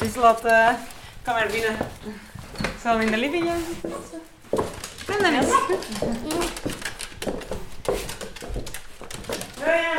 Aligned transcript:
Is 0.00 0.14
Lotte. 0.14 0.76
Kom 1.24 1.34
maar 1.34 1.48
binnen. 1.52 1.76
Zal 2.82 2.98
we 2.98 3.04
in 3.04 3.10
de 3.10 3.16
living 3.16 3.44
gaan 3.44 3.60
zitten? 3.68 4.20
Dennis. 5.06 5.44
Oh 9.58 9.64
ja. 9.64 9.98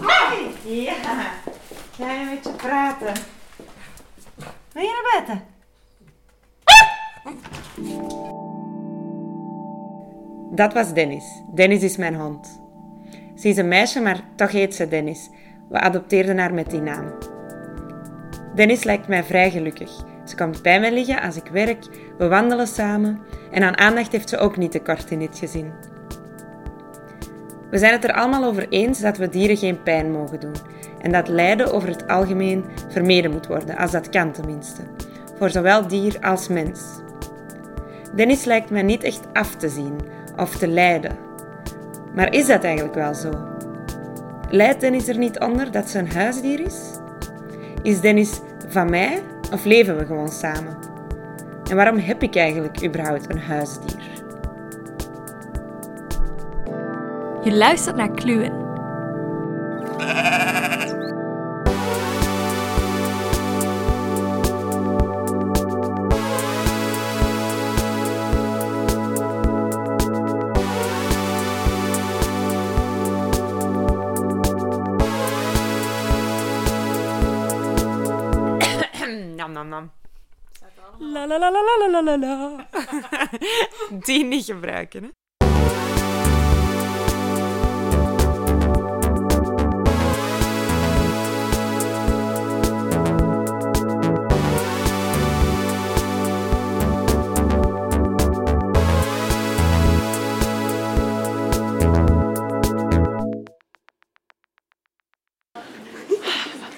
Hey. 0.00 0.52
Ja. 0.62 0.92
Ga 1.96 2.12
je 2.12 2.24
met 2.24 2.44
je 2.44 2.50
praten? 2.56 3.14
Wil 4.72 4.82
je 4.82 5.02
naar 5.02 5.24
buiten? 5.24 5.52
Dat 10.54 10.72
was 10.72 10.92
Dennis. 10.92 11.24
Dennis 11.54 11.82
is 11.82 11.96
mijn 11.96 12.14
hond. 12.14 12.60
Ze 13.36 13.48
is 13.48 13.56
een 13.56 13.68
meisje, 13.68 14.00
maar 14.00 14.20
toch 14.36 14.50
heet 14.50 14.74
ze 14.74 14.88
Dennis. 14.88 15.30
We 15.68 15.80
adopteerden 15.80 16.38
haar 16.38 16.54
met 16.54 16.70
die 16.70 16.80
naam. 16.80 17.33
Dennis 18.54 18.84
lijkt 18.84 19.08
mij 19.08 19.24
vrij 19.24 19.50
gelukkig. 19.50 19.90
Ze 20.24 20.36
komt 20.36 20.62
bij 20.62 20.80
mij 20.80 20.92
liggen 20.92 21.20
als 21.20 21.36
ik 21.36 21.48
werk, 21.52 21.84
we 22.18 22.28
wandelen 22.28 22.66
samen 22.66 23.20
en 23.50 23.62
aan 23.62 23.78
aandacht 23.78 24.12
heeft 24.12 24.28
ze 24.28 24.38
ook 24.38 24.56
niet 24.56 24.70
tekort 24.70 25.10
in 25.10 25.18
dit 25.18 25.38
gezin. 25.38 25.72
We 27.70 27.78
zijn 27.78 27.92
het 27.92 28.04
er 28.04 28.12
allemaal 28.12 28.44
over 28.44 28.68
eens 28.68 29.00
dat 29.00 29.16
we 29.16 29.28
dieren 29.28 29.56
geen 29.56 29.82
pijn 29.82 30.12
mogen 30.12 30.40
doen 30.40 30.54
en 31.00 31.12
dat 31.12 31.28
lijden 31.28 31.72
over 31.72 31.88
het 31.88 32.08
algemeen 32.08 32.64
vermeden 32.88 33.30
moet 33.30 33.46
worden, 33.46 33.76
als 33.76 33.90
dat 33.90 34.08
kan 34.08 34.32
tenminste, 34.32 34.82
voor 35.38 35.50
zowel 35.50 35.86
dier 35.86 36.16
als 36.20 36.48
mens. 36.48 36.80
Dennis 38.14 38.44
lijkt 38.44 38.70
mij 38.70 38.82
niet 38.82 39.02
echt 39.02 39.22
af 39.32 39.56
te 39.56 39.68
zien 39.68 40.00
of 40.36 40.56
te 40.56 40.68
lijden. 40.68 41.16
Maar 42.14 42.32
is 42.32 42.46
dat 42.46 42.64
eigenlijk 42.64 42.94
wel 42.94 43.14
zo? 43.14 43.30
Lijdt 44.50 44.80
Dennis 44.80 45.08
er 45.08 45.18
niet 45.18 45.40
onder 45.40 45.70
dat 45.70 45.88
ze 45.88 45.98
een 45.98 46.12
huisdier 46.12 46.60
is? 46.60 47.02
Is 47.84 48.00
Dennis 48.00 48.40
van 48.68 48.90
mij 48.90 49.22
of 49.52 49.64
leven 49.64 49.96
we 49.96 50.06
gewoon 50.06 50.28
samen? 50.28 50.76
En 51.70 51.76
waarom 51.76 51.98
heb 51.98 52.22
ik 52.22 52.36
eigenlijk 52.36 52.84
überhaupt 52.84 53.30
een 53.30 53.40
huisdier? 53.40 54.02
Je 57.42 57.52
luistert 57.52 57.96
naar 57.96 58.10
Kluwen. 58.10 58.63
Die 84.04 84.24
niet 84.24 84.44
gebruiken, 84.44 85.02
hè? 85.02 85.08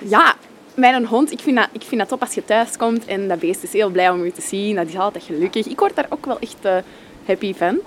Ja, 0.09 0.37
mijn 0.75 1.07
hond, 1.07 1.33
ik 1.33 1.41
vind, 1.41 1.57
dat, 1.57 1.69
ik 1.73 1.83
vind 1.83 2.01
dat 2.01 2.09
top 2.09 2.21
als 2.21 2.35
je 2.35 2.45
thuis 2.45 2.77
komt 2.77 3.05
en 3.05 3.29
dat 3.29 3.39
beest 3.39 3.63
is 3.63 3.73
heel 3.73 3.91
blij 3.91 4.11
om 4.11 4.25
je 4.25 4.33
te 4.33 4.41
zien. 4.41 4.77
Dat 4.77 4.89
is 4.89 4.97
altijd 4.97 5.25
gelukkig. 5.25 5.67
Ik 5.67 5.79
word 5.79 5.97
daar 5.97 6.07
ook 6.09 6.27
wel 6.27 6.39
echt 6.39 6.65
eh, 6.65 6.77
happy 7.27 7.55
van. 7.55 7.79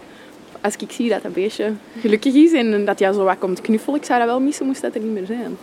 Als 0.62 0.76
ik 0.76 0.92
zie 0.92 1.10
dat 1.10 1.24
dat 1.24 1.34
beestje 1.34 1.72
gelukkig 2.00 2.34
is 2.34 2.52
en 2.52 2.86
dat 2.86 3.00
hij 3.00 3.14
zo 3.14 3.24
wat 3.24 3.38
komt 3.40 3.62
knuffelen, 3.62 4.00
ik 4.00 4.06
zou 4.06 4.20
dat 4.20 4.28
wel 4.28 4.40
missen, 4.40 4.66
moest 4.66 4.82
dat 4.82 4.96
er 4.96 5.02
niet 5.02 5.14
meer 5.14 5.26
zijn. 5.26 5.58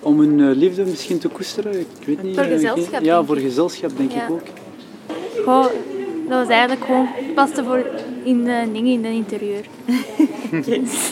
Om 0.00 0.18
hun 0.20 0.40
eh, 0.50 0.56
liefde 0.56 0.84
misschien 0.84 1.18
te 1.18 1.28
koesteren, 1.28 1.80
ik 1.80 1.86
weet 2.06 2.22
niet. 2.22 2.34
Voor 2.34 2.44
eh, 2.44 2.50
gezelschap, 2.52 3.02
Ja, 3.02 3.24
voor 3.24 3.36
gezelschap 3.36 3.96
denk 3.96 4.12
Ja. 4.12 4.24
ik 4.24 4.30
ook. 4.30 4.42
Gewoon, 5.34 5.68
dat 6.28 6.38
was 6.38 6.48
eigenlijk 6.48 6.84
gewoon 6.84 7.08
paste 7.34 7.64
voor 7.64 7.86
in 8.24 8.44
de 8.44 8.62
dingen 8.72 8.92
in 8.92 9.04
het 9.04 9.14
interieur. 9.14 9.64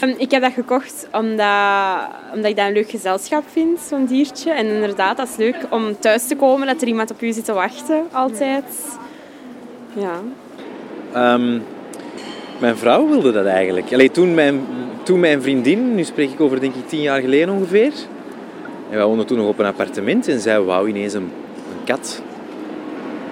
Ehm, 0.01 0.13
Ik 0.17 0.31
heb 0.31 0.41
dat 0.41 0.51
gekocht 0.53 1.07
omdat, 1.11 1.97
omdat 2.33 2.49
ik 2.49 2.55
dat 2.55 2.67
een 2.67 2.73
leuk 2.73 2.89
gezelschap 2.89 3.43
vind, 3.51 3.79
zo'n 3.79 4.05
diertje. 4.05 4.51
En 4.51 4.65
inderdaad, 4.65 5.17
dat 5.17 5.27
is 5.29 5.35
leuk 5.35 5.55
om 5.69 5.99
thuis 5.99 6.27
te 6.27 6.35
komen, 6.35 6.67
dat 6.67 6.81
er 6.81 6.87
iemand 6.87 7.11
op 7.11 7.21
u 7.21 7.31
zit 7.31 7.45
te 7.45 7.53
wachten, 7.53 8.03
altijd. 8.11 8.63
Ja. 9.93 10.21
Ehm, 11.13 11.59
mijn 12.59 12.77
vrouw 12.77 13.07
wilde 13.07 13.31
dat 13.31 13.45
eigenlijk. 13.45 13.93
Allee, 13.93 14.11
toen, 14.11 14.33
mijn, 14.33 14.61
toen 15.03 15.19
mijn 15.19 15.41
vriendin, 15.41 15.95
nu 15.95 16.03
spreek 16.03 16.31
ik 16.31 16.41
over 16.41 16.59
denk 16.59 16.75
ik 16.75 16.87
tien 16.87 17.01
jaar 17.01 17.21
geleden 17.21 17.53
ongeveer. 17.53 17.91
En 18.89 18.97
wij 18.97 19.05
woonden 19.05 19.25
toen 19.25 19.37
nog 19.37 19.47
op 19.47 19.59
een 19.59 19.65
appartement 19.65 20.27
en 20.27 20.39
zij 20.39 20.61
wou 20.61 20.89
ineens 20.89 21.13
een, 21.13 21.31
een 21.71 21.83
kat. 21.85 22.21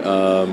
Ehm, 0.03 0.49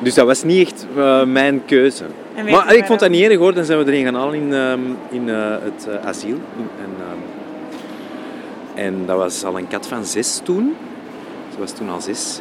dus 0.00 0.14
dat 0.14 0.26
was 0.26 0.42
niet 0.42 0.66
echt 0.66 0.86
eh, 0.96 1.24
mijn 1.24 1.64
keuze. 1.64 2.04
Maar 2.50 2.72
je 2.72 2.78
ik 2.78 2.86
vond 2.86 3.00
dat 3.00 3.10
niet 3.10 3.22
erg 3.22 3.38
hoor. 3.38 3.54
Dan 3.54 3.64
zijn 3.64 3.78
we 3.78 3.84
er 3.84 3.98
een 3.98 4.04
gaan 4.04 4.14
halen 4.14 4.34
in, 4.34 4.52
ehm, 4.52 4.80
in 5.10 5.28
eh, 5.28 5.50
het 5.50 5.88
eh, 5.88 6.06
asiel. 6.06 6.38
En, 6.56 6.90
ehm, 6.98 7.18
en 8.86 9.06
dat 9.06 9.16
was 9.16 9.44
al 9.44 9.58
een 9.58 9.68
kat 9.68 9.86
van 9.86 10.04
zes 10.04 10.40
toen. 10.44 10.76
Ze 11.52 11.58
was 11.58 11.72
toen 11.72 11.90
al 11.90 12.00
zes. 12.00 12.40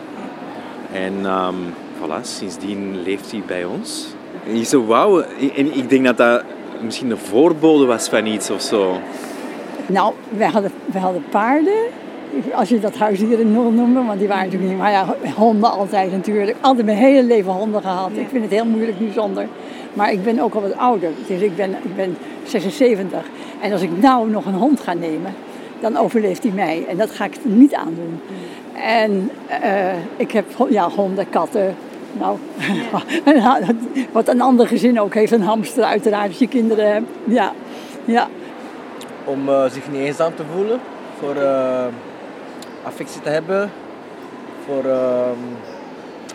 En 0.91 1.25
ehm, 1.25 1.55
voilà, 1.99 2.21
sindsdien 2.21 3.01
leeft 3.03 3.31
hij 3.31 3.43
bij 3.47 3.65
ons. 3.65 4.14
En 4.47 4.55
ik 4.55 4.65
zo, 4.65 4.85
wauw. 4.85 5.21
En 5.55 5.77
ik 5.77 5.89
denk 5.89 6.05
dat 6.05 6.17
dat 6.17 6.43
misschien 6.81 7.09
de 7.09 7.17
voorbode 7.17 7.85
was 7.85 8.09
van 8.09 8.25
iets 8.25 8.49
of 8.49 8.61
zo. 8.61 8.97
Nou, 9.85 10.13
wij 10.37 10.47
hadden, 10.47 10.71
wij 10.85 11.01
hadden 11.01 11.23
paarden. 11.29 11.83
Als 12.53 12.69
je 12.69 12.79
dat 12.79 12.97
huisdieren 12.97 13.53
wil 13.53 13.71
noemen, 13.71 14.05
want 14.05 14.19
die 14.19 14.27
waren 14.27 14.43
natuurlijk 14.43 14.71
niet. 14.71 14.81
Maar 14.81 14.91
ja, 14.91 15.15
honden 15.35 15.71
altijd 15.71 16.11
natuurlijk. 16.11 16.57
Altijd 16.61 16.85
mijn 16.85 16.97
hele 16.97 17.23
leven 17.23 17.51
honden 17.51 17.81
gehad. 17.81 18.09
Ik 18.13 18.27
vind 18.29 18.43
het 18.43 18.53
heel 18.53 18.65
moeilijk 18.65 18.99
nu 18.99 19.11
zonder. 19.11 19.47
Maar 19.93 20.11
ik 20.11 20.23
ben 20.23 20.39
ook 20.39 20.53
al 20.53 20.61
wat 20.61 20.77
ouder. 20.77 21.09
Dus 21.27 21.41
ik 21.41 21.55
ben, 21.55 21.69
ik 21.69 21.95
ben 21.95 22.17
76. 22.43 23.19
En 23.61 23.71
als 23.71 23.81
ik 23.81 24.01
nou 24.01 24.29
nog 24.29 24.45
een 24.45 24.53
hond 24.53 24.79
ga 24.79 24.93
nemen, 24.93 25.33
dan 25.79 25.97
overleeft 25.97 26.43
hij 26.43 26.51
mij. 26.51 26.85
En 26.87 26.97
dat 26.97 27.11
ga 27.11 27.25
ik 27.25 27.37
niet 27.43 27.73
aandoen. 27.73 28.19
En 28.83 29.29
eh, 29.61 29.93
ik 30.17 30.31
heb 30.31 30.45
ja, 30.69 30.89
honden, 30.89 31.29
katten. 31.29 31.75
Nou, 32.19 32.37
wat 34.11 34.27
een 34.27 34.41
ander 34.41 34.67
gezin 34.67 34.99
ook 35.01 35.13
heeft, 35.13 35.31
een 35.31 35.41
hamster 35.41 35.83
uiteraard 35.83 36.27
als 36.27 36.37
je 36.37 36.47
kinderen 36.47 36.93
hebt. 36.93 37.07
Ja, 37.23 37.51
ja. 38.05 38.27
om 39.23 39.49
eh, 39.49 39.63
zich 39.69 39.91
niet 39.91 40.01
eenzaam 40.01 40.35
te 40.35 40.43
voelen, 40.53 40.79
voor 41.19 41.35
eh, 41.35 41.85
affectie 42.83 43.21
te 43.21 43.29
hebben, 43.29 43.71
voor, 44.65 44.85
ehm, 44.91 45.39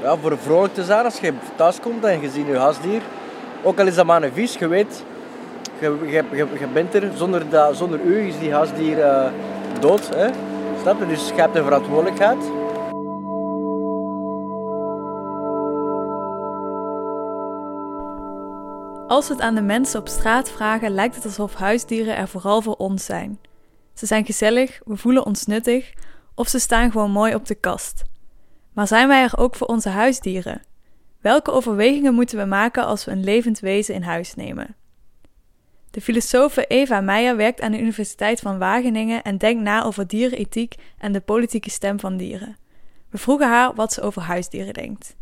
ja, 0.02 0.16
voor 0.16 0.38
vrolijk 0.38 0.74
te 0.74 0.84
zijn 0.84 1.04
als 1.04 1.20
je 1.20 1.32
thuis 1.56 1.80
komt 1.80 2.04
en 2.04 2.20
je 2.20 2.30
ziet 2.30 2.46
je 2.46 2.56
huisdier. 2.56 3.02
Ook 3.62 3.78
al 3.78 3.86
is 3.86 3.94
dat 3.94 4.06
maar 4.06 4.22
een 4.22 4.32
vis, 4.32 4.54
je 4.54 4.68
weet, 4.68 5.04
je, 5.80 6.24
je 6.58 6.66
bent 6.72 6.94
er, 6.94 7.10
zonder, 7.14 7.48
dat, 7.50 7.76
zonder 7.76 8.00
u 8.00 8.26
is 8.26 8.38
die 8.38 8.52
huisdier 8.52 9.00
eh, 9.00 9.26
dood. 9.80 10.08
Hè? 10.14 10.28
Snap 10.80 10.98
je? 10.98 11.06
Dus 11.06 11.28
je 11.28 11.40
hebt 11.40 11.56
een 11.56 11.64
verantwoordelijkheid. 11.64 12.38
Als 19.10 19.28
we 19.28 19.34
het 19.34 19.42
aan 19.42 19.54
de 19.54 19.60
mensen 19.60 20.00
op 20.00 20.08
straat 20.08 20.50
vragen, 20.50 20.90
lijkt 20.90 21.14
het 21.14 21.24
alsof 21.24 21.54
huisdieren 21.54 22.16
er 22.16 22.28
vooral 22.28 22.62
voor 22.62 22.74
ons 22.74 23.04
zijn. 23.04 23.38
Ze 23.94 24.06
zijn 24.06 24.24
gezellig, 24.24 24.80
we 24.84 24.96
voelen 24.96 25.26
ons 25.26 25.46
nuttig 25.46 25.92
of 26.34 26.48
ze 26.48 26.58
staan 26.58 26.90
gewoon 26.90 27.10
mooi 27.10 27.34
op 27.34 27.46
de 27.46 27.54
kast. 27.54 28.04
Maar 28.72 28.86
zijn 28.86 29.08
wij 29.08 29.22
er 29.22 29.38
ook 29.38 29.54
voor 29.54 29.66
onze 29.66 29.88
huisdieren? 29.88 30.62
Welke 31.20 31.50
overwegingen 31.50 32.14
moeten 32.14 32.38
we 32.38 32.44
maken 32.44 32.84
als 32.84 33.04
we 33.04 33.10
een 33.10 33.24
levend 33.24 33.60
wezen 33.60 33.94
in 33.94 34.02
huis 34.02 34.34
nemen? 34.34 34.76
De 35.90 36.00
filosofe 36.00 36.66
Eva 36.66 37.00
Meijer 37.00 37.36
werkt 37.36 37.60
aan 37.60 37.72
de 37.72 37.80
Universiteit 37.80 38.40
van 38.40 38.58
Wageningen 38.58 39.22
en 39.22 39.38
denkt 39.38 39.62
na 39.62 39.84
over 39.84 40.06
dierenethiek 40.06 40.74
en 40.98 41.12
de 41.12 41.20
politieke 41.20 41.70
stem 41.70 42.00
van 42.00 42.16
dieren. 42.16 42.56
We 43.08 43.18
vroegen 43.18 43.48
haar 43.48 43.74
wat 43.74 43.92
ze 43.92 44.00
over 44.00 44.22
huisdieren 44.22 44.74
denkt. 44.74 45.18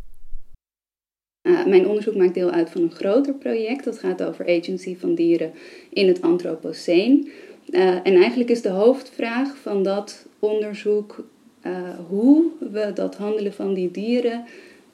Uh, 1.49 1.67
mijn 1.67 1.87
onderzoek 1.89 2.15
maakt 2.15 2.35
deel 2.35 2.51
uit 2.51 2.71
van 2.71 2.83
een 2.83 2.93
groter 2.93 3.35
project. 3.35 3.85
Dat 3.85 3.99
gaat 3.99 4.23
over 4.23 4.47
agency 4.59 4.97
van 4.97 5.15
dieren 5.15 5.53
in 5.93 6.09
het 6.09 6.23
Anthropoceen. 6.23 7.29
Uh, 7.71 7.89
en 7.89 8.15
eigenlijk 8.15 8.51
is 8.51 8.63
de 8.63 8.69
hoofdvraag 8.69 9.57
van 9.57 9.83
dat 9.83 10.27
onderzoek 10.39 11.25
uh, 11.67 11.73
hoe 12.09 12.45
we 12.59 12.91
dat 12.95 13.17
handelen 13.17 13.53
van 13.53 13.75
die 13.75 13.91
dieren 13.91 14.45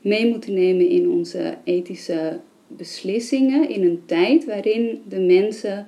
mee 0.00 0.26
moeten 0.26 0.54
nemen 0.54 0.88
in 0.88 1.08
onze 1.08 1.56
ethische 1.64 2.40
beslissingen 2.66 3.68
in 3.68 3.84
een 3.84 4.02
tijd 4.06 4.44
waarin 4.44 5.02
de 5.08 5.20
mensen 5.20 5.86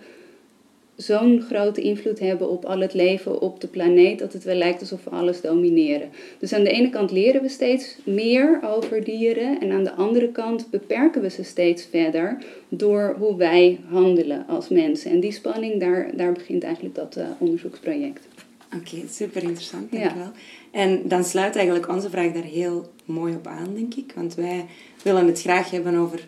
zo'n 0.97 1.43
grote 1.49 1.81
invloed 1.81 2.19
hebben 2.19 2.51
op 2.51 2.65
al 2.65 2.81
het 2.81 2.95
leven 2.95 3.41
op 3.41 3.61
de 3.61 3.67
planeet 3.67 4.19
dat 4.19 4.33
het 4.33 4.45
wel 4.45 4.55
lijkt 4.55 4.81
alsof 4.81 5.05
we 5.05 5.11
alles 5.11 5.41
domineren. 5.41 6.09
Dus 6.39 6.53
aan 6.53 6.65
de 6.65 6.71
ene 6.71 6.91
kant 6.91 7.11
leren 7.11 7.43
we 7.43 7.49
steeds 7.49 7.97
meer 8.05 8.61
over 8.65 9.05
dieren 9.05 9.61
en 9.61 9.73
aan 9.73 9.85
de 9.85 9.93
andere 9.93 10.33
kant 10.33 10.71
beperken 10.71 11.23
we 11.23 11.31
ze 11.31 11.43
steeds 11.43 11.85
verder 11.91 12.39
door 12.69 13.17
hoe 13.19 13.37
wij 13.37 13.79
handelen 13.89 14.47
als 14.49 14.69
mensen. 14.69 15.11
En 15.11 15.21
die 15.21 15.33
spanning, 15.33 15.81
daar, 15.81 16.11
daar 16.17 16.33
begint 16.33 16.63
eigenlijk 16.63 16.95
dat 16.95 17.17
uh, 17.17 17.25
onderzoeksproject. 17.39 18.29
Oké, 18.75 18.97
super 19.11 19.43
interessant, 19.43 19.93
dankjewel. 19.93 20.23
Ja. 20.23 20.33
En 20.71 21.01
dan 21.05 21.25
sluit 21.25 21.57
eigenlijk 21.57 21.89
onze 21.89 22.11
vraag 22.11 22.33
daar 22.33 22.43
heel 22.43 22.87
mooi 23.05 23.35
op 23.35 23.47
aan, 23.47 23.75
denk 23.75 23.95
ik. 23.95 24.13
Want 24.15 24.35
wij 24.35 24.67
willen 25.03 25.27
het 25.27 25.41
graag 25.41 25.71
hebben 25.71 25.95
over 25.95 26.25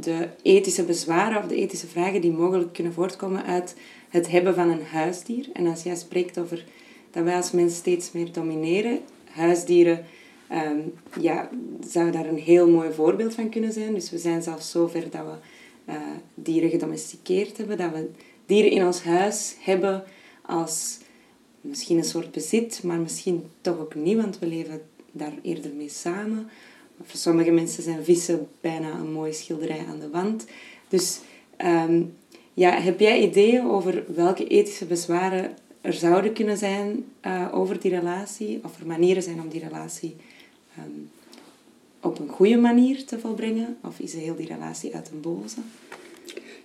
de 0.00 0.28
ethische 0.42 0.84
bezwaren 0.84 1.38
of 1.38 1.48
de 1.48 1.54
ethische 1.54 1.86
vragen 1.86 2.20
die 2.20 2.32
mogelijk 2.32 2.72
kunnen 2.72 2.92
voortkomen 2.92 3.44
uit 3.44 3.74
het 4.08 4.30
hebben 4.30 4.54
van 4.54 4.70
een 4.70 4.84
huisdier. 4.84 5.48
En 5.52 5.66
als 5.66 5.82
jij 5.82 5.96
spreekt 5.96 6.38
over 6.38 6.64
dat 7.10 7.24
wij 7.24 7.36
als 7.36 7.50
mensen 7.50 7.78
steeds 7.78 8.12
meer 8.12 8.32
domineren, 8.32 9.00
huisdieren 9.30 10.04
um, 10.52 10.92
ja, 11.20 11.50
zou 11.86 12.10
daar 12.10 12.26
een 12.26 12.38
heel 12.38 12.68
mooi 12.68 12.92
voorbeeld 12.92 13.34
van 13.34 13.48
kunnen 13.48 13.72
zijn. 13.72 13.94
Dus 13.94 14.10
we 14.10 14.18
zijn 14.18 14.42
zelfs 14.42 14.70
zover 14.70 15.10
dat 15.10 15.24
we 15.24 15.34
uh, 15.92 15.96
dieren 16.34 16.70
gedomesticeerd 16.70 17.56
hebben, 17.56 17.76
dat 17.76 17.92
we 17.92 18.10
dieren 18.46 18.70
in 18.70 18.84
ons 18.86 19.02
huis 19.02 19.54
hebben 19.60 20.04
als 20.42 20.98
misschien 21.60 21.98
een 21.98 22.04
soort 22.04 22.30
bezit, 22.30 22.82
maar 22.82 22.98
misschien 22.98 23.44
toch 23.60 23.78
ook 23.78 23.94
niet, 23.94 24.16
want 24.16 24.38
we 24.38 24.46
leven 24.46 24.82
daar 25.12 25.32
eerder 25.42 25.70
mee 25.74 25.88
samen. 25.88 26.50
Voor 27.02 27.18
sommige 27.18 27.50
mensen 27.50 27.82
zijn 27.82 28.04
vissen 28.04 28.48
bijna 28.60 28.90
een 28.90 29.12
mooie 29.12 29.32
schilderij 29.32 29.84
aan 29.88 29.98
de 29.98 30.08
wand. 30.08 30.46
Dus 30.88 31.20
ehm, 31.56 32.02
ja, 32.54 32.70
heb 32.80 33.00
jij 33.00 33.20
ideeën 33.20 33.66
over 33.66 34.04
welke 34.14 34.46
ethische 34.46 34.84
bezwaren 34.84 35.56
er 35.80 35.92
zouden 35.92 36.32
kunnen 36.32 36.56
zijn 36.56 37.04
uh, 37.26 37.48
over 37.52 37.80
die 37.80 37.90
relatie? 37.90 38.60
Of 38.64 38.80
er 38.80 38.86
manieren 38.86 39.22
zijn 39.22 39.40
om 39.40 39.48
die 39.48 39.60
relatie 39.60 40.16
um, 40.78 41.10
op 42.00 42.18
een 42.18 42.28
goede 42.28 42.56
manier 42.56 43.04
te 43.04 43.18
volbrengen? 43.18 43.76
Of 43.82 43.98
is 43.98 44.14
heel 44.14 44.36
die 44.36 44.46
relatie 44.46 44.94
uit 44.94 45.10
een 45.12 45.20
boze? 45.20 45.60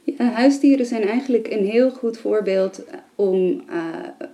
Ja, 0.03 0.31
huisdieren 0.31 0.85
zijn 0.85 1.03
eigenlijk 1.03 1.47
een 1.47 1.65
heel 1.65 1.91
goed 1.91 2.17
voorbeeld 2.17 2.81
om 3.15 3.63
uh, 3.69 4.29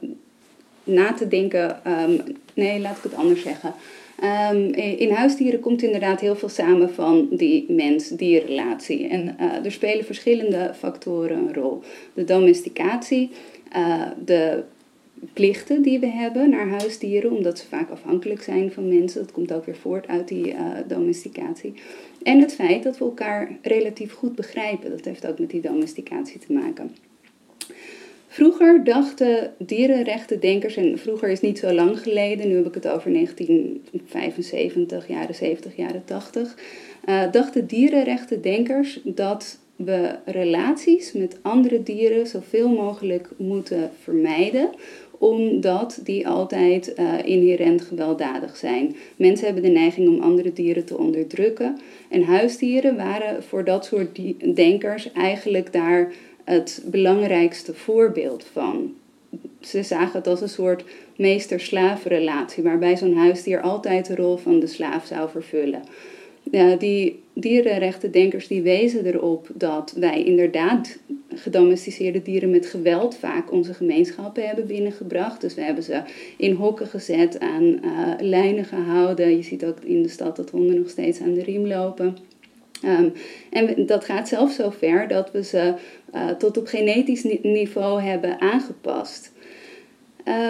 na 0.84 1.14
te 1.14 1.28
denken. 1.28 1.92
Um, 1.92 2.22
nee, 2.54 2.80
laat 2.80 2.98
ik 2.98 3.04
het 3.04 3.16
anders 3.16 3.42
zeggen. 3.42 3.74
Um, 4.24 4.74
in 4.74 5.12
huisdieren 5.12 5.60
komt 5.60 5.82
inderdaad 5.82 6.20
heel 6.20 6.36
veel 6.36 6.50
samen 6.50 6.94
van 6.94 7.28
die 7.32 7.72
mens-dierrelatie. 7.72 9.08
En 9.08 9.36
uh, 9.40 9.66
er 9.66 9.72
spelen 9.72 10.06
verschillende 10.06 10.72
factoren 10.78 11.38
een 11.38 11.54
rol. 11.54 11.82
De 12.14 12.24
domesticatie, 12.24 13.30
uh, 13.76 14.08
de 14.26 14.64
plichten 15.34 15.82
die 15.82 16.00
we 16.00 16.08
hebben 16.08 16.50
naar 16.50 16.68
huisdieren, 16.68 17.32
omdat 17.32 17.60
ze 17.60 17.68
vaak 17.68 17.90
afhankelijk 17.90 18.42
zijn 18.42 18.72
van 18.72 18.88
mensen. 18.88 19.22
Dat 19.22 19.32
komt 19.32 19.54
ook 19.54 19.66
weer 19.66 19.76
voort 19.76 20.08
uit 20.08 20.28
die 20.28 20.48
uh, 20.48 20.70
domesticatie. 20.88 21.74
En 22.24 22.40
het 22.40 22.54
feit 22.54 22.84
dat 22.84 22.98
we 22.98 23.06
elkaar 23.06 23.58
relatief 23.62 24.14
goed 24.14 24.36
begrijpen. 24.36 24.90
Dat 24.90 25.06
heeft 25.06 25.28
ook 25.28 25.40
met 25.40 25.50
die 25.50 25.62
domesticatie 25.62 26.40
te 26.40 26.54
maken. 26.54 26.96
Vroeger 28.34 28.84
dachten 28.84 29.54
dierenrechtendenkers, 29.58 30.76
en 30.76 31.00
vroeger 31.00 31.30
is 31.30 31.42
niet 31.42 31.60
zo 31.60 31.74
lang 31.74 32.00
geleden, 32.00 32.48
nu 32.48 32.56
heb 32.56 32.66
ik 32.66 32.74
het 32.74 32.88
over 32.88 33.14
1975, 33.14 35.08
jaren 35.08 35.36
70, 35.36 35.76
jaren 35.76 36.04
80, 36.06 36.56
uh, 37.06 37.32
dachten 37.32 37.68
dierenrechtendenkers 37.68 39.00
dat 39.04 39.60
we 39.76 40.16
relaties 40.26 41.14
met 41.14 41.38
andere 41.42 41.84
dieren 41.84 42.28
zoveel 42.28 42.70
mogelijk 42.70 43.30
moeten 43.38 43.92
vermijden, 44.02 44.70
omdat 45.18 46.00
die 46.04 46.28
altijd 46.28 46.94
uh, 47.00 47.14
inherent 47.24 47.82
gewelddadig 47.82 48.58
zijn. 48.58 48.96
Mensen 49.16 49.46
hebben 49.46 49.64
de 49.64 49.70
neiging 49.70 50.08
om 50.08 50.22
andere 50.22 50.54
dieren 50.54 50.86
te 50.86 50.98
onderdrukken. 50.98 51.78
En 52.10 52.24
huisdieren 52.24 52.96
waren 52.96 53.44
voor 53.44 53.64
dat 53.64 53.86
soort 53.86 54.20
denkers 54.56 55.12
eigenlijk 55.12 55.74
daar 55.74 56.12
het 56.44 56.84
belangrijkste 56.86 57.74
voorbeeld 57.74 58.46
van. 58.52 58.94
Ze 59.60 59.84
zagen 59.84 60.18
het 60.18 60.28
als 60.28 60.42
een 60.42 60.50
soort 60.50 60.84
meester-slaafrelatie, 61.16 62.64
waarbij 62.64 62.98
zo'n 62.98 63.16
huisdier 63.18 63.62
altijd 63.62 64.06
de 64.06 64.16
rol 64.16 64.38
van 64.38 64.60
de 64.60 64.68
slaaf 64.68 65.06
zou 65.06 65.30
vervullen. 65.30 65.82
Ja, 66.44 66.76
die 66.76 67.20
dierenrechtendenkers 67.34 68.48
die 68.48 68.62
wezen 68.62 69.06
erop 69.06 69.48
dat 69.54 69.94
wij 69.98 70.24
inderdaad 70.24 70.98
gedomesticeerde 71.36 72.22
dieren 72.22 72.50
met 72.50 72.66
geweld 72.66 73.16
vaak 73.16 73.52
onze 73.52 73.74
gemeenschappen 73.74 74.48
hebben 74.48 74.68
binnengebracht. 74.68 75.42
Dus 75.42 75.56
we 75.56 75.62
hebben 75.62 75.84
ze 75.84 76.02
in 76.38 76.54
hokken 76.54 76.88
gezet, 76.88 77.40
aan 77.40 77.64
uh, 77.64 77.80
lijnen 78.20 78.66
gehouden. 78.66 79.36
Je 79.36 79.44
ziet 79.44 79.66
ook 79.66 79.80
in 79.84 80.02
de 80.02 80.10
stad 80.10 80.36
dat 80.36 80.50
honden 80.50 80.78
nog 80.80 80.90
steeds 80.90 81.22
aan 81.22 81.34
de 81.34 81.44
riem 81.44 81.68
lopen. 81.68 82.18
Um, 82.86 83.14
en 83.50 83.86
dat 83.86 84.06
gaat 84.06 84.28
zelfs 84.28 84.56
zo 84.56 84.70
ver 84.70 85.08
dat 85.08 85.32
we 85.32 85.44
ze 85.44 85.74
uh, 86.16 86.30
tot 86.30 86.58
op 86.58 86.68
genetisch 86.68 87.24
niveau 87.42 88.02
hebben 88.02 88.40
aangepast. 88.40 89.32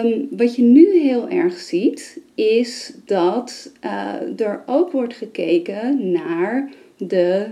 Um, 0.03 0.27
wat 0.29 0.55
je 0.55 0.61
nu 0.61 0.99
heel 0.99 1.29
erg 1.29 1.59
ziet, 1.59 2.21
is 2.35 2.93
dat 3.05 3.71
uh, 3.85 4.45
er 4.45 4.63
ook 4.65 4.91
wordt 4.91 5.13
gekeken 5.13 6.11
naar 6.11 6.69
de 6.97 7.45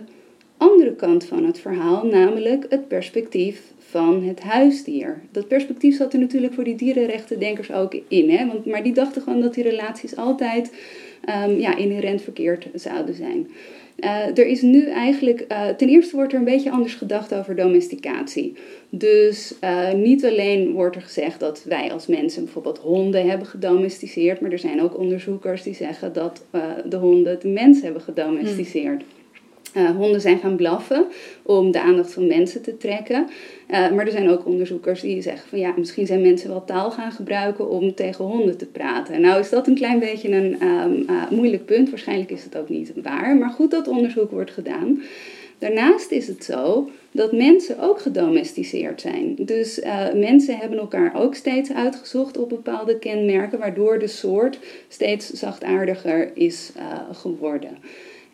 andere 0.57 0.95
kant 0.95 1.25
van 1.25 1.45
het 1.45 1.59
verhaal, 1.59 2.05
namelijk 2.05 2.65
het 2.69 2.87
perspectief 2.87 3.61
van 3.77 4.23
het 4.23 4.39
huisdier. 4.39 5.21
Dat 5.31 5.47
perspectief 5.47 5.95
zat 5.95 6.13
er 6.13 6.19
natuurlijk 6.19 6.53
voor 6.53 6.63
die 6.63 6.75
dierenrechtendenkers 6.75 7.71
ook 7.71 7.95
in, 8.07 8.29
hè? 8.29 8.47
Want, 8.47 8.65
maar 8.65 8.83
die 8.83 8.93
dachten 8.93 9.21
gewoon 9.21 9.41
dat 9.41 9.53
die 9.53 9.63
relaties 9.63 10.15
altijd 10.15 10.71
um, 11.45 11.59
ja, 11.59 11.75
inherent 11.75 12.21
verkeerd 12.21 12.67
zouden 12.73 13.15
zijn. 13.15 13.47
Uh, 14.03 14.37
er 14.37 14.45
is 14.45 14.61
nu 14.61 14.85
eigenlijk, 14.85 15.45
uh, 15.51 15.67
ten 15.67 15.89
eerste 15.89 16.15
wordt 16.15 16.33
er 16.33 16.39
een 16.39 16.45
beetje 16.45 16.71
anders 16.71 16.93
gedacht 16.93 17.33
over 17.33 17.55
domesticatie. 17.55 18.53
Dus 18.89 19.53
uh, 19.63 19.93
niet 19.93 20.25
alleen 20.25 20.71
wordt 20.71 20.95
er 20.95 21.01
gezegd 21.01 21.39
dat 21.39 21.63
wij 21.63 21.91
als 21.91 22.07
mensen 22.07 22.43
bijvoorbeeld 22.43 22.77
honden 22.77 23.29
hebben 23.29 23.47
gedomesticeerd, 23.47 24.41
maar 24.41 24.51
er 24.51 24.59
zijn 24.59 24.81
ook 24.81 24.97
onderzoekers 24.97 25.63
die 25.63 25.73
zeggen 25.73 26.13
dat 26.13 26.45
de 26.85 26.97
honden 26.97 27.39
de 27.39 27.47
mens 27.47 27.81
hebben 27.81 28.01
gedomesticeerd. 28.01 29.03
Uh, 29.75 29.89
honden 29.89 30.21
zijn 30.21 30.39
gaan 30.39 30.55
blaffen 30.55 31.05
om 31.43 31.71
de 31.71 31.81
aandacht 31.81 32.13
van 32.13 32.27
mensen 32.27 32.61
te 32.61 32.77
trekken. 32.77 33.27
Uh, 33.69 33.91
maar 33.91 34.05
er 34.05 34.11
zijn 34.11 34.29
ook 34.29 34.45
onderzoekers 34.45 35.01
die 35.01 35.21
zeggen 35.21 35.49
van 35.49 35.59
ja, 35.59 35.73
misschien 35.77 36.05
zijn 36.05 36.21
mensen 36.21 36.49
wel 36.49 36.65
taal 36.65 36.91
gaan 36.91 37.11
gebruiken 37.11 37.69
om 37.69 37.95
tegen 37.95 38.25
honden 38.25 38.57
te 38.57 38.65
praten. 38.65 39.21
Nou 39.21 39.39
is 39.39 39.49
dat 39.49 39.67
een 39.67 39.75
klein 39.75 39.99
beetje 39.99 40.31
een 40.31 40.67
um, 40.67 41.05
uh, 41.09 41.29
moeilijk 41.29 41.65
punt. 41.65 41.89
Waarschijnlijk 41.89 42.31
is 42.31 42.43
het 42.43 42.57
ook 42.57 42.69
niet 42.69 42.93
waar. 43.03 43.37
Maar 43.37 43.49
goed 43.49 43.71
dat 43.71 43.87
onderzoek 43.87 44.31
wordt 44.31 44.51
gedaan. 44.51 45.01
Daarnaast 45.57 46.11
is 46.11 46.27
het 46.27 46.43
zo 46.43 46.89
dat 47.11 47.31
mensen 47.31 47.79
ook 47.79 48.01
gedomesticeerd 48.01 49.01
zijn. 49.01 49.35
Dus 49.37 49.81
mensen 50.13 50.57
hebben 50.57 50.79
elkaar 50.79 51.15
ook 51.15 51.35
steeds 51.35 51.73
uitgezocht 51.73 52.37
op 52.37 52.49
bepaalde 52.49 52.99
kenmerken, 52.99 53.59
waardoor 53.59 53.99
de 53.99 54.07
soort 54.07 54.59
steeds 54.87 55.29
zachtaardiger 55.29 56.31
is 56.33 56.71
geworden. 57.11 57.77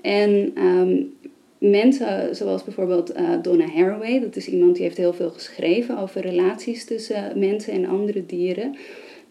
En 0.02 0.54
um, 0.58 1.14
mensen 1.58 2.36
zoals 2.36 2.64
bijvoorbeeld 2.64 3.18
uh, 3.18 3.30
Donna 3.42 3.68
Haraway, 3.68 4.20
dat 4.20 4.36
is 4.36 4.48
iemand 4.48 4.76
die 4.76 4.84
heeft 4.84 4.98
heel 4.98 5.14
veel 5.14 5.30
geschreven 5.30 5.98
over 5.98 6.22
relaties 6.22 6.86
tussen 6.86 7.40
mensen 7.40 7.74
en 7.74 7.86
andere 7.86 8.26
dieren. 8.26 8.76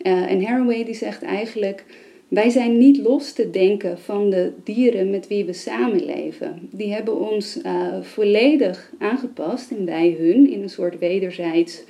Uh, 0.03 0.31
en 0.31 0.45
Haraway 0.45 0.85
die 0.85 0.95
zegt 0.95 1.23
eigenlijk, 1.23 1.85
wij 2.29 2.51
zijn 2.51 2.79
niet 2.79 2.99
los 2.99 3.33
te 3.33 3.51
denken 3.51 3.99
van 3.99 4.31
de 4.31 4.53
dieren 4.65 5.11
met 5.11 5.29
wie 5.29 5.45
we 5.45 5.53
samenleven. 5.53 6.69
Die 6.71 6.93
hebben 6.93 7.29
ons 7.29 7.59
uh, 7.63 8.01
volledig 8.01 8.93
aangepast 8.99 9.71
en 9.71 9.85
wij 9.85 10.17
hun 10.19 10.51
in 10.51 10.63
een 10.63 10.71
soort 10.71 10.99
wederzijds 10.99 11.83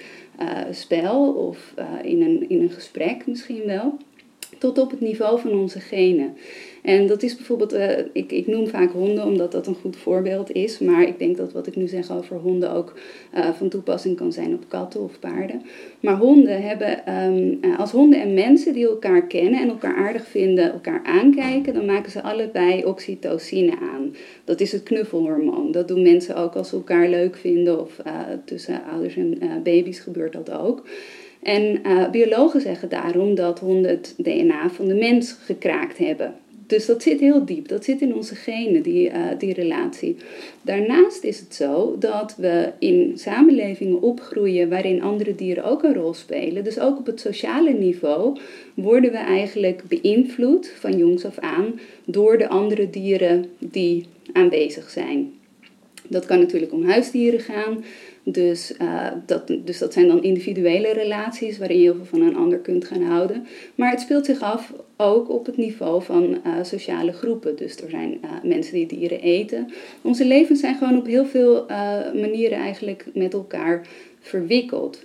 spel 0.71 1.33
of 1.33 1.75
in, 2.03 2.23
een, 2.23 2.49
in 2.49 2.63
een 2.63 2.71
gesprek 2.71 3.27
misschien 3.27 3.63
wel, 3.67 3.97
tot 4.59 4.79
op 4.79 4.91
het 4.91 5.01
niveau 5.01 5.41
van 5.41 5.59
onze 5.59 5.81
genen. 5.81 6.37
En 6.85 7.07
dat 7.07 7.23
is 7.23 7.37
bijvoorbeeld, 7.37 7.75
uh, 7.75 7.99
ik, 8.13 8.33
ik 8.33 8.47
noem 8.47 8.69
vaak 8.69 8.93
honden 8.93 9.25
omdat 9.25 9.53
dat 9.53 9.67
een 9.67 9.75
goed 9.75 9.97
voorbeeld 9.97 10.53
is. 10.53 10.79
Maar 10.79 11.03
ik 11.03 11.19
denk 11.19 11.37
dat 11.37 11.53
wat 11.53 11.67
ik 11.67 11.77
nu 11.77 11.89
zeg 11.89 12.11
over 12.13 12.37
honden 12.37 12.73
ook 12.73 12.95
uh, 13.35 13.51
van 13.51 13.69
toepassing 13.69 14.17
kan 14.17 14.33
zijn 14.33 14.55
op 14.55 14.65
katten 14.69 15.01
of 15.01 15.19
paarden. 15.19 15.63
Maar 16.01 16.17
honden 16.17 16.63
hebben, 16.63 17.23
um, 17.25 17.61
als 17.77 17.91
honden 17.91 18.21
en 18.21 18.35
mensen 18.35 18.73
die 18.73 18.87
elkaar 18.87 19.27
kennen 19.27 19.61
en 19.61 19.69
elkaar 19.69 19.97
aardig 19.97 20.27
vinden, 20.27 20.73
elkaar 20.73 21.01
aankijken, 21.05 21.75
dan 21.75 21.85
maken 21.85 22.11
ze 22.11 22.23
allebei 22.23 22.85
oxytocine 22.85 23.79
aan. 23.81 24.17
Dat 24.45 24.61
is 24.61 24.73
het 24.73 24.83
knuffelhormoon. 24.83 25.73
Dat 25.73 25.89
doen 25.89 26.03
mensen 26.03 26.37
ook 26.37 26.55
als 26.55 26.69
ze 26.69 26.77
elkaar 26.77 27.09
leuk 27.09 27.37
vinden 27.37 27.81
of 27.81 28.01
tussen 28.45 28.83
ouders 28.93 29.17
en 29.17 29.39
baby's 29.63 30.01
gebeurt 30.01 30.33
dat 30.33 30.51
ook. 30.51 30.87
En 31.43 31.83
biologen 32.11 32.61
zeggen 32.61 32.89
daarom 32.89 33.35
dat 33.35 33.59
honden 33.59 33.91
het 33.91 34.15
DNA 34.17 34.71
van 34.71 34.87
de 34.87 34.95
mens 34.95 35.33
gekraakt 35.33 35.99
hebben. 35.99 36.35
Dus 36.67 36.87
dat 36.87 37.03
zit 37.03 37.21
heel 37.21 37.45
diep, 37.45 37.69
dat 37.69 37.85
zit 37.85 38.01
in 38.01 38.15
onze 38.15 38.35
genen, 38.35 38.83
die, 38.83 39.09
uh, 39.09 39.27
die 39.39 39.53
relatie. 39.53 40.17
Daarnaast 40.63 41.25
is 41.25 41.41
het 41.41 41.55
zo 41.55 41.97
dat 41.99 42.35
we 42.37 42.73
in 42.79 43.13
samenlevingen 43.19 44.03
opgroeien 44.03 44.69
waarin 44.69 45.03
andere 45.03 45.35
dieren 45.35 45.65
ook 45.65 45.83
een 45.83 45.95
rol 45.95 46.15
spelen. 46.15 46.65
Dus 46.65 46.79
ook 46.79 46.99
op 46.99 47.07
het 47.07 47.21
sociale 47.21 47.73
niveau 47.73 48.39
worden 48.75 49.11
we 49.11 49.17
eigenlijk 49.17 49.83
beïnvloed 49.89 50.73
van 50.79 50.97
jongs 50.99 51.25
af 51.25 51.39
aan 51.39 51.81
door 52.05 52.39
de 52.39 52.49
andere 52.49 52.91
dieren 52.91 53.45
die 53.59 54.07
aanwezig 54.33 54.91
zijn. 54.91 55.33
Dat 56.09 56.27
kan 56.27 56.39
natuurlijk 56.39 56.73
om 56.73 56.85
huisdieren 56.85 57.41
gaan. 57.41 57.85
Dus, 58.27 58.73
uh, 58.81 59.11
dat, 59.27 59.47
dus 59.65 59.79
dat 59.79 59.93
zijn 59.93 60.09
dan 60.09 60.23
individuele 60.23 60.93
relaties 60.93 61.59
waarin 61.59 61.77
je 61.77 61.83
heel 61.83 61.95
veel 61.95 62.05
van 62.05 62.21
een 62.21 62.37
ander 62.37 62.59
kunt 62.59 62.85
gaan 62.85 63.03
houden. 63.03 63.47
Maar 63.75 63.91
het 63.91 64.01
speelt 64.01 64.27
zich 64.27 64.41
af 64.41 64.73
ook 64.97 65.31
op 65.31 65.47
het 65.47 65.57
niveau 65.57 66.03
van 66.03 66.23
uh, 66.47 66.53
sociale 66.63 67.13
groepen. 67.13 67.57
Dus 67.57 67.77
er 67.77 67.91
zijn 67.91 68.19
uh, 68.25 68.31
mensen 68.43 68.75
die 68.75 68.87
dieren 68.87 69.21
eten. 69.21 69.73
Onze 70.03 70.25
levens 70.25 70.61
zijn 70.61 70.77
gewoon 70.77 70.99
op 70.99 71.07
heel 71.07 71.27
veel 71.27 71.67
manieren 72.15 72.59
eigenlijk 72.59 73.07
met 73.15 73.33
elkaar 73.33 73.87
verwikkeld. 74.21 75.05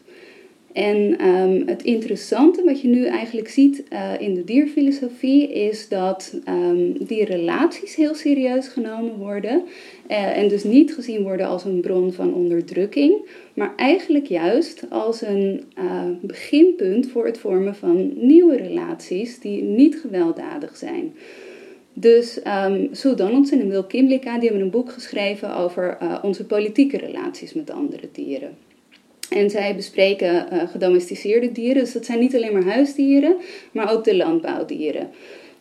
En 0.73 1.27
um, 1.27 1.67
het 1.67 1.83
interessante 1.83 2.63
wat 2.63 2.81
je 2.81 2.87
nu 2.87 3.05
eigenlijk 3.05 3.49
ziet 3.49 3.83
uh, 3.93 4.11
in 4.19 4.33
de 4.33 4.43
dierfilosofie 4.43 5.53
is 5.53 5.87
dat 5.87 6.33
um, 6.47 7.05
die 7.05 7.25
relaties 7.25 7.95
heel 7.95 8.15
serieus 8.15 8.67
genomen 8.67 9.17
worden. 9.17 9.63
Uh, 10.09 10.37
en 10.37 10.47
dus 10.47 10.63
niet 10.63 10.93
gezien 10.93 11.23
worden 11.23 11.47
als 11.47 11.63
een 11.63 11.81
bron 11.81 12.13
van 12.13 12.33
onderdrukking, 12.33 13.13
maar 13.53 13.73
eigenlijk 13.75 14.25
juist 14.25 14.85
als 14.89 15.21
een 15.21 15.63
uh, 15.77 16.01
beginpunt 16.21 17.07
voor 17.07 17.25
het 17.25 17.37
vormen 17.37 17.75
van 17.75 18.11
nieuwe 18.15 18.57
relaties 18.57 19.39
die 19.39 19.61
niet 19.61 19.99
gewelddadig 19.99 20.77
zijn. 20.77 21.13
Dus 21.93 22.37
um, 22.37 22.43
ehm, 22.43 22.87
Sue 22.91 23.13
Donaldson 23.13 23.59
en 23.59 23.69
Will 23.69 23.85
Kimlicka 23.87 24.39
die 24.39 24.47
hebben 24.47 24.65
een 24.65 24.71
boek 24.71 24.91
geschreven 24.91 25.55
over 25.55 25.97
onze 26.21 26.45
politieke 26.45 26.97
relaties 26.97 27.53
met 27.53 27.71
andere 27.71 28.09
dieren. 28.11 28.68
En 29.29 29.49
zij 29.49 29.75
bespreken 29.75 30.47
uh, 30.53 30.69
gedomesticeerde 30.69 31.51
dieren. 31.51 31.83
Dus 31.83 31.93
dat 31.93 32.05
zijn 32.05 32.19
niet 32.19 32.35
alleen 32.35 32.53
maar 32.53 32.73
huisdieren, 32.73 33.35
maar 33.71 33.91
ook 33.91 34.03
de 34.03 34.15
landbouwdieren. 34.15 35.09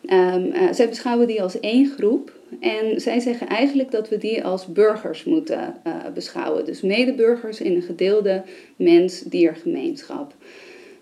Um, 0.09 0.45
uh, 0.45 0.71
zij 0.71 0.89
beschouwen 0.89 1.27
die 1.27 1.41
als 1.41 1.59
één 1.59 1.91
groep. 1.97 2.37
En 2.59 3.01
zij 3.01 3.19
zeggen 3.19 3.47
eigenlijk 3.47 3.91
dat 3.91 4.09
we 4.09 4.17
die 4.17 4.43
als 4.43 4.65
burgers 4.65 5.23
moeten 5.23 5.75
uh, 5.87 5.93
beschouwen. 6.13 6.65
Dus 6.65 6.81
medeburgers 6.81 7.61
in 7.61 7.75
een 7.75 7.81
gedeelde 7.81 8.43
mens-diergemeenschap. 8.75 10.33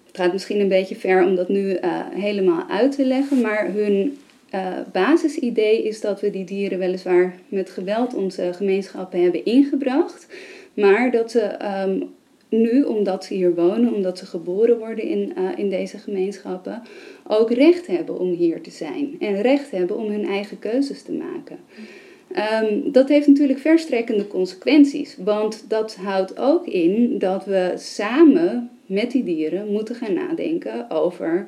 Het 0.08 0.18
gaat 0.18 0.34
misschien 0.34 0.60
een 0.60 0.68
beetje 0.68 0.96
ver 0.96 1.26
om 1.26 1.36
dat 1.36 1.50
nu 1.50 1.78
helemaal 2.14 2.64
uit 2.70 2.92
te 2.92 3.06
leggen. 3.06 3.42
Maar 3.42 3.72
hun 3.74 4.18
basisidee 4.92 5.84
is 5.84 6.02
dat 6.02 6.22
we 6.22 6.30
die 6.30 6.46
dieren 6.46 6.80
weliswaar 6.80 7.36
met 7.48 7.70
geweld 7.70 8.14
onze 8.14 8.54
gemeenschappen 8.54 9.22
hebben 9.22 9.46
ingebracht. 9.46 10.28
Maar 10.74 11.12
dat 11.12 11.32
ze 11.32 11.56
um, 11.88 12.16
nu, 12.50 12.84
omdat 12.84 13.25
ze 13.25 13.34
hier 13.34 13.56
wonen, 13.56 13.94
omdat 13.94 14.18
ze 14.18 14.25
geboren 14.25 14.77
worden 14.77 15.04
in, 15.04 15.34
uh, 15.38 15.50
in 15.56 15.70
deze 15.70 15.98
gemeenschappen, 15.98 16.82
ook 17.27 17.51
recht 17.51 17.88
hebben 17.88 18.20
om 18.20 18.32
hier 18.32 18.62
te 18.62 18.72
zijn. 18.72 19.16
En 19.20 19.42
recht 19.42 19.72
hebben 19.72 19.98
om 19.98 20.12
hun 20.12 20.25
eigen 20.25 20.60
keuzes 20.60 21.01
te 21.01 21.12
maken. 21.12 21.58
Um, 22.63 22.92
dat 22.92 23.10
heeft 23.10 23.27
natuurlijk 23.27 23.60
verstrekkende 23.60 24.27
consequenties, 24.27 25.18
want 25.24 25.66
dat 25.68 25.96
houdt 25.96 26.39
ook 26.39 26.66
in 26.66 27.18
dat 27.18 27.46
we 27.46 27.74
samen 27.75 28.70
met 28.86 29.12
die 29.12 29.24
dieren 29.24 29.72
moeten 29.72 29.96
gaan 29.96 30.13
nadenken 30.13 30.92
over 30.92 31.48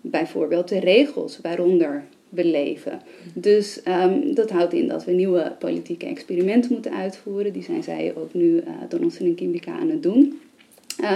bijvoorbeeld 0.00 0.68
de 0.68 0.78
regels 0.78 1.38
waaronder 1.42 2.04
we 2.28 2.44
leven. 2.44 3.00
Dus 3.34 3.80
um, 3.88 4.34
dat 4.34 4.50
houdt 4.50 4.72
in 4.72 4.88
dat 4.88 5.04
we 5.04 5.12
nieuwe 5.12 5.52
politieke 5.58 6.06
experimenten 6.06 6.72
moeten 6.72 6.94
uitvoeren. 6.94 7.52
Die 7.52 7.62
zijn 7.62 7.82
zij 7.82 8.12
ook 8.16 8.34
nu, 8.34 8.54
uh, 8.54 8.62
Donaldson 8.88 9.26
en 9.26 9.34
Kimbrika, 9.34 9.78
aan 9.78 9.90
het 9.90 10.02
doen. 10.02 10.40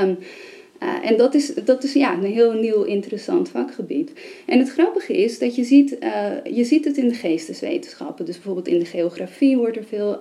Um, 0.04 0.18
uh, 0.82 1.10
en 1.10 1.16
dat 1.16 1.34
is, 1.34 1.54
dat 1.64 1.84
is 1.84 1.92
ja, 1.92 2.14
een 2.14 2.32
heel 2.32 2.52
nieuw 2.52 2.82
interessant 2.82 3.48
vakgebied. 3.48 4.12
En 4.46 4.58
het 4.58 4.70
grappige 4.70 5.16
is 5.16 5.38
dat 5.38 5.54
je 5.54 5.64
ziet, 5.64 5.96
uh, 6.00 6.54
je 6.56 6.64
ziet 6.64 6.84
het 6.84 6.96
in 6.96 7.08
de 7.08 7.14
geesteswetenschappen. 7.14 8.24
Dus 8.24 8.34
bijvoorbeeld 8.34 8.68
in 8.68 8.78
de 8.78 8.84
geografie 8.84 9.56
wordt 9.56 9.76
er 9.76 9.84
veel 9.84 10.18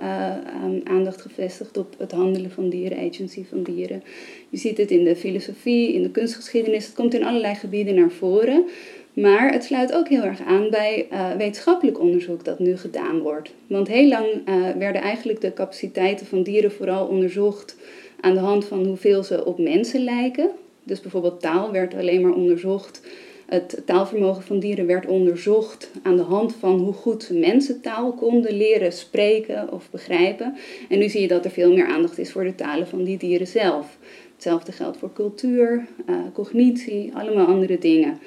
um, 0.64 0.82
aandacht 0.84 1.22
gevestigd 1.22 1.78
op 1.78 1.96
het 1.98 2.12
handelen 2.12 2.52
van 2.52 2.70
dieren, 2.70 2.98
agency 2.98 3.46
van 3.50 3.64
dieren. 3.64 4.04
Je 4.50 4.58
ziet 4.58 4.78
het 4.78 4.92
in 4.92 5.04
de 5.04 5.16
filosofie, 5.16 5.94
in 5.94 6.04
de 6.04 6.12
kunstgeschiedenis. 6.12 6.86
Het 6.86 6.96
komt 6.96 7.14
in 7.14 7.24
allerlei 7.24 7.56
gebieden 7.56 7.96
naar 7.96 8.12
voren. 8.12 8.66
Maar 9.14 9.52
het 9.52 9.64
sluit 9.64 9.94
ook 9.94 10.08
heel 10.08 10.24
erg 10.24 10.42
aan 10.42 10.70
bij 10.70 11.08
uh, 11.12 11.32
wetenschappelijk 11.32 12.00
onderzoek 12.00 12.46
dat 12.46 12.60
nu 12.60 12.78
gedaan 12.78 13.20
wordt. 13.20 13.54
Want 13.68 13.88
heel 13.88 14.08
lang 14.08 14.28
uh, 14.28 14.70
werden 14.78 15.02
eigenlijk 15.02 15.42
de 15.42 15.54
capaciteiten 15.54 16.26
van 16.26 16.44
dieren 16.44 16.72
vooral 16.72 17.08
onderzocht 17.08 17.76
aan 18.20 18.34
de 18.34 18.40
hand 18.40 18.66
van 18.66 18.86
hoeveel 18.86 19.24
ze 19.24 19.46
op 19.46 19.60
mensen 19.60 20.04
lijken. 20.04 20.50
Dus 20.84 21.02
bijvoorbeeld 21.02 21.42
taal 21.42 21.72
werd 21.72 21.94
alleen 21.94 22.22
maar 22.22 22.34
onderzocht. 22.34 23.02
Het 23.46 23.82
taalvermogen 23.86 24.44
van 24.44 24.60
dieren 24.60 24.86
werd 24.86 25.06
onderzocht 25.06 25.92
aan 26.04 26.16
de 26.16 26.22
hand 26.22 26.56
van 26.56 26.80
hoe 26.80 26.94
goed 26.94 27.30
mensen 27.34 27.82
taal 27.82 28.14
konden 28.14 28.58
leren 28.58 28.94
spreken 28.94 29.72
of 29.72 29.90
begrijpen. 29.90 30.56
En 30.90 31.00
nu 31.00 31.10
zie 31.10 31.22
je 31.22 31.28
dat 31.28 31.46
er 31.46 31.52
veel 31.52 31.74
meer 31.74 31.88
aandacht 31.88 32.18
is 32.18 32.32
voor 32.32 32.44
de 32.44 32.56
talen 32.56 32.88
van 32.88 33.04
die 33.04 33.18
dieren 33.18 33.48
zelf. 33.48 33.98
Hetzelfde 34.34 34.72
geldt 34.72 34.98
voor 34.98 35.14
cultuur, 35.14 35.86
uh, 36.10 36.16
cognitie, 36.34 37.12
allemaal 37.16 37.46
andere 37.46 37.78
dingen. 37.78 38.20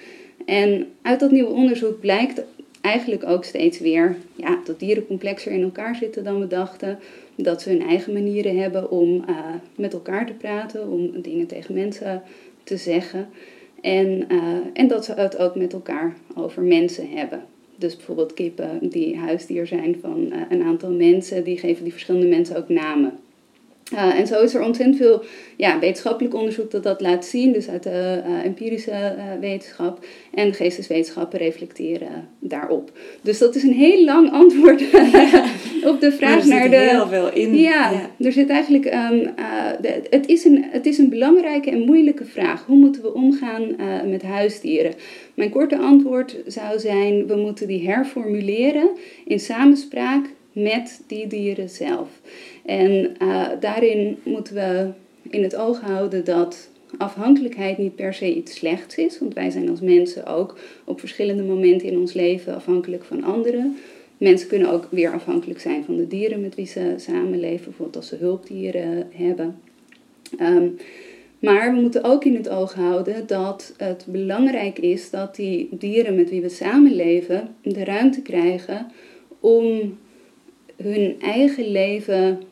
En 0.45 0.87
uit 1.03 1.21
dat 1.21 1.31
nieuwe 1.31 1.51
onderzoek 1.51 2.01
blijkt 2.01 2.43
eigenlijk 2.81 3.27
ook 3.27 3.45
steeds 3.45 3.79
weer 3.79 4.17
ja, 4.37 4.59
dat 4.65 4.79
dieren 4.79 5.07
complexer 5.07 5.53
in 5.53 5.63
elkaar 5.63 5.97
zitten 5.97 6.25
dan 6.25 6.41
we 6.41 6.47
dachten. 6.47 6.99
Dat 7.35 7.63
ze 7.63 7.69
hun 7.69 7.83
eigen 7.83 8.13
manieren 8.13 8.59
hebben 8.59 8.91
om 8.91 9.25
uh, 9.29 9.39
met 9.77 9.93
elkaar 9.93 10.27
te 10.27 10.33
praten, 10.33 10.91
om 10.91 11.23
dingen 11.23 11.47
tegen 11.47 11.75
mensen 11.75 12.23
te 12.65 12.77
zeggen. 12.77 13.29
En, 13.81 14.27
uh, 14.31 14.59
en 14.73 14.89
dat 14.89 15.05
ze 15.05 15.13
het 15.13 15.39
ook 15.39 15.55
met 15.55 15.73
elkaar 15.73 16.17
over 16.35 16.63
mensen 16.63 17.09
hebben. 17.11 17.43
Dus 17.77 17.97
bijvoorbeeld 17.97 18.35
kippen 18.35 18.79
die 18.83 19.17
huisdier 19.17 19.67
zijn 19.67 19.97
van 20.01 20.29
uh, 20.33 20.37
een 20.49 20.63
aantal 20.63 20.91
mensen, 20.91 21.45
die 21.45 21.59
geven 21.59 21.83
die 21.83 21.93
verschillende 21.93 22.27
mensen 22.27 22.57
ook 22.57 22.69
namen. 22.69 23.13
Uh, 23.93 24.19
en 24.19 24.27
zo 24.27 24.43
is 24.43 24.55
er 24.55 24.63
ontzettend 24.63 24.97
veel 24.97 25.25
ja, 25.57 25.79
wetenschappelijk 25.79 26.35
onderzoek 26.35 26.71
dat 26.71 26.83
dat 26.83 27.01
laat 27.01 27.25
zien, 27.25 27.53
dus 27.53 27.69
uit 27.69 27.83
de 27.83 28.23
uh, 28.27 28.45
empirische 28.45 28.91
uh, 28.91 29.25
wetenschap. 29.41 30.05
En 30.35 30.55
geesteswetenschappen 30.55 31.39
reflecteren 31.39 32.29
daarop. 32.39 32.93
Dus 33.23 33.39
dat 33.39 33.55
is 33.55 33.63
een 33.63 33.73
heel 33.73 34.05
lang 34.05 34.31
antwoord 34.33 34.83
op 35.93 36.01
de 36.01 36.13
vraag 36.13 36.43
er 36.43 36.49
naar 36.49 36.71
de. 36.71 36.77
Er 36.77 36.91
heel 36.91 37.09
veel 37.09 37.33
in. 37.33 37.55
Ja, 37.57 37.91
ja. 37.91 38.11
er 38.25 38.33
zit 38.33 38.49
eigenlijk. 38.49 38.85
Um, 38.85 39.35
de, 39.81 40.03
het, 40.11 40.27
is 40.27 40.45
een, 40.45 40.65
het 40.71 40.87
is 40.87 40.99
een 40.99 41.09
belangrijke 41.09 41.71
en 41.71 41.81
moeilijke 41.81 42.25
vraag. 42.25 42.65
Hoe 42.67 42.77
moeten 42.77 43.03
we 43.03 43.15
omgaan 43.15 43.77
met 44.11 44.23
huisdieren? 44.23 44.95
Mijn 45.35 45.51
korte 45.51 45.79
antwoord 45.79 46.37
zou 46.47 46.79
zijn: 46.79 47.27
we 47.27 47.37
moeten 47.37 47.67
die 47.67 47.89
herformuleren 47.89 48.89
in 49.25 49.41
samenspraak 49.41 50.27
met 50.55 51.03
die 51.07 51.27
dieren 51.27 51.69
zelf. 51.69 52.09
En 52.65 53.15
uh, 53.23 53.47
daarin 53.61 54.19
moeten 54.23 54.55
we 54.55 54.89
in 55.31 55.43
het 55.43 55.57
oog 55.57 55.81
houden 55.81 56.25
dat 56.25 56.69
afhankelijkheid 56.99 57.79
niet 57.79 57.95
per 57.95 58.15
se 58.15 58.35
iets 58.35 58.55
slechts 58.55 58.97
is, 58.97 59.19
want 59.19 59.35
wij 59.35 59.51
zijn 59.51 59.69
als 59.69 59.81
mensen 59.81 60.27
ook 60.27 60.59
op 60.85 61.01
verschillende 61.01 61.43
momenten 61.43 61.89
in 61.89 61.99
ons 61.99 62.13
leven 62.13 62.55
afhankelijk 62.55 63.05
van 63.05 63.25
anderen. 63.25 63.77
Mensen 64.19 64.49
kunnen 64.49 64.71
ook 64.71 64.89
weer 64.91 65.13
afhankelijk 65.13 65.61
zijn 65.61 65.85
van 65.85 65.97
de 65.97 66.07
dieren 66.07 66.41
met 66.41 66.55
wie 66.55 66.67
ze 66.67 66.95
samenleven, 66.97 67.65
bijvoorbeeld 67.65 67.97
als 67.97 68.09
ze 68.09 68.17
hulpdieren 68.17 69.09
hebben. 69.13 69.59
Um, 70.41 70.77
maar 71.39 71.75
we 71.75 71.81
moeten 71.81 72.05
ook 72.05 72.25
in 72.25 72.35
het 72.35 72.49
oog 72.49 72.75
houden 72.75 73.27
dat 73.27 73.75
het 73.77 74.05
belangrijk 74.09 74.79
is 74.79 75.11
dat 75.11 75.37
die 75.37 75.69
dieren 75.71 76.15
met 76.15 76.31
wie 76.31 76.41
we 76.41 76.49
samenleven 76.49 77.55
de 77.63 77.85
ruimte 77.85 78.23
krijgen 78.23 78.87
om 79.41 79.99
hun 80.77 81.17
eigen 81.21 81.71
leven 81.71 82.43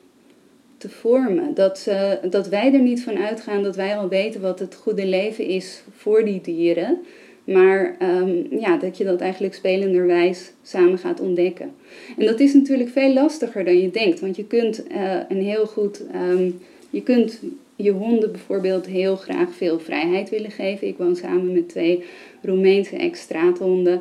te 0.83 0.89
vormen. 0.89 1.55
Dat, 1.55 1.79
ze, 1.79 2.19
dat 2.31 2.49
wij 2.49 2.73
er 2.75 2.81
niet 2.81 3.03
van 3.03 3.19
uitgaan 3.19 3.63
dat 3.63 3.77
wij 3.77 3.97
al 3.97 4.09
weten 4.09 4.41
wat 4.41 4.59
het 4.59 4.75
goede 4.75 5.07
leven 5.07 5.45
is 5.45 5.83
voor 5.97 6.25
die 6.25 6.41
dieren. 6.41 6.99
Maar 7.45 7.97
um, 8.03 8.47
ja, 8.51 8.77
dat 8.77 8.97
je 8.97 9.05
dat 9.05 9.21
eigenlijk 9.21 9.55
spelenderwijs 9.55 10.53
samen 10.63 10.99
gaat 10.99 11.21
ontdekken. 11.21 11.71
En 12.19 12.27
dat 12.27 12.41
is 12.41 12.55
natuurlijk 12.55 12.91
veel 12.91 13.13
lastiger 13.13 13.65
dan 13.65 13.79
je 13.79 13.91
denkt. 13.91 14.21
Want 14.21 14.37
je 14.37 14.47
kunt 14.47 14.83
uh, 14.91 15.17
een 15.29 15.43
heel 15.43 15.67
goed. 15.67 16.03
Um, 16.31 16.61
je 16.91 17.03
kunt 17.03 17.41
je 17.77 17.91
honden 17.91 18.31
bijvoorbeeld 18.31 18.87
heel 18.87 19.17
graag 19.17 19.55
veel 19.55 19.81
vrijheid 19.81 20.31
willen 20.31 20.51
geven. 20.51 20.87
Ik 20.87 20.99
woon 20.99 21.17
samen 21.17 21.53
met 21.53 21.69
twee 21.69 22.05
Roemeense 22.43 22.97
ex-straathonden. 22.97 24.01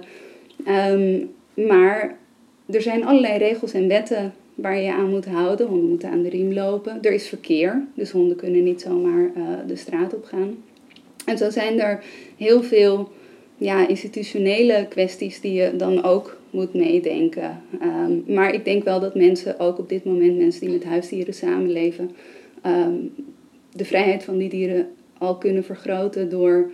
Um, 0.67 1.29
maar 1.67 2.17
er 2.69 2.81
zijn 2.81 3.05
allerlei 3.05 3.37
regels 3.37 3.73
en 3.73 3.87
wetten 3.87 4.33
waar 4.55 4.79
je 4.79 4.93
aan 4.93 5.09
moet 5.09 5.25
houden. 5.25 5.67
Honden 5.67 5.89
moeten 5.89 6.09
aan 6.09 6.21
de 6.21 6.29
riem 6.29 6.53
lopen. 6.53 6.97
Er 7.01 7.13
is 7.13 7.27
verkeer, 7.27 7.87
dus 7.93 8.11
honden 8.11 8.37
kunnen 8.37 8.63
niet 8.63 8.81
zomaar 8.81 9.31
uh, 9.37 9.43
de 9.67 9.75
straat 9.75 10.13
op 10.13 10.23
gaan. 10.23 10.57
En 11.25 11.37
zo 11.37 11.49
zijn 11.49 11.79
er 11.79 12.03
heel 12.37 12.63
veel 12.63 13.11
ja, 13.57 13.87
institutionele 13.87 14.85
kwesties 14.89 15.41
die 15.41 15.53
je 15.53 15.75
dan 15.75 16.03
ook 16.03 16.37
moet 16.49 16.73
meedenken. 16.73 17.61
Ehm, 17.79 18.33
maar 18.33 18.53
ik 18.53 18.65
denk 18.65 18.83
wel 18.83 18.99
dat 18.99 19.15
mensen, 19.15 19.59
ook 19.59 19.79
op 19.79 19.89
dit 19.89 20.03
moment 20.03 20.37
mensen 20.37 20.61
die 20.61 20.69
met 20.69 20.83
huisdieren 20.83 21.33
samenleven, 21.33 22.11
ehm, 22.61 22.93
de 23.71 23.85
vrijheid 23.85 24.23
van 24.23 24.37
die 24.37 24.49
dieren 24.49 24.87
al 25.17 25.37
kunnen 25.37 25.63
vergroten 25.63 26.29
door 26.29 26.71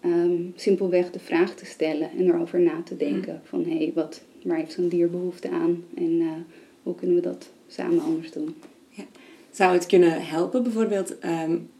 ehm, 0.00 0.42
simpelweg 0.54 1.10
de 1.10 1.18
vraag 1.18 1.54
te 1.54 1.66
stellen 1.66 2.10
en 2.18 2.26
erover 2.26 2.60
na 2.60 2.82
te 2.84 2.96
denken. 2.96 3.40
Van 3.44 3.64
hé, 3.64 3.76
hey, 3.76 3.92
wat, 3.94 4.22
waar 4.42 4.56
heeft 4.56 4.72
zo'n 4.72 4.88
dier 4.88 5.10
behoefte 5.10 5.50
aan 5.50 5.84
en 5.94 6.20
uh, 6.20 6.26
hoe 6.82 6.94
kunnen 6.94 7.16
we 7.16 7.22
dat 7.22 7.48
samen 7.68 8.00
anders 8.02 8.32
doen? 8.32 8.56
Ja. 8.88 9.04
Zou 9.50 9.72
het 9.72 9.86
kunnen 9.86 10.26
helpen 10.26 10.62
bijvoorbeeld 10.62 11.14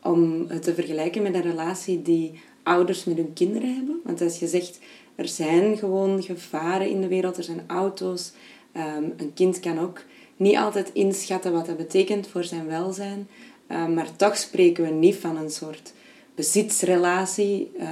om 0.02 0.45
het 0.49 0.62
te 0.62 0.75
vergelijken 0.75 1.23
met 1.23 1.35
een 1.35 1.43
relatie 1.43 2.02
die 2.02 2.40
ouders 2.62 3.05
met 3.05 3.17
hun 3.17 3.33
kinderen 3.33 3.75
hebben? 3.75 4.00
Want 4.05 4.21
als 4.21 4.38
je 4.38 4.47
zegt 4.47 4.78
er 5.14 5.28
zijn 5.28 5.76
gewoon 5.76 6.23
gevaren 6.23 6.88
in 6.88 7.00
de 7.00 7.09
wereld, 7.09 7.37
er 7.37 7.45
zijn 7.45 7.64
auto's. 7.67 8.33
Um, 8.76 9.12
een 9.17 9.33
kind 9.35 9.61
kan 9.61 9.78
ook 9.78 10.05
niet 10.37 10.57
altijd 10.57 10.90
inschatten 10.93 11.52
wat 11.52 11.67
dat 11.67 11.76
betekent 11.76 12.26
voor 12.26 12.45
zijn 12.45 12.67
welzijn. 12.67 13.28
Um, 13.69 13.95
maar 13.95 14.17
toch 14.17 14.37
spreken 14.37 14.85
we 14.85 14.90
niet 14.90 15.17
van 15.17 15.37
een 15.37 15.50
soort 15.50 15.93
bezitsrelatie 16.35 17.71
uh, 17.78 17.87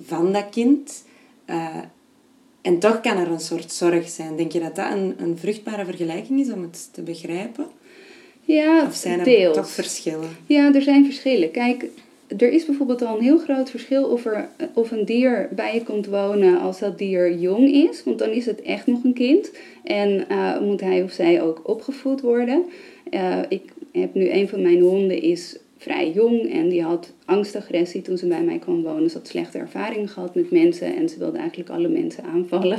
van 0.00 0.32
dat 0.32 0.48
kind. 0.50 1.04
Uh, 1.46 1.78
en 2.64 2.78
toch 2.78 3.00
kan 3.00 3.16
er 3.16 3.30
een 3.30 3.40
soort 3.40 3.72
zorg 3.72 4.08
zijn. 4.08 4.36
Denk 4.36 4.52
je 4.52 4.60
dat 4.60 4.76
dat 4.76 4.92
een, 4.92 5.14
een 5.18 5.38
vruchtbare 5.38 5.84
vergelijking 5.84 6.40
is 6.40 6.52
om 6.52 6.62
het 6.62 6.88
te 6.92 7.02
begrijpen? 7.02 7.66
Ja, 8.40 8.86
of 8.86 8.94
zijn 8.94 9.18
er 9.18 9.24
deels. 9.24 9.56
toch 9.56 9.70
verschillen? 9.70 10.28
Ja, 10.46 10.74
er 10.74 10.82
zijn 10.82 11.04
verschillen. 11.04 11.50
Kijk, 11.50 11.86
er 12.38 12.52
is 12.52 12.64
bijvoorbeeld 12.64 13.02
al 13.02 13.16
een 13.16 13.22
heel 13.22 13.38
groot 13.38 13.70
verschil 13.70 14.04
of, 14.04 14.24
er, 14.24 14.48
of 14.74 14.90
een 14.90 15.04
dier 15.04 15.48
bij 15.50 15.74
je 15.74 15.82
komt 15.82 16.06
wonen 16.06 16.60
als 16.60 16.78
dat 16.78 16.98
dier 16.98 17.38
jong 17.38 17.72
is. 17.72 18.04
Want 18.04 18.18
dan 18.18 18.30
is 18.30 18.46
het 18.46 18.62
echt 18.62 18.86
nog 18.86 19.04
een 19.04 19.14
kind. 19.14 19.50
En 19.82 20.24
uh, 20.30 20.60
moet 20.60 20.80
hij 20.80 21.02
of 21.02 21.12
zij 21.12 21.42
ook 21.42 21.60
opgevoed 21.62 22.20
worden. 22.20 22.64
Uh, 23.10 23.38
ik 23.48 23.72
heb 23.92 24.14
nu 24.14 24.30
een 24.30 24.48
van 24.48 24.62
mijn 24.62 24.80
honden 24.80 25.22
is 25.22 25.56
vrij 25.84 26.10
jong 26.10 26.52
en 26.52 26.68
die 26.68 26.82
had 26.82 27.12
angstagressie 27.24 28.02
toen 28.02 28.18
ze 28.18 28.26
bij 28.26 28.42
mij 28.42 28.58
kwam 28.58 28.82
wonen. 28.82 29.10
Ze 29.10 29.16
had 29.16 29.28
slechte 29.28 29.58
ervaringen 29.58 30.08
gehad 30.08 30.34
met 30.34 30.50
mensen 30.50 30.96
en 30.96 31.08
ze 31.08 31.18
wilde 31.18 31.38
eigenlijk 31.38 31.70
alle 31.70 31.88
mensen 31.88 32.24
aanvallen. 32.24 32.78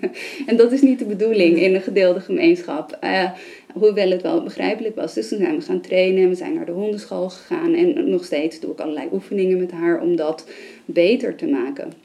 en 0.46 0.56
dat 0.56 0.72
is 0.72 0.82
niet 0.82 0.98
de 0.98 1.04
bedoeling 1.04 1.58
in 1.58 1.74
een 1.74 1.82
gedeelde 1.82 2.20
gemeenschap. 2.20 2.98
Uh, 3.04 3.30
hoewel 3.72 4.10
het 4.10 4.22
wel 4.22 4.42
begrijpelijk 4.42 4.94
was. 4.94 5.14
Dus 5.14 5.28
toen 5.28 5.38
zijn 5.38 5.56
we 5.56 5.62
gaan 5.62 5.80
trainen, 5.80 6.28
we 6.28 6.34
zijn 6.34 6.54
naar 6.54 6.66
de 6.66 6.72
hondenschool 6.72 7.28
gegaan 7.28 7.74
en 7.74 8.10
nog 8.10 8.24
steeds 8.24 8.60
doe 8.60 8.72
ik 8.72 8.80
allerlei 8.80 9.08
oefeningen 9.12 9.58
met 9.58 9.70
haar 9.70 10.00
om 10.00 10.16
dat 10.16 10.48
beter 10.84 11.36
te 11.36 11.46
maken. 11.46 12.03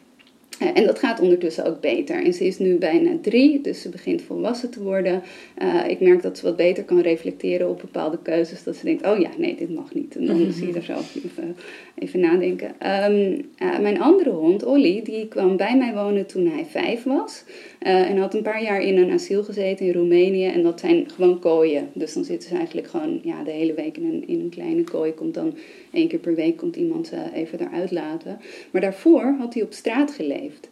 Eh, 0.60 0.68
en 0.74 0.86
dat 0.86 1.00
gaat 1.00 1.20
ondertussen 1.20 1.66
ook 1.66 1.82
beter. 1.82 2.24
En 2.24 2.34
ze 2.34 2.46
is 2.46 2.58
nu 2.58 2.76
bijna 2.76 3.12
drie, 3.22 3.62
dus 3.62 3.82
ze 3.82 3.90
begint 3.90 4.22
volwassen 4.22 4.70
te 4.70 4.84
worden. 4.84 5.24
Uh, 5.62 5.88
ik 5.88 6.00
merk 6.00 6.22
dat 6.22 6.38
ze 6.38 6.44
wat 6.44 6.56
beter 6.56 6.84
kan 6.84 7.00
reflecteren 7.02 7.70
op 7.70 7.82
bepaalde 7.82 8.18
keuzes. 8.22 8.64
Dat 8.64 8.76
ze 8.76 8.86
denkt, 8.86 9.06
oh 9.06 9.20
ja, 9.20 9.30
nee, 9.38 9.56
dit 9.56 9.76
mag 9.76 9.94
niet. 9.94 10.16
En 10.16 10.26
dan 10.26 10.52
zie 10.52 10.68
je 10.68 10.74
er 10.74 10.84
zelf 10.84 11.16
even, 11.16 11.56
even 11.96 12.20
nadenken. 12.20 12.68
Um, 12.68 13.50
uh, 13.60 13.80
mijn 13.80 14.02
andere 14.02 14.30
hond, 14.30 14.66
Olly, 14.66 15.02
die 15.04 15.28
kwam 15.28 15.58
bij 15.58 15.78
mij 15.78 15.94
wonen 15.94 16.26
toen 16.26 16.48
hij 16.48 16.66
vijf 16.66 17.04
was. 17.04 17.44
en 17.80 18.18
had 18.18 18.34
een 18.34 18.42
paar 18.42 18.64
jaar 18.64 18.82
in 18.82 18.98
een 18.98 19.12
asiel 19.12 19.44
gezeten 19.44 19.86
in 19.86 19.94
Roemenië. 19.94 20.46
En 20.46 20.64
dat 20.64 20.80
zijn 20.80 21.10
gewoon 21.10 21.40
kooien. 21.40 21.90
Dus 21.94 22.14
dan 22.14 22.24
zitten 22.24 22.50
ze 22.50 22.56
eigenlijk 22.56 22.88
gewoon 22.88 23.20
ja, 23.24 23.44
de 23.44 23.52
hele 23.52 23.74
week 23.74 23.98
in 23.98 24.06
een, 24.06 24.28
in 24.28 24.40
een 24.40 24.50
kleine 24.50 24.84
kooi. 24.84 25.14
Komt 25.14 25.34
dan 25.34 25.54
één 25.92 26.08
keer 26.08 26.20
per 26.20 26.36
week 26.36 26.58
komt 26.58 26.76
iemand 26.76 27.08
ze 27.08 27.18
even 27.34 27.60
eruit 27.60 27.92
laten. 27.92 28.40
Maar 28.72 28.82
daarvoor 28.82 29.36
had 29.40 29.54
hij 29.54 29.64
op 29.64 29.74
straat 29.74 30.12
geleefd. 30.12 30.70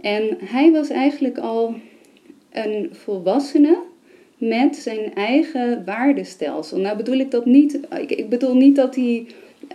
En 0.00 0.36
hij 0.44 0.70
was 0.70 0.88
eigenlijk 0.90 1.38
al 1.38 1.74
een 2.50 2.88
volwassene 2.92 3.78
met 4.36 4.76
zijn 4.76 5.14
eigen 5.14 5.84
waardestelsel. 5.84 6.78
Nou 6.78 6.96
bedoel 6.96 7.18
ik 7.18 7.30
dat 7.30 7.46
niet, 7.46 7.80
ik, 8.00 8.10
ik 8.10 8.28
bedoel 8.28 8.56
niet 8.56 8.76
dat 8.76 8.94
hij 8.94 9.26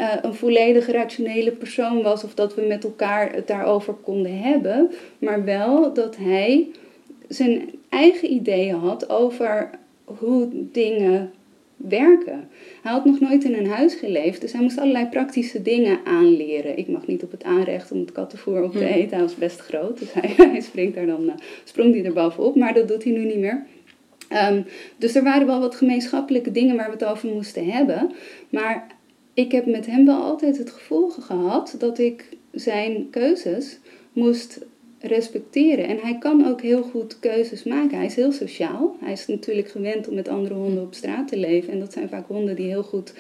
uh, 0.02 0.14
een 0.22 0.34
volledig 0.34 0.88
rationele 0.92 1.52
persoon 1.52 2.02
was 2.02 2.24
of 2.24 2.34
dat 2.34 2.56
we 2.56 2.62
met 2.62 2.84
elkaar 2.84 3.34
het 3.34 3.48
daarover 3.48 3.94
konden 3.94 4.40
hebben, 4.40 4.92
maar 5.20 5.44
wel 5.44 5.94
dat 5.94 6.18
hij 6.18 6.68
zijn 7.28 7.70
eigen 7.90 8.32
ideeën 8.32 8.76
had 8.76 9.10
over 9.10 9.70
hoe 10.04 10.48
dingen 10.52 11.32
werken. 11.78 12.50
Hij 12.82 12.92
had 12.92 13.06
nog 13.06 13.20
nooit 13.20 13.44
in 13.44 13.54
een 13.54 13.70
huis 13.70 13.94
geleefd, 13.94 14.42
dus 14.42 14.52
hij 14.52 14.62
moest 14.62 14.78
allerlei 14.78 15.08
praktische 15.08 15.62
dingen 15.62 16.00
aanleren. 16.04 16.78
Ik 16.78 16.88
mag 16.88 17.08
niet 17.08 17.24
op 17.24 17.32
het 17.32 17.44
aanrecht 17.44 17.92
om 17.92 18.00
het 18.00 18.12
kattenvoer 18.12 18.64
op 18.64 18.72
te 18.72 18.78
hm. 18.86 18.94
eten, 18.94 19.18
hij 19.18 19.26
was 19.26 19.36
best 19.36 19.60
groot, 19.60 20.00
dus 20.00 20.14
hij, 20.14 20.34
hij 20.52 20.62
springt 20.62 20.96
daar 20.96 21.06
dan, 21.06 21.24
uh, 21.24 21.32
sprong 21.64 21.94
hij 21.94 22.06
er 22.06 22.14
bovenop, 22.14 22.56
maar 22.56 22.74
dat 22.74 22.88
doet 22.88 23.04
hij 23.04 23.14
nu 23.14 23.26
niet 23.26 23.40
meer. 23.40 23.66
Um, 24.52 24.66
dus 24.98 25.16
er 25.16 25.24
waren 25.24 25.48
wel 25.48 25.60
wat 25.60 25.76
gemeenschappelijke 25.76 26.52
dingen 26.52 26.76
waar 26.76 26.86
we 26.86 26.92
het 26.92 27.06
over 27.06 27.30
moesten 27.30 27.66
hebben. 27.66 28.12
Maar 28.50 28.88
ik 29.34 29.52
heb 29.52 29.66
met 29.66 29.86
hem 29.86 30.06
wel 30.06 30.22
altijd 30.22 30.58
het 30.58 30.70
gevoel 30.70 31.10
gehad 31.10 31.76
dat 31.80 32.00
ik 32.00 32.30
zijn 32.52 33.10
keuzes 33.10 33.80
moest 34.14 34.66
respecteren. 35.08 35.88
En 35.88 35.98
hij 35.98 36.18
kan 36.18 36.48
ook 36.48 36.62
heel 36.62 36.82
goed 36.82 37.20
keuzes 37.20 37.64
maken. 37.64 37.98
Hij 37.98 38.06
is 38.06 38.16
heel 38.16 38.32
sociaal. 38.32 38.96
Hij 39.00 39.12
is 39.12 39.28
natuurlijk 39.28 39.70
gewend 39.70 40.08
om 40.08 40.16
met 40.16 40.28
andere 40.28 40.54
honden 40.54 40.84
op 40.84 40.94
straat 40.94 41.28
te 41.28 41.38
leven. 41.38 41.74
En 41.74 41.80
dat 41.80 41.94
zijn 41.94 42.10
vaak 42.10 42.28
honden 42.28 42.56
die 42.56 42.68
heel 42.68 42.84
goed 42.84 43.14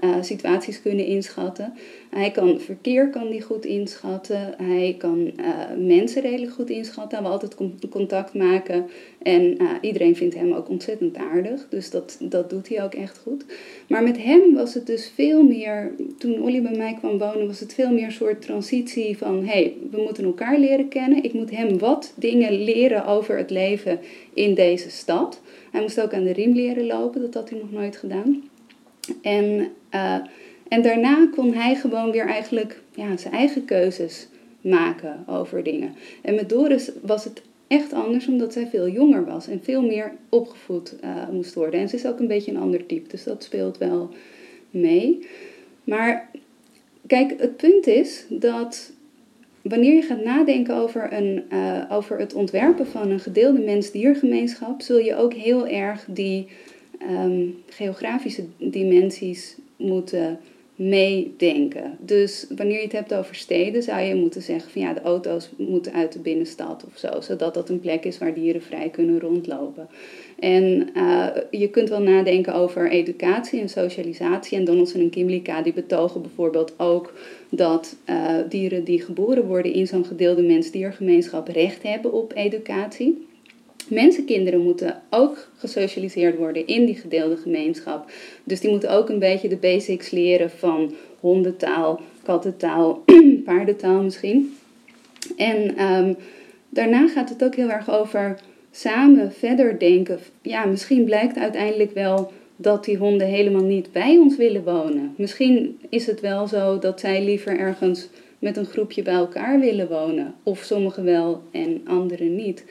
uh, 0.00 0.16
situaties 0.20 0.82
kunnen 0.82 1.06
inschatten. 1.06 1.72
Hij 2.10 2.30
kan 2.30 2.60
verkeer 2.60 3.10
kan 3.10 3.30
die 3.30 3.42
goed 3.42 3.64
inschatten. 3.64 4.54
Hij 4.56 4.94
kan 4.98 5.32
uh, 5.40 5.86
mensen 5.86 6.22
redelijk 6.22 6.52
goed 6.52 6.70
inschatten. 6.70 7.22
Wil 7.22 7.30
altijd 7.30 7.56
contact 7.90 8.34
maken. 8.34 8.86
En 9.22 9.62
uh, 9.62 9.70
iedereen 9.80 10.16
vindt 10.16 10.34
hem 10.34 10.52
ook 10.52 10.68
ontzettend 10.68 11.16
aardig. 11.16 11.66
Dus 11.68 11.90
dat, 11.90 12.16
dat 12.20 12.50
doet 12.50 12.68
hij 12.68 12.84
ook 12.84 12.94
echt 12.94 13.18
goed. 13.18 13.44
Maar 13.88 14.02
met 14.02 14.22
hem 14.22 14.54
was 14.54 14.74
het 14.74 14.86
dus 14.86 15.12
veel 15.14 15.42
meer... 15.42 15.92
Toen 16.18 16.42
Olly 16.42 16.62
bij 16.62 16.76
mij 16.76 16.96
kwam 16.98 17.18
wonen 17.18 17.46
was 17.46 17.60
het 17.60 17.74
veel 17.74 17.92
meer 17.92 18.04
een 18.04 18.12
soort 18.12 18.42
transitie 18.42 19.18
van... 19.18 19.38
Hé, 19.38 19.52
hey, 19.52 19.74
we 19.90 20.02
moeten 20.02 20.24
elkaar 20.24 20.58
leren 20.58 20.88
kennen. 20.88 21.24
Ik 21.24 21.32
moet 21.32 21.50
hem 21.50 21.78
wat 21.78 22.12
dingen 22.16 22.64
leren 22.64 23.06
over 23.06 23.36
het 23.36 23.50
leven 23.50 24.00
in 24.34 24.54
deze 24.54 24.90
stad. 24.90 25.40
Hij 25.72 25.80
moest 25.80 26.00
ook 26.00 26.14
aan 26.14 26.24
de 26.24 26.32
riem 26.32 26.52
leren 26.52 26.86
lopen. 26.86 27.20
Dat 27.20 27.34
had 27.34 27.50
hij 27.50 27.58
nog 27.58 27.72
nooit 27.72 27.96
gedaan. 27.96 28.42
En, 29.22 29.68
uh, 29.94 30.18
en 30.68 30.82
daarna 30.82 31.28
kon 31.34 31.52
hij 31.52 31.74
gewoon 31.74 32.10
weer 32.10 32.26
eigenlijk 32.26 32.80
ja, 32.94 33.16
zijn 33.16 33.34
eigen 33.34 33.64
keuzes 33.64 34.28
maken 34.60 35.24
over 35.26 35.62
dingen. 35.62 35.94
En 36.22 36.34
met 36.34 36.48
Doris 36.48 36.90
was 37.02 37.24
het 37.24 37.42
echt 37.66 37.92
anders, 37.92 38.26
omdat 38.26 38.52
zij 38.52 38.66
veel 38.66 38.88
jonger 38.88 39.24
was 39.24 39.48
en 39.48 39.60
veel 39.62 39.82
meer 39.82 40.12
opgevoed 40.28 40.94
uh, 41.04 41.28
moest 41.30 41.54
worden. 41.54 41.80
En 41.80 41.88
ze 41.88 41.96
is 41.96 42.06
ook 42.06 42.18
een 42.18 42.26
beetje 42.26 42.50
een 42.50 42.60
ander 42.60 42.86
type, 42.86 43.08
dus 43.08 43.24
dat 43.24 43.44
speelt 43.44 43.78
wel 43.78 44.10
mee. 44.70 45.28
Maar 45.84 46.30
kijk, 47.06 47.34
het 47.40 47.56
punt 47.56 47.86
is 47.86 48.24
dat 48.28 48.92
wanneer 49.62 49.94
je 49.94 50.02
gaat 50.02 50.24
nadenken 50.24 50.74
over, 50.74 51.12
een, 51.12 51.44
uh, 51.52 51.82
over 51.90 52.18
het 52.18 52.34
ontwerpen 52.34 52.86
van 52.86 53.10
een 53.10 53.20
gedeelde 53.20 53.60
mens-diergemeenschap, 53.60 54.80
zul 54.80 54.98
je 54.98 55.16
ook 55.16 55.34
heel 55.34 55.66
erg 55.66 56.04
die 56.08 56.48
um, 57.02 57.62
geografische 57.68 58.44
dimensies 58.58 59.56
moeten 59.76 60.38
meedenken. 60.76 61.96
Dus 62.00 62.46
wanneer 62.56 62.76
je 62.76 62.82
het 62.82 62.92
hebt 62.92 63.14
over 63.14 63.34
steden, 63.34 63.82
zou 63.82 64.00
je 64.00 64.14
moeten 64.14 64.42
zeggen 64.42 64.70
van 64.70 64.82
ja, 64.82 64.92
de 64.92 65.00
auto's 65.00 65.50
moeten 65.56 65.92
uit 65.92 66.12
de 66.12 66.18
binnenstad 66.18 66.84
of 66.86 66.98
zo, 66.98 67.20
zodat 67.20 67.54
dat 67.54 67.68
een 67.68 67.80
plek 67.80 68.04
is 68.04 68.18
waar 68.18 68.34
dieren 68.34 68.62
vrij 68.62 68.88
kunnen 68.88 69.20
rondlopen. 69.20 69.88
En 70.38 70.88
uh, 70.94 71.26
je 71.50 71.68
kunt 71.68 71.88
wel 71.88 72.00
nadenken 72.00 72.54
over 72.54 72.90
educatie 72.90 73.60
en 73.60 73.68
socialisatie. 73.68 74.58
En 74.58 74.64
Donaldson 74.64 75.00
en 75.00 75.10
Kimlicka 75.10 75.62
die 75.62 75.72
betogen 75.72 76.22
bijvoorbeeld 76.22 76.74
ook 76.78 77.12
dat 77.48 77.96
uh, 78.08 78.36
dieren 78.48 78.84
die 78.84 79.02
geboren 79.02 79.46
worden 79.46 79.72
in 79.72 79.86
zo'n 79.86 80.04
gedeelde 80.04 80.42
mens-diergemeenschap 80.42 81.48
recht 81.48 81.82
hebben 81.82 82.12
op 82.12 82.32
educatie. 82.34 83.26
Mensenkinderen 83.88 84.60
moeten 84.60 85.02
ook 85.10 85.48
gesocialiseerd 85.56 86.36
worden 86.36 86.66
in 86.66 86.84
die 86.84 86.94
gedeelde 86.94 87.36
gemeenschap. 87.36 88.10
Dus 88.44 88.60
die 88.60 88.70
moeten 88.70 88.90
ook 88.90 89.08
een 89.08 89.18
beetje 89.18 89.48
de 89.48 89.56
basics 89.56 90.10
leren 90.10 90.50
van 90.50 90.94
hondentaal, 91.20 92.00
kattentaal, 92.22 93.04
paardentaal 93.44 94.02
misschien. 94.02 94.56
En 95.36 95.82
um, 95.84 96.16
daarna 96.68 97.08
gaat 97.08 97.28
het 97.28 97.44
ook 97.44 97.54
heel 97.54 97.70
erg 97.70 97.90
over 97.90 98.38
samen 98.70 99.32
verder 99.32 99.78
denken. 99.78 100.18
Ja, 100.42 100.64
misschien 100.64 101.04
blijkt 101.04 101.38
uiteindelijk 101.38 101.94
wel 101.94 102.32
dat 102.56 102.84
die 102.84 102.96
honden 102.96 103.26
helemaal 103.26 103.64
niet 103.64 103.92
bij 103.92 104.16
ons 104.16 104.36
willen 104.36 104.64
wonen. 104.64 105.14
Misschien 105.16 105.78
is 105.88 106.06
het 106.06 106.20
wel 106.20 106.46
zo 106.46 106.78
dat 106.78 107.00
zij 107.00 107.24
liever 107.24 107.58
ergens 107.58 108.08
met 108.38 108.56
een 108.56 108.66
groepje 108.66 109.02
bij 109.02 109.14
elkaar 109.14 109.60
willen 109.60 109.88
wonen. 109.88 110.34
Of 110.42 110.58
sommigen 110.58 111.04
wel 111.04 111.42
en 111.50 111.80
anderen 111.86 112.34
niet. 112.36 112.64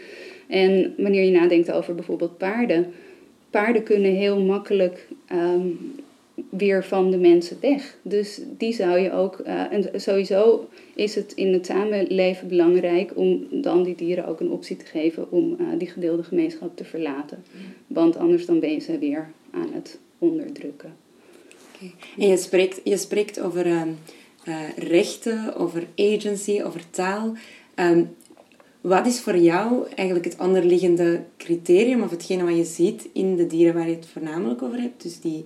En 0.47 0.93
wanneer 0.97 1.23
je 1.23 1.31
nadenkt 1.31 1.71
over 1.71 1.95
bijvoorbeeld 1.95 2.37
paarden, 2.37 2.93
paarden 3.49 3.83
kunnen 3.83 4.11
heel 4.11 4.41
makkelijk 4.41 5.07
um, 5.31 5.95
weer 6.49 6.83
van 6.83 7.11
de 7.11 7.17
mensen 7.17 7.57
weg. 7.61 7.97
Dus 8.01 8.41
die 8.57 8.73
zou 8.73 8.99
je 8.99 9.11
ook, 9.11 9.41
uh, 9.45 9.73
en 9.73 10.01
sowieso 10.01 10.69
is 10.95 11.15
het 11.15 11.33
in 11.33 11.53
het 11.53 11.65
samenleven 11.65 12.47
belangrijk 12.47 13.11
om 13.17 13.47
dan 13.51 13.83
die 13.83 13.95
dieren 13.95 14.25
ook 14.25 14.39
een 14.39 14.51
optie 14.51 14.77
te 14.77 14.85
geven 14.85 15.31
om 15.31 15.57
uh, 15.59 15.67
die 15.77 15.87
gedeelde 15.87 16.23
gemeenschap 16.23 16.77
te 16.77 16.83
verlaten. 16.83 17.43
Want 17.87 18.17
anders 18.17 18.45
dan 18.45 18.59
ben 18.59 18.71
je 18.71 18.79
ze 18.79 18.99
weer 18.99 19.31
aan 19.51 19.69
het 19.73 19.99
onderdrukken. 20.17 20.95
Okay. 21.75 21.93
En 22.17 22.27
je 22.27 22.37
spreekt, 22.37 22.81
je 22.83 22.97
spreekt 22.97 23.41
over 23.41 23.65
uh, 23.65 23.83
rechten, 24.77 25.55
over 25.55 25.83
agency, 25.95 26.61
over 26.63 26.89
taal. 26.89 27.33
Um, 27.75 28.15
wat 28.87 29.05
is 29.05 29.19
voor 29.19 29.37
jou 29.37 29.87
eigenlijk 29.95 30.25
het 30.25 30.37
onderliggende 30.39 31.23
criterium 31.37 32.01
of 32.01 32.09
hetgene 32.09 32.43
wat 32.43 32.55
je 32.55 32.63
ziet 32.63 33.07
in 33.13 33.35
de 33.35 33.47
dieren 33.47 33.73
waar 33.73 33.89
je 33.89 33.95
het 33.95 34.07
voornamelijk 34.07 34.61
over 34.61 34.79
hebt? 34.81 35.03
Dus 35.03 35.19
die 35.19 35.45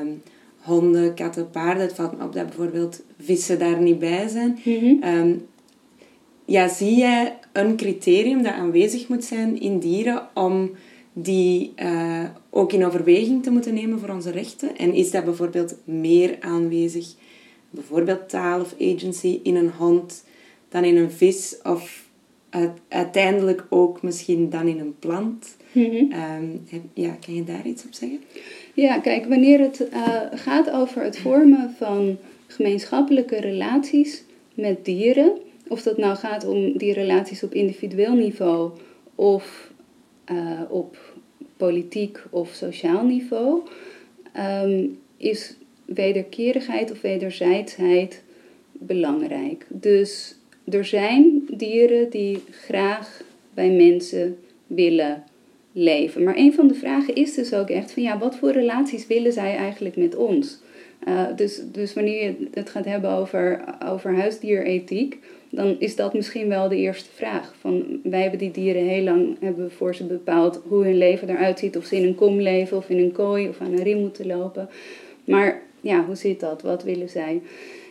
um, 0.00 0.22
honden, 0.56 1.14
katten, 1.14 1.50
paarden. 1.50 1.82
Het 1.82 1.94
valt 1.94 2.18
me 2.18 2.24
op 2.24 2.32
dat 2.32 2.46
bijvoorbeeld 2.46 3.02
vissen 3.18 3.58
daar 3.58 3.80
niet 3.80 3.98
bij 3.98 4.28
zijn. 4.28 4.58
Mhm. 4.64 5.02
Ehm, 5.02 5.34
ja, 6.44 6.68
zie 6.68 6.96
jij 6.96 7.38
een 7.52 7.76
criterium 7.76 8.42
dat 8.42 8.52
aanwezig 8.52 9.08
moet 9.08 9.24
zijn 9.24 9.60
in 9.60 9.78
dieren 9.78 10.28
om 10.34 10.70
die 11.12 11.72
uh, 11.82 12.24
ook 12.50 12.72
in 12.72 12.86
overweging 12.86 13.42
te 13.42 13.50
moeten 13.50 13.74
nemen 13.74 13.98
voor 13.98 14.08
onze 14.08 14.30
rechten? 14.30 14.76
En 14.76 14.94
is 14.94 15.10
dat 15.10 15.24
bijvoorbeeld 15.24 15.76
meer 15.84 16.36
aanwezig, 16.40 17.14
bijvoorbeeld 17.70 18.28
taal 18.28 18.60
of 18.60 18.74
agency, 18.80 19.40
in 19.42 19.56
een 19.56 19.70
hond 19.78 20.24
dan 20.68 20.84
in 20.84 20.96
een 20.96 21.10
vis 21.10 21.56
of 21.62 22.08
uiteindelijk 22.88 23.66
ook 23.68 24.02
misschien 24.02 24.50
dan 24.50 24.68
in 24.68 24.78
een 24.78 24.98
plant? 24.98 25.56
Mhm. 25.72 25.94
Um, 25.94 26.64
ja, 26.94 27.16
kan 27.24 27.34
je 27.34 27.44
daar 27.44 27.66
iets 27.66 27.84
op 27.84 27.92
zeggen? 27.92 28.20
Ja, 28.74 28.98
kijk, 28.98 29.26
wanneer 29.26 29.60
het 29.60 29.88
uh, 29.92 30.20
gaat 30.34 30.70
over 30.70 31.02
het 31.02 31.18
vormen 31.18 31.74
van 31.78 32.16
gemeenschappelijke 32.46 33.40
relaties 33.40 34.22
met 34.54 34.84
dieren, 34.84 35.32
of 35.68 35.82
dat 35.82 35.96
nou 35.96 36.16
gaat 36.16 36.46
om 36.46 36.78
die 36.78 36.92
relaties 36.92 37.42
op 37.42 37.54
individueel 37.54 38.14
niveau 38.14 38.70
of 39.14 39.72
uh, 40.32 40.60
op 40.68 40.96
politiek 41.56 42.18
of 42.30 42.52
sociaal 42.52 43.04
niveau, 43.04 43.60
um, 44.64 44.98
is 45.16 45.56
wederkerigheid 45.84 46.90
of 46.90 47.00
wederzijdsheid 47.00 48.22
belangrijk. 48.72 49.66
Dus 49.68 50.34
er 50.68 50.84
zijn 50.84 51.46
dieren 51.50 52.10
die 52.10 52.42
graag 52.50 53.22
bij 53.54 53.70
mensen 53.70 54.38
willen 54.66 55.24
leven. 55.72 56.22
Maar 56.22 56.36
een 56.36 56.52
van 56.52 56.68
de 56.68 56.74
vragen 56.74 57.14
is 57.14 57.34
dus 57.34 57.54
ook 57.54 57.68
echt 57.68 57.92
van 57.92 58.02
ja, 58.02 58.18
wat 58.18 58.36
voor 58.36 58.50
relaties 58.50 59.06
willen 59.06 59.32
zij 59.32 59.56
eigenlijk 59.56 59.96
met 59.96 60.16
ons? 60.16 60.58
Uh, 61.08 61.26
dus, 61.36 61.62
dus 61.72 61.94
wanneer 61.94 62.22
je 62.22 62.48
het 62.54 62.70
gaat 62.70 62.84
hebben 62.84 63.10
over, 63.10 63.64
over 63.84 64.14
huisdierethiek, 64.14 65.18
dan 65.50 65.76
is 65.78 65.96
dat 65.96 66.14
misschien 66.14 66.48
wel 66.48 66.68
de 66.68 66.76
eerste 66.76 67.10
vraag. 67.14 67.54
Van, 67.60 68.00
wij 68.02 68.20
hebben 68.20 68.38
die 68.38 68.50
dieren 68.50 68.84
heel 68.84 69.02
lang 69.02 69.36
hebben 69.40 69.70
voor 69.70 69.94
ze 69.94 70.04
bepaald 70.04 70.60
hoe 70.68 70.84
hun 70.84 70.98
leven 70.98 71.28
eruit 71.28 71.58
ziet. 71.58 71.76
Of 71.76 71.84
ze 71.84 71.96
in 71.96 72.06
een 72.06 72.14
kom 72.14 72.40
leven, 72.40 72.76
of 72.76 72.88
in 72.88 72.98
een 72.98 73.12
kooi, 73.12 73.48
of 73.48 73.60
aan 73.60 73.72
een 73.72 73.82
riem 73.82 73.98
moeten 73.98 74.26
lopen. 74.26 74.68
Maar 75.24 75.62
ja, 75.80 76.04
hoe 76.04 76.14
zit 76.14 76.40
dat? 76.40 76.62
Wat 76.62 76.82
willen 76.82 77.08
zij? 77.08 77.40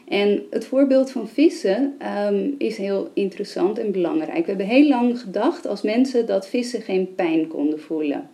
En 0.10 0.43
het 0.50 0.65
voorbeeld 0.65 1.12
van 1.12 1.28
vissen 1.28 1.95
um, 2.28 2.56
is 2.58 2.78
heel 2.78 3.10
interessant 3.13 3.80
en 3.80 3.91
belangrijk. 3.91 4.45
We 4.45 4.50
hebben 4.50 4.65
heel 4.65 4.88
lang 4.88 5.19
gedacht 5.19 5.67
als 5.67 5.82
mensen 5.82 6.26
dat 6.26 6.48
vissen 6.48 6.82
geen 6.82 7.15
pijn 7.15 7.48
konden 7.48 7.80
voelen. 7.80 8.30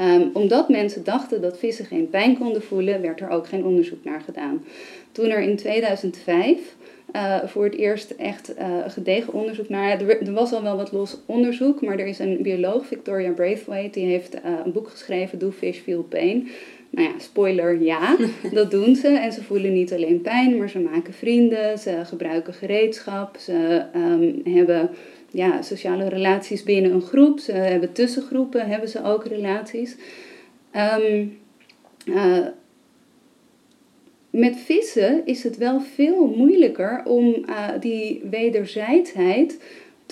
Um, 0.00 0.30
omdat 0.32 0.68
mensen 0.68 1.04
dachten 1.04 1.40
dat 1.40 1.58
vissen 1.58 1.84
geen 1.84 2.10
pijn 2.10 2.38
konden 2.38 2.62
voelen, 2.62 3.00
werd 3.00 3.20
er 3.20 3.28
ook 3.28 3.46
geen 3.46 3.64
onderzoek 3.64 4.04
naar 4.04 4.20
gedaan. 4.20 4.64
Toen 5.12 5.30
er 5.30 5.40
in 5.40 5.56
2005 5.56 6.76
uh, 7.12 7.36
eh, 7.36 7.48
voor 7.48 7.64
het 7.64 7.74
eerst 7.74 8.10
echt 8.10 8.58
uh, 8.58 8.64
gedegen 8.86 9.32
onderzoek 9.32 9.68
naar. 9.68 10.00
Er, 10.00 10.32
was 10.32 10.52
al 10.52 10.62
wel 10.62 10.76
wat 10.76 10.92
los 10.92 11.18
onderzoek, 11.26 11.80
maar 11.80 11.98
er 11.98 12.06
is 12.06 12.18
een 12.18 12.38
bioloog, 12.42 12.86
Victoria 12.86 13.30
Braithwaite, 13.30 13.98
die 13.98 14.08
heeft 14.08 14.34
uh, 14.34 14.40
een 14.64 14.72
boek 14.72 14.88
geschreven, 14.88 15.38
Do 15.38 15.50
Fish 15.50 15.78
Feel 15.78 16.02
Pain. 16.02 16.48
Nou 16.92 17.08
ja, 17.08 17.18
spoiler, 17.18 17.82
ja, 17.82 18.16
dat 18.52 18.70
doen 18.70 18.96
ze. 18.96 19.08
En 19.08 19.32
ze 19.32 19.42
voelen 19.42 19.72
niet 19.72 19.92
alleen 19.92 20.20
pijn, 20.20 20.56
maar 20.56 20.68
ze 20.68 20.78
maken 20.78 21.14
vrienden, 21.14 21.78
ze 21.78 22.00
gebruiken 22.04 22.54
gereedschap, 22.54 23.36
ze 23.38 23.84
um, 23.96 24.54
hebben 24.54 24.90
ja, 25.30 25.62
sociale 25.62 26.08
relaties 26.08 26.62
binnen 26.62 26.92
een 26.92 27.02
groep, 27.02 27.38
ze 27.38 27.52
hebben 27.52 27.92
tussengroepen, 27.92 28.68
hebben 28.68 28.88
ze 28.88 29.04
ook 29.04 29.26
relaties. 29.26 29.96
Um, 30.76 31.38
uh, 32.04 32.46
met 34.30 34.56
vissen 34.56 35.26
is 35.26 35.42
het 35.42 35.56
wel 35.56 35.80
veel 35.80 36.26
moeilijker 36.36 37.02
om 37.04 37.44
uh, 37.48 37.68
die 37.80 38.22
wederzijdsheid 38.30 39.62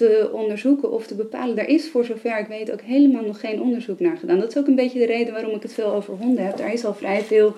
te 0.01 0.31
onderzoeken 0.33 0.93
of 0.93 1.07
te 1.07 1.15
bepalen. 1.15 1.57
Daar 1.57 1.69
is 1.69 1.89
voor 1.89 2.05
zover 2.05 2.39
ik 2.39 2.47
weet 2.47 2.73
ook 2.73 2.81
helemaal 2.81 3.25
nog 3.25 3.41
geen 3.41 3.61
onderzoek 3.61 4.01
naar 4.01 4.17
gedaan. 4.17 4.41
Dat 4.41 4.49
is 4.49 4.57
ook 4.57 4.67
een 4.67 4.75
beetje 4.75 4.99
de 4.99 5.07
reden 5.07 5.33
waarom 5.33 5.55
ik 5.55 5.63
het 5.63 5.73
veel 5.73 5.93
over 5.93 6.15
honden 6.15 6.47
heb. 6.47 6.57
Daar 6.57 6.73
is 6.73 6.85
al 6.85 6.95
vrij 6.95 7.23
veel 7.23 7.55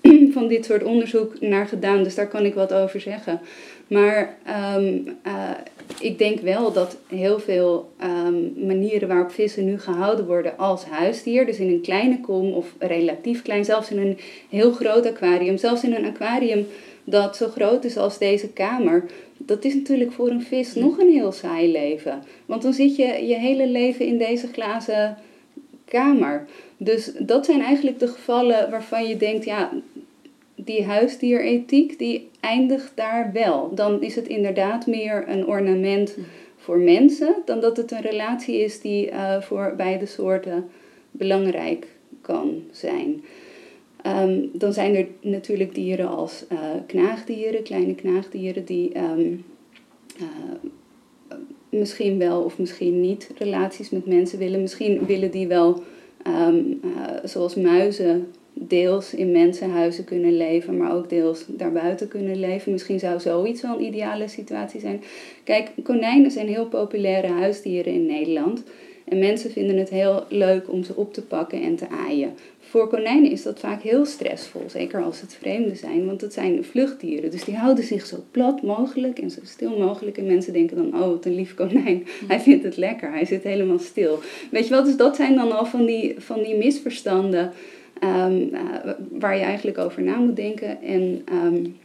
van 0.34 0.48
dit 0.48 0.64
soort 0.64 0.82
onderzoek 0.82 1.40
naar 1.40 1.66
gedaan, 1.66 2.02
dus 2.02 2.14
daar 2.14 2.28
kan 2.28 2.44
ik 2.44 2.54
wat 2.54 2.72
over 2.72 3.00
zeggen. 3.00 3.40
Maar 3.86 4.36
um, 4.76 5.06
uh, 5.26 5.50
ik 6.00 6.18
denk 6.18 6.40
wel 6.40 6.72
dat 6.72 6.96
heel 7.06 7.38
veel 7.38 7.90
um, 8.26 8.52
manieren 8.66 9.08
waarop 9.08 9.30
vissen 9.30 9.64
nu 9.64 9.78
gehouden 9.78 10.26
worden 10.26 10.58
als 10.58 10.84
huisdier, 10.84 11.46
dus 11.46 11.58
in 11.58 11.68
een 11.68 11.80
kleine 11.80 12.20
kom 12.20 12.52
of 12.52 12.74
relatief 12.78 13.42
klein, 13.42 13.64
zelfs 13.64 13.90
in 13.90 13.98
een 13.98 14.18
heel 14.50 14.72
groot 14.72 15.06
aquarium, 15.06 15.56
zelfs 15.56 15.84
in 15.84 15.94
een 15.94 16.06
aquarium 16.06 16.66
dat 17.06 17.36
zo 17.36 17.48
groot 17.48 17.84
is 17.84 17.96
als 17.96 18.18
deze 18.18 18.48
kamer, 18.48 19.04
dat 19.36 19.64
is 19.64 19.74
natuurlijk 19.74 20.12
voor 20.12 20.28
een 20.28 20.42
vis 20.42 20.74
nog 20.74 20.98
een 20.98 21.10
heel 21.10 21.32
saai 21.32 21.72
leven. 21.72 22.22
Want 22.46 22.62
dan 22.62 22.72
zit 22.72 22.96
je 22.96 23.26
je 23.26 23.34
hele 23.34 23.66
leven 23.66 24.06
in 24.06 24.18
deze 24.18 24.46
glazen 24.46 25.16
kamer. 25.84 26.46
Dus 26.76 27.12
dat 27.18 27.44
zijn 27.44 27.60
eigenlijk 27.60 27.98
de 27.98 28.08
gevallen 28.08 28.70
waarvan 28.70 29.08
je 29.08 29.16
denkt, 29.16 29.44
ja, 29.44 29.72
die 30.54 30.84
huisdierethiek 30.84 31.98
die 31.98 32.28
eindigt 32.40 32.92
daar 32.94 33.30
wel. 33.32 33.74
Dan 33.74 34.02
is 34.02 34.14
het 34.14 34.26
inderdaad 34.26 34.86
meer 34.86 35.24
een 35.28 35.46
ornament 35.46 36.16
voor 36.56 36.78
mensen 36.78 37.34
dan 37.44 37.60
dat 37.60 37.76
het 37.76 37.90
een 37.90 38.00
relatie 38.00 38.58
is 38.58 38.80
die 38.80 39.10
uh, 39.10 39.40
voor 39.40 39.74
beide 39.76 40.06
soorten 40.06 40.68
belangrijk 41.10 41.86
kan 42.20 42.62
zijn. 42.70 43.24
Um, 44.06 44.50
dan 44.52 44.72
zijn 44.72 44.94
er 44.94 45.06
natuurlijk 45.20 45.74
dieren 45.74 46.08
als 46.08 46.44
uh, 46.52 46.58
knaagdieren, 46.86 47.62
kleine 47.62 47.94
knaagdieren, 47.94 48.64
die 48.64 48.98
um, 48.98 49.44
uh, 50.20 50.26
misschien 51.68 52.18
wel 52.18 52.42
of 52.42 52.58
misschien 52.58 53.00
niet 53.00 53.30
relaties 53.38 53.90
met 53.90 54.06
mensen 54.06 54.38
willen. 54.38 54.60
Misschien 54.60 55.06
willen 55.06 55.30
die 55.30 55.46
wel, 55.46 55.82
um, 56.48 56.80
uh, 56.84 56.90
zoals 57.24 57.54
muizen, 57.54 58.26
deels 58.52 59.14
in 59.14 59.30
mensenhuizen 59.30 60.04
kunnen 60.04 60.36
leven, 60.36 60.76
maar 60.76 60.94
ook 60.94 61.08
deels 61.08 61.44
daarbuiten 61.48 62.08
kunnen 62.08 62.40
leven. 62.40 62.72
Misschien 62.72 62.98
zou 62.98 63.20
zoiets 63.20 63.62
wel 63.62 63.78
een 63.78 63.84
ideale 63.84 64.28
situatie 64.28 64.80
zijn. 64.80 65.02
Kijk, 65.44 65.70
konijnen 65.82 66.30
zijn 66.30 66.48
heel 66.48 66.66
populaire 66.66 67.28
huisdieren 67.28 67.92
in 67.92 68.06
Nederland. 68.06 68.62
En 69.04 69.18
mensen 69.18 69.50
vinden 69.50 69.76
het 69.76 69.88
heel 69.88 70.24
leuk 70.28 70.72
om 70.72 70.82
ze 70.82 70.96
op 70.96 71.12
te 71.12 71.22
pakken 71.22 71.62
en 71.62 71.76
te 71.76 71.88
aaien. 71.88 72.34
Voor 72.76 72.88
konijnen 72.88 73.30
is 73.30 73.42
dat 73.42 73.60
vaak 73.60 73.82
heel 73.82 74.04
stressvol, 74.04 74.62
zeker 74.66 75.02
als 75.02 75.20
het 75.20 75.34
vreemden 75.34 75.76
zijn, 75.76 76.06
want 76.06 76.20
het 76.20 76.32
zijn 76.32 76.64
vluchtdieren. 76.64 77.30
Dus 77.30 77.44
die 77.44 77.56
houden 77.56 77.84
zich 77.84 78.06
zo 78.06 78.24
plat 78.30 78.62
mogelijk 78.62 79.18
en 79.18 79.30
zo 79.30 79.40
stil 79.44 79.78
mogelijk. 79.78 80.18
En 80.18 80.26
mensen 80.26 80.52
denken 80.52 80.76
dan, 80.76 81.02
oh, 81.02 81.08
wat 81.08 81.24
een 81.24 81.34
lief 81.34 81.54
konijn. 81.54 82.06
Hij 82.28 82.40
vindt 82.40 82.64
het 82.64 82.76
lekker, 82.76 83.10
hij 83.10 83.24
zit 83.24 83.42
helemaal 83.42 83.78
stil. 83.78 84.18
Weet 84.50 84.64
je 84.64 84.70
wel, 84.70 84.84
dus 84.84 84.96
dat 84.96 85.16
zijn 85.16 85.34
dan 85.34 85.52
al 85.52 85.66
van 85.66 85.86
die, 85.86 86.14
van 86.18 86.42
die 86.42 86.56
misverstanden 86.56 87.52
um, 88.02 88.48
uh, 88.52 88.60
waar 89.10 89.36
je 89.36 89.42
eigenlijk 89.42 89.78
over 89.78 90.02
na 90.02 90.16
moet 90.16 90.36
denken. 90.36 90.82
En 90.82 91.24
um, 91.32 91.76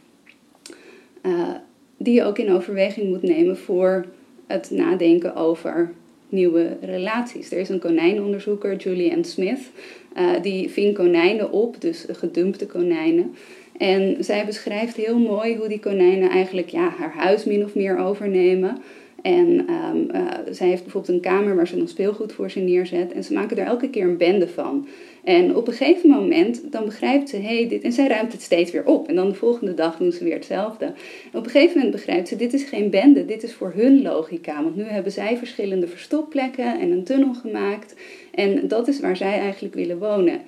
uh, 1.22 1.54
die 1.96 2.14
je 2.14 2.24
ook 2.24 2.38
in 2.38 2.52
overweging 2.52 3.08
moet 3.08 3.22
nemen 3.22 3.58
voor 3.58 4.06
het 4.46 4.70
nadenken 4.70 5.34
over 5.34 5.92
nieuwe 6.28 6.76
relaties. 6.80 7.50
Er 7.50 7.58
is 7.58 7.68
een 7.68 7.78
konijnonderzoeker, 7.78 8.76
Julianne 8.76 9.24
Smith, 9.24 9.70
uh, 10.18 10.42
die 10.42 10.70
ving 10.70 10.94
konijnen 10.94 11.52
op, 11.52 11.80
dus 11.80 12.06
gedumpte 12.08 12.66
konijnen. 12.66 13.34
En 13.78 14.16
zij 14.24 14.46
beschrijft 14.46 14.96
heel 14.96 15.18
mooi 15.18 15.56
hoe 15.56 15.68
die 15.68 15.80
konijnen 15.80 16.30
eigenlijk 16.30 16.68
ja, 16.68 16.88
haar 16.98 17.14
huis 17.16 17.44
min 17.44 17.64
of 17.64 17.74
meer 17.74 17.98
overnemen. 17.98 18.82
En 19.22 19.66
um, 19.70 20.08
uh, 20.14 20.28
zij 20.50 20.68
heeft 20.68 20.82
bijvoorbeeld 20.82 21.14
een 21.14 21.30
kamer 21.30 21.56
waar 21.56 21.66
ze 21.66 21.76
nog 21.76 21.88
speelgoed 21.88 22.32
voor 22.32 22.50
ze 22.50 22.60
neerzet. 22.60 23.12
En 23.12 23.24
ze 23.24 23.32
maken 23.32 23.56
er 23.56 23.66
elke 23.66 23.90
keer 23.90 24.04
een 24.04 24.16
bende 24.16 24.48
van. 24.48 24.86
En 25.24 25.56
op 25.56 25.68
een 25.68 25.74
gegeven 25.74 26.08
moment, 26.08 26.72
dan 26.72 26.84
begrijpt 26.84 27.28
ze, 27.28 27.36
hey, 27.36 27.68
dit... 27.68 27.82
En 27.82 27.92
zij 27.92 28.08
ruimt 28.08 28.32
het 28.32 28.42
steeds 28.42 28.70
weer 28.70 28.86
op. 28.86 29.08
En 29.08 29.14
dan 29.14 29.28
de 29.28 29.34
volgende 29.34 29.74
dag 29.74 29.96
doen 29.96 30.12
ze 30.12 30.24
weer 30.24 30.34
hetzelfde. 30.34 30.92
Op 31.32 31.44
een 31.44 31.50
gegeven 31.50 31.76
moment 31.76 31.94
begrijpt 31.94 32.28
ze, 32.28 32.36
dit 32.36 32.52
is 32.52 32.64
geen 32.64 32.90
bende, 32.90 33.24
dit 33.24 33.42
is 33.42 33.54
voor 33.54 33.72
hun 33.76 34.02
logica. 34.02 34.62
Want 34.62 34.76
nu 34.76 34.82
hebben 34.82 35.12
zij 35.12 35.36
verschillende 35.36 35.86
verstopplekken 35.86 36.80
en 36.80 36.90
een 36.90 37.04
tunnel 37.04 37.34
gemaakt. 37.34 37.94
En 38.34 38.68
dat 38.68 38.88
is 38.88 39.00
waar 39.00 39.16
zij 39.16 39.38
eigenlijk 39.38 39.74
willen 39.74 39.98
wonen. 39.98 40.40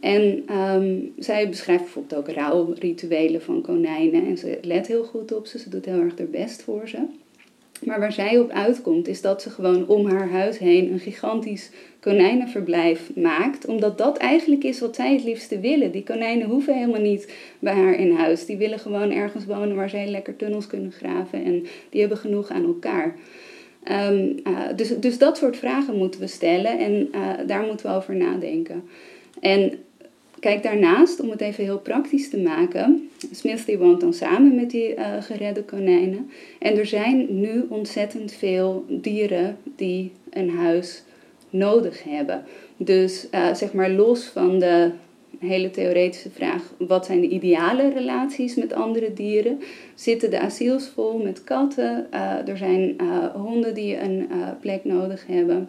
en 0.00 0.42
ehm, 0.46 0.96
zij 1.18 1.48
beschrijft 1.48 1.82
bijvoorbeeld 1.82 2.20
ook 2.20 2.36
rouwrituelen 2.36 3.42
van 3.42 3.62
konijnen. 3.62 4.26
En 4.26 4.38
ze 4.38 4.58
let 4.62 4.86
heel 4.86 5.04
goed 5.04 5.32
op 5.32 5.46
ze, 5.46 5.58
ze 5.58 5.68
doet 5.68 5.84
heel 5.84 6.00
erg 6.00 6.18
haar 6.18 6.26
best 6.26 6.62
voor 6.62 6.88
ze. 6.88 6.98
Maar 7.84 8.00
waar 8.00 8.12
zij 8.12 8.38
op 8.38 8.50
uitkomt 8.50 9.08
is 9.08 9.20
dat 9.20 9.42
ze 9.42 9.50
gewoon 9.50 9.86
om 9.86 10.06
haar 10.06 10.28
huis 10.28 10.58
heen 10.58 10.92
een 10.92 10.98
gigantisch 10.98 11.70
konijnenverblijf 12.00 13.10
maakt. 13.16 13.66
Omdat 13.66 13.98
dat 13.98 14.16
eigenlijk 14.16 14.64
is 14.64 14.80
wat 14.80 14.94
zij 14.94 15.12
het 15.12 15.24
liefste 15.24 15.60
willen. 15.60 15.92
Die 15.92 16.02
konijnen 16.02 16.48
hoeven 16.48 16.74
helemaal 16.74 17.00
niet 17.00 17.32
bij 17.58 17.74
haar 17.74 17.94
in 17.94 18.16
huis. 18.16 18.46
Die 18.46 18.56
willen 18.56 18.78
gewoon 18.78 19.10
ergens 19.10 19.44
wonen 19.44 19.76
waar 19.76 19.90
zij 19.90 20.06
lekker 20.06 20.36
tunnels 20.36 20.66
kunnen 20.66 20.92
graven. 20.92 21.44
En 21.44 21.66
die 21.90 22.00
hebben 22.00 22.18
genoeg 22.18 22.48
aan 22.48 22.64
elkaar. 22.64 23.14
Ehm, 23.84 24.28
eh, 24.44 24.76
dus, 24.76 24.98
dus 24.98 25.18
dat 25.18 25.36
soort 25.36 25.56
vragen 25.56 25.96
moeten 25.96 26.20
we 26.20 26.26
stellen 26.26 26.78
en 26.78 27.08
uh, 27.14 27.30
daar 27.46 27.62
moeten 27.62 27.86
we 27.86 27.96
over 27.96 28.16
nadenken. 28.16 28.84
En 29.40 29.78
kijk, 30.40 30.62
daarnaast, 30.62 31.20
om 31.20 31.30
het 31.30 31.40
even 31.40 31.64
heel 31.64 31.78
praktisch 31.78 32.30
te 32.30 32.38
maken, 32.38 33.10
Smith 33.32 33.76
woont 33.78 34.00
dan 34.00 34.12
samen 34.12 34.54
met 34.54 34.70
die 34.70 34.94
uh, 34.94 35.22
geredde 35.22 35.62
konijnen. 35.62 36.30
En 36.58 36.78
er 36.78 36.86
zijn 36.86 37.40
nu 37.40 37.66
ontzettend 37.68 38.32
veel 38.32 38.84
dieren 38.88 39.56
die 39.76 40.12
een 40.30 40.50
huis 40.50 41.02
nodig 41.50 42.02
hebben. 42.04 42.44
Dus 42.76 43.26
zeg 43.54 43.72
maar 43.72 43.90
los 43.90 44.24
van 44.24 44.58
de 44.58 44.90
hele 45.38 45.70
theoretische 45.70 46.30
vraag: 46.30 46.62
wat 46.78 47.06
zijn 47.06 47.20
de 47.20 47.28
ideale 47.28 47.92
relaties 47.92 48.54
met 48.54 48.72
andere 48.72 49.12
dieren? 49.12 49.58
Zitten 49.94 50.30
de 50.30 50.40
asiels 50.40 50.88
vol 50.88 51.18
met 51.18 51.44
katten? 51.44 52.06
Uh, 52.14 52.48
er 52.48 52.56
zijn 52.56 52.96
honden 53.34 53.74
die 53.74 53.98
een 54.00 54.28
plek 54.60 54.84
nodig 54.84 55.26
hebben. 55.26 55.68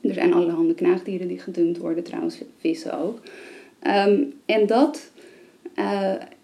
Er 0.00 0.14
zijn 0.14 0.34
allerhande 0.34 0.74
knaagdieren 0.74 1.28
die 1.28 1.38
gedumpt 1.38 1.78
worden, 1.78 2.04
trouwens 2.04 2.38
vissen 2.58 2.98
ook. 2.98 3.20
Um, 3.82 4.32
en, 4.46 4.66
dat, 4.66 5.10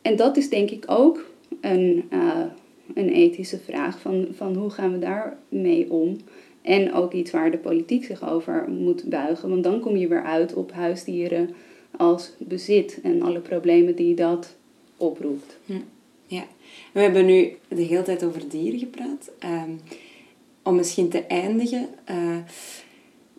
en 0.02 0.16
dat 0.16 0.36
is 0.36 0.48
denk 0.48 0.70
ik 0.70 0.84
ook 0.86 1.30
een, 1.60 2.10
een 2.94 3.08
ethische 3.08 3.58
vraag 3.58 4.00
van, 4.00 4.26
van 4.32 4.56
hoe 4.56 4.70
gaan 4.70 4.92
we 4.92 4.98
daarmee 4.98 5.90
om? 5.90 6.16
En 6.62 6.92
ook 6.92 7.12
iets 7.12 7.30
waar 7.30 7.50
de 7.50 7.58
politiek 7.58 8.04
zich 8.04 8.30
over 8.30 8.68
moet 8.68 9.04
buigen. 9.04 9.48
Want 9.48 9.64
dan 9.64 9.80
kom 9.80 9.96
je 9.96 10.08
weer 10.08 10.24
uit 10.24 10.54
op 10.54 10.72
huisdieren 10.72 11.50
als 11.96 12.32
bezit 12.38 12.98
en 13.02 13.22
alle 13.22 13.40
problemen 13.40 13.96
die 13.96 14.14
dat 14.14 14.56
oproept. 14.96 15.58
Hm. 15.66 15.72
Ja, 16.26 16.44
we 16.92 17.00
hebben 17.00 17.26
nu 17.26 17.52
de 17.68 17.82
hele 17.82 18.02
tijd 18.02 18.24
over 18.24 18.48
dieren 18.48 18.78
gepraat. 18.78 19.30
Ehm, 19.38 19.70
om 20.62 20.74
misschien 20.74 21.08
te 21.08 21.22
eindigen. 21.22 21.88
Uh, 22.10 22.36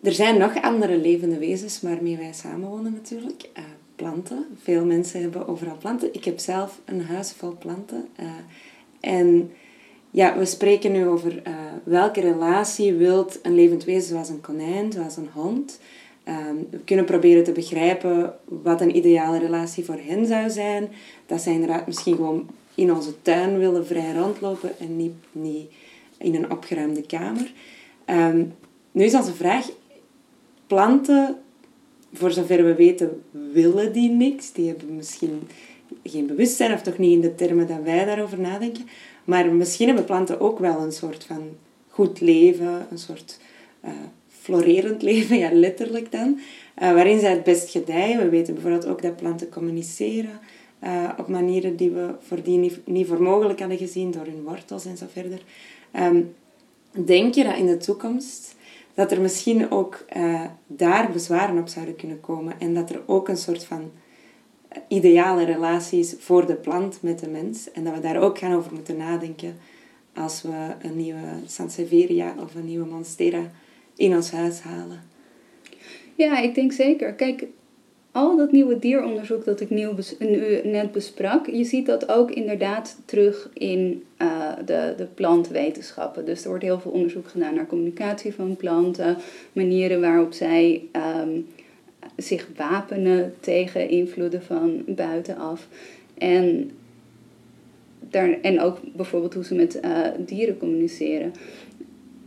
er 0.02 0.12
zijn 0.12 0.38
nog 0.38 0.62
andere 0.62 0.96
levende 0.96 1.38
wezens 1.38 1.80
waarmee 1.80 2.16
wij 2.16 2.32
samenwonen 2.32 2.92
natuurlijk. 2.92 3.48
Uh, 3.58 3.64
planten. 3.96 4.46
Veel 4.62 4.84
mensen 4.84 5.20
hebben 5.20 5.48
overal 5.48 5.76
planten. 5.76 6.14
Ik 6.14 6.24
heb 6.24 6.38
zelf 6.38 6.80
een 6.84 7.02
huis 7.02 7.32
vol 7.32 7.56
planten. 7.58 8.08
Uh, 8.20 8.26
en 9.00 9.50
ja, 10.10 10.38
we 10.38 10.44
spreken 10.44 10.92
nu 10.92 11.06
over 11.06 11.42
welke 11.84 12.20
relatie 12.20 12.94
wilt 12.94 13.38
een 13.42 13.54
levend 13.54 13.84
wezen 13.84 14.08
zoals 14.08 14.28
een 14.28 14.40
konijn, 14.40 14.92
zoals 14.92 15.16
een 15.16 15.30
hond 15.32 15.78
Ehm, 16.26 16.56
we 16.70 16.78
kunnen 16.78 17.04
proberen 17.04 17.44
te 17.44 17.52
begrijpen 17.52 18.34
wat 18.44 18.80
een 18.80 18.96
ideale 18.96 19.38
relatie 19.38 19.84
voor 19.84 19.98
hen 20.06 20.26
zou 20.26 20.50
zijn. 20.50 20.88
Dat 21.26 21.40
zij 21.40 21.52
inderdaad 21.52 21.86
misschien 21.86 22.16
gewoon 22.16 22.48
in 22.74 22.94
onze 22.94 23.22
tuin 23.22 23.58
willen 23.58 23.86
vrij 23.86 24.12
rondlopen 24.12 24.78
en 24.78 24.96
niet, 24.96 25.12
niet 25.32 25.70
in 26.18 26.34
een 26.34 26.50
opgeruimde 26.50 27.02
kamer. 27.02 27.52
Ehm, 28.04 28.44
nu 28.92 29.04
is 29.04 29.14
onze 29.14 29.34
vraag, 29.34 29.68
planten, 30.66 31.38
voor 32.16 32.30
zover 32.30 32.64
we 32.64 32.74
weten, 32.74 33.22
willen 33.52 33.92
die 33.92 34.10
niks. 34.10 34.52
Die 34.52 34.68
hebben 34.68 34.96
misschien 34.96 35.48
geen 36.02 36.26
bewustzijn 36.26 36.72
of 36.72 36.82
toch 36.82 36.98
niet 36.98 37.12
in 37.12 37.20
de 37.20 37.34
termen 37.34 37.66
dat 37.66 37.82
wij 37.84 38.04
daarover 38.04 38.40
nadenken. 38.40 38.88
Maar 39.24 39.52
misschien 39.52 39.86
hebben 39.86 40.04
planten 40.04 40.40
ook 40.40 40.58
wel 40.58 40.80
een 40.80 40.92
soort 40.92 41.24
van 41.24 41.42
goed 41.88 42.20
leven, 42.20 42.86
een 42.90 42.98
soort 42.98 43.38
uh, 43.84 43.90
florerend 44.28 45.02
leven, 45.10 45.38
ja, 45.38 45.52
letterlijk 45.52 46.12
dan, 46.12 46.38
uh, 46.82 46.92
waarin 46.92 47.20
zij 47.20 47.30
het 47.30 47.44
best 47.44 47.70
gedijen. 47.70 48.18
We 48.18 48.28
weten 48.28 48.54
bijvoorbeeld 48.54 48.86
ook 48.86 49.02
dat 49.02 49.16
planten 49.16 49.48
communiceren 49.48 50.40
uh, 50.84 51.10
op 51.16 51.28
manieren 51.28 51.76
die 51.76 51.90
we 51.90 52.14
voordien 52.20 52.60
niet, 52.60 52.86
niet 52.86 53.06
voor 53.06 53.22
mogelijk 53.22 53.58
hadden 53.58 53.78
gezien, 53.78 54.10
door 54.10 54.24
hun 54.24 54.42
wortels 54.42 54.84
en 54.84 54.96
zo 54.96 55.06
verder. 55.12 55.40
Um, 56.00 56.34
denk 57.04 57.34
je 57.34 57.44
dat 57.44 57.56
in 57.56 57.66
de 57.66 57.76
toekomst 57.76 58.55
dat 58.96 59.12
er 59.12 59.20
misschien 59.20 59.70
ook 59.70 60.04
uh, 60.16 60.44
daar 60.66 61.12
bezwaren 61.12 61.58
op 61.58 61.68
zouden 61.68 61.96
kunnen 61.96 62.20
komen 62.20 62.60
en 62.60 62.74
dat 62.74 62.90
er 62.90 63.02
ook 63.06 63.28
een 63.28 63.36
soort 63.36 63.64
van 63.64 63.90
ideale 64.88 65.44
relatie 65.44 65.98
is 65.98 66.14
voor 66.18 66.46
de 66.46 66.54
plant 66.54 67.02
met 67.02 67.18
de 67.18 67.28
mens 67.28 67.72
en 67.72 67.84
dat 67.84 67.94
we 67.94 68.00
daar 68.00 68.22
ook 68.22 68.38
gaan 68.38 68.54
over 68.54 68.72
moeten 68.72 68.96
nadenken 68.96 69.56
als 70.14 70.42
we 70.42 70.74
een 70.82 70.96
nieuwe 70.96 71.28
Sansevieria 71.46 72.34
of 72.42 72.54
een 72.54 72.64
nieuwe 72.64 72.86
Monstera 72.86 73.50
in 73.96 74.14
ons 74.14 74.30
huis 74.30 74.60
halen. 74.60 75.02
Ja, 76.14 76.38
ik 76.38 76.54
denk 76.54 76.72
zeker. 76.72 77.14
Kijk, 77.14 77.46
al 78.16 78.36
dat 78.36 78.52
nieuwe 78.52 78.78
dieronderzoek 78.78 79.44
dat 79.44 79.60
ik 79.60 79.70
nieuw 79.70 79.94
nu 80.18 80.60
net 80.64 80.92
besprak, 80.92 81.46
je 81.46 81.64
ziet 81.64 81.86
dat 81.86 82.08
ook 82.08 82.30
inderdaad 82.30 82.96
terug 83.04 83.50
in 83.52 84.04
uh, 84.18 84.52
de, 84.64 84.94
de 84.96 85.06
plantwetenschappen. 85.14 86.24
Dus 86.24 86.42
er 86.42 86.48
wordt 86.48 86.64
heel 86.64 86.80
veel 86.80 86.90
onderzoek 86.90 87.28
gedaan 87.28 87.54
naar 87.54 87.66
communicatie 87.66 88.34
van 88.34 88.56
planten, 88.56 89.16
manieren 89.52 90.00
waarop 90.00 90.32
zij 90.32 90.82
um, 91.22 91.46
zich 92.16 92.48
wapenen 92.56 93.34
tegen 93.40 93.88
invloeden 93.88 94.42
van 94.42 94.82
buitenaf. 94.86 95.68
En, 96.18 96.70
daar, 98.00 98.40
en 98.42 98.60
ook 98.60 98.78
bijvoorbeeld 98.94 99.34
hoe 99.34 99.44
ze 99.44 99.54
met 99.54 99.80
uh, 99.84 100.00
dieren 100.18 100.58
communiceren 100.58 101.32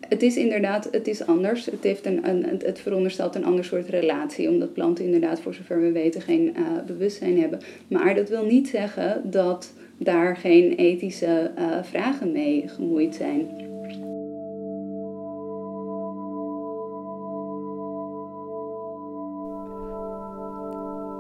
het 0.10 0.22
is 0.22 0.38
inderdaad, 0.38 0.88
het 0.92 1.08
is 1.08 1.26
anders. 1.26 1.66
Het, 1.66 1.84
heeft 1.84 2.06
een, 2.06 2.28
een, 2.28 2.62
het 2.66 2.80
veronderstelt 2.80 3.36
een 3.36 3.46
ander 3.46 3.66
soort 3.66 3.90
relatie, 3.90 4.50
omdat 4.50 4.74
planten 4.74 5.06
inderdaad, 5.06 5.42
voor 5.42 5.54
zover 5.54 5.82
we 5.82 5.92
weten, 5.92 6.22
geen 6.22 6.56
uh, 6.58 6.66
bewustzijn 6.88 7.40
hebben. 7.40 7.60
Maar 7.88 8.16
dat 8.16 8.30
wil 8.30 8.46
niet 8.46 8.68
zeggen 8.68 9.22
dat 9.24 9.74
daar 9.98 10.38
geen 10.38 10.76
ethische 10.76 11.52
uh, 11.58 11.84
vragen 11.84 12.32
mee 12.32 12.68
gemoeid 12.68 13.16
zijn. 13.16 13.68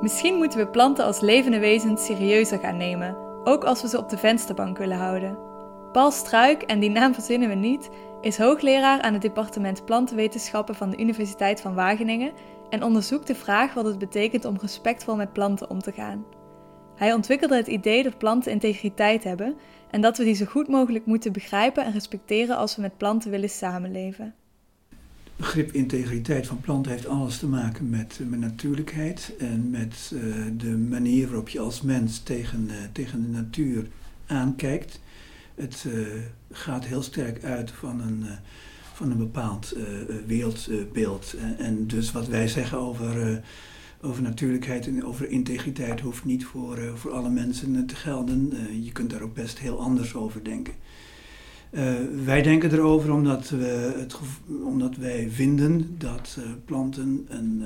Misschien 0.01 0.35
moeten 0.35 0.59
we 0.59 0.67
planten 0.67 1.05
als 1.05 1.21
levende 1.21 1.59
wezens 1.59 2.05
serieuzer 2.05 2.59
gaan 2.59 2.77
nemen, 2.77 3.17
ook 3.43 3.63
als 3.63 3.81
we 3.81 3.87
ze 3.87 3.97
op 3.97 4.09
de 4.09 4.17
vensterbank 4.17 4.77
willen 4.77 4.97
houden. 4.97 5.37
Paul 5.91 6.11
Struik, 6.11 6.61
en 6.61 6.79
die 6.79 6.89
naam 6.89 7.13
verzinnen 7.13 7.49
we 7.49 7.55
niet, 7.55 7.89
is 8.21 8.37
hoogleraar 8.37 9.01
aan 9.01 9.13
het 9.13 9.21
departement 9.21 9.85
plantenwetenschappen 9.85 10.75
van 10.75 10.89
de 10.89 10.97
Universiteit 10.97 11.61
van 11.61 11.73
Wageningen 11.73 12.31
en 12.69 12.83
onderzoekt 12.83 13.27
de 13.27 13.35
vraag 13.35 13.73
wat 13.73 13.85
het 13.85 13.99
betekent 13.99 14.45
om 14.45 14.57
respectvol 14.61 15.15
met 15.15 15.33
planten 15.33 15.69
om 15.69 15.79
te 15.79 15.91
gaan. 15.91 16.25
Hij 16.95 17.13
ontwikkelde 17.13 17.55
het 17.55 17.67
idee 17.67 18.03
dat 18.03 18.17
planten 18.17 18.51
integriteit 18.51 19.23
hebben 19.23 19.55
en 19.91 20.01
dat 20.01 20.17
we 20.17 20.23
die 20.23 20.35
zo 20.35 20.45
goed 20.45 20.67
mogelijk 20.67 21.05
moeten 21.05 21.31
begrijpen 21.31 21.85
en 21.85 21.91
respecteren 21.91 22.57
als 22.57 22.75
we 22.75 22.81
met 22.81 22.97
planten 22.97 23.31
willen 23.31 23.49
samenleven. 23.49 24.33
Het 25.23 25.47
begrip 25.47 25.71
integriteit 25.71 26.47
van 26.47 26.59
planten 26.59 26.91
heeft 26.91 27.07
alles 27.07 27.39
te 27.39 27.47
maken 27.47 27.89
met, 27.89 28.19
met 28.27 28.39
natuurlijkheid 28.39 29.33
en 29.39 29.69
met 29.69 30.11
uh, 30.13 30.21
de 30.57 30.77
manier 30.77 31.27
waarop 31.27 31.49
je 31.49 31.59
als 31.59 31.81
mens 31.81 32.19
tegen, 32.19 32.67
uh, 32.69 32.75
tegen 32.91 33.21
de 33.21 33.27
natuur 33.27 33.87
aankijkt. 34.25 34.99
Het 35.59 35.85
uh, 35.87 36.07
gaat 36.51 36.85
heel 36.85 37.01
sterk 37.01 37.43
uit 37.43 37.71
van 37.71 38.01
een, 38.01 38.19
uh, 38.23 38.31
van 38.93 39.11
een 39.11 39.17
bepaald 39.17 39.73
uh, 39.77 39.83
wereldbeeld. 40.25 41.35
en 41.57 41.87
dus 41.87 42.11
wat 42.11 42.27
wij 42.27 42.47
zeggen 42.47 42.77
over, 42.77 43.41
over 44.01 44.21
natuurlijkheid 44.21 44.87
en 44.87 45.05
over 45.05 45.29
integriteit 45.29 45.99
hoeft 45.99 46.25
niet 46.25 46.45
voor, 46.45 46.79
voor 46.95 47.11
alle 47.11 47.29
mensen 47.29 47.85
te 47.85 47.95
gelden. 47.95 48.53
je 48.83 48.91
kunt 48.91 49.09
daar 49.09 49.21
ook 49.21 49.33
best 49.33 49.59
heel 49.59 49.79
anders 49.79 50.15
over 50.15 50.43
denken. 50.43 50.73
wij 52.25 52.41
denken 52.41 52.71
erover 52.71 53.11
omdat, 53.13 53.49
we 53.49 53.93
het, 53.97 54.17
omdat 54.63 54.95
wij 54.95 55.29
vinden 55.29 55.95
dat 55.97 56.37
planten 56.65 57.25
een, 57.29 57.63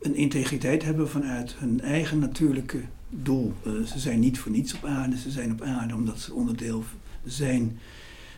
een 0.00 0.14
integriteit 0.14 0.82
hebben 0.82 1.08
vanuit 1.08 1.54
hun 1.58 1.80
eigen 1.80 2.18
natuurlijke 2.18 2.80
doel. 3.10 3.54
Uh, 3.66 3.86
ze 3.86 3.98
zijn 3.98 4.20
niet 4.20 4.38
voor 4.38 4.52
niets 4.52 4.74
op 4.74 4.84
aarde, 4.84 5.18
ze 5.18 5.30
zijn 5.30 5.52
op 5.52 5.62
aarde 5.62 5.94
omdat 5.94 6.20
ze 6.20 6.34
onderdeel 6.34 6.84
zijn 7.24 7.78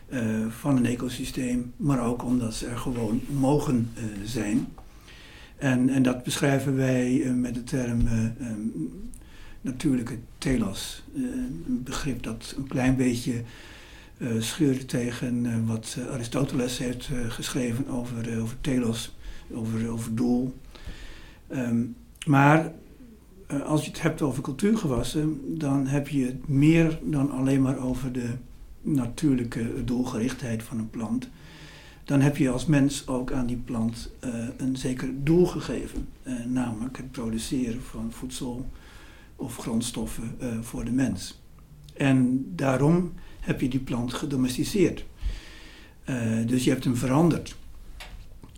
uh, 0.09 0.47
van 0.47 0.77
een 0.77 0.85
ecosysteem, 0.85 1.73
maar 1.77 2.05
ook 2.05 2.23
omdat 2.23 2.53
ze 2.53 2.67
er 2.67 2.77
gewoon 2.77 3.21
mogen 3.39 3.89
uh, 3.97 4.03
zijn. 4.23 4.67
En, 5.57 5.89
en 5.89 6.03
dat 6.03 6.23
beschrijven 6.23 6.75
wij 6.75 7.33
met 7.35 7.53
de 7.53 7.63
term 7.63 8.07
um, 8.07 8.91
natuurlijke 9.61 10.17
telos. 10.37 11.03
een 11.15 11.81
begrip 11.83 12.23
dat 12.23 12.53
een 12.57 12.67
klein 12.67 12.95
beetje 12.95 13.41
scheurt 14.39 14.87
tegen 14.87 15.65
wat 15.65 15.97
Aristoteles 16.11 16.77
heeft 16.77 17.09
geschreven 17.27 17.87
over, 17.87 18.41
over 18.41 18.61
telos, 18.61 19.15
over, 19.51 19.89
over 19.89 20.15
doel. 20.15 20.53
Um, 21.51 21.95
maar 22.25 22.65
eh, 22.65 22.71
als 23.47 23.83
je 23.83 23.89
het 23.89 24.01
hebt 24.01 24.21
over 24.21 24.43
cultuurgewassen, 24.43 25.57
dan 25.57 25.87
heb 25.87 26.07
je 26.07 26.25
het 26.25 26.47
meer 26.47 26.99
dan 27.03 27.31
alleen 27.31 27.61
maar 27.61 27.77
over 27.77 28.11
de 28.11 28.29
natuurlijke 28.81 29.83
doelgerichtheid 29.83 30.63
van 30.63 30.77
een 30.77 30.89
plant. 30.89 31.29
Dan 32.03 32.21
heb 32.21 32.37
je 32.37 32.49
als 32.49 32.65
mens 32.65 33.07
ook 33.07 33.31
aan 33.31 33.45
die 33.45 33.57
plant 33.57 34.11
uh, 34.23 34.33
een 34.57 34.77
zeker 34.77 35.09
doel 35.23 35.45
gegeven, 35.45 36.07
uh, 36.23 36.45
namelijk 36.45 36.97
het 36.97 37.11
produceren 37.11 37.81
van 37.81 38.11
voedsel 38.11 38.69
of 39.35 39.57
grondstoffen 39.57 40.37
voor 40.61 40.85
de 40.85 40.91
mens. 40.91 41.41
En 41.93 42.45
daarom 42.55 43.13
heb 43.39 43.61
je 43.61 43.67
die 43.67 43.79
plant 43.79 44.13
gedomesticeerd. 44.13 45.05
dus 46.45 46.63
je 46.63 46.69
hebt 46.69 46.83
hem 46.83 46.95
veranderd. 46.95 47.55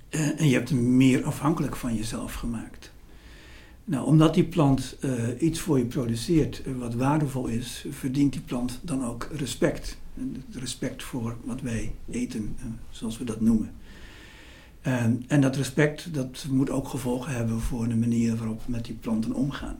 en 0.09 0.47
je 0.47 0.53
hebt 0.53 0.69
hem 0.69 0.97
meer 0.97 1.23
afhankelijk 1.23 1.75
van 1.75 1.95
jezelf 1.95 2.33
gemaakt. 2.33 2.93
Nou, 3.87 4.05
omdat 4.05 4.33
die 4.33 4.43
plant 4.43 4.97
uh, 5.01 5.13
iets 5.39 5.59
voor 5.59 5.77
je 5.77 5.85
produceert 5.85 6.61
uh, 6.65 6.77
wat 6.77 6.93
waardevol 6.93 7.47
is, 7.47 7.85
verdient 7.89 8.33
die 8.33 8.41
plant 8.41 8.79
dan 8.81 9.05
ook 9.05 9.29
respect. 9.31 9.97
Respect 10.51 11.03
voor 11.03 11.37
wat 11.43 11.61
wij 11.61 11.95
eten, 12.11 12.55
uh, 12.59 12.65
zoals 12.89 13.17
we 13.17 13.23
dat 13.23 13.41
noemen. 13.41 13.71
en 15.27 15.41
dat 15.41 15.55
respect 15.55 16.13
dat 16.13 16.45
moet 16.49 16.69
ook 16.69 16.87
gevolgen 16.87 17.33
hebben 17.33 17.59
voor 17.59 17.87
de 17.87 17.95
manier 17.95 18.35
waarop 18.35 18.61
we 18.65 18.71
met 18.71 18.85
die 18.85 18.95
planten 18.95 19.33
omgaan. 19.33 19.77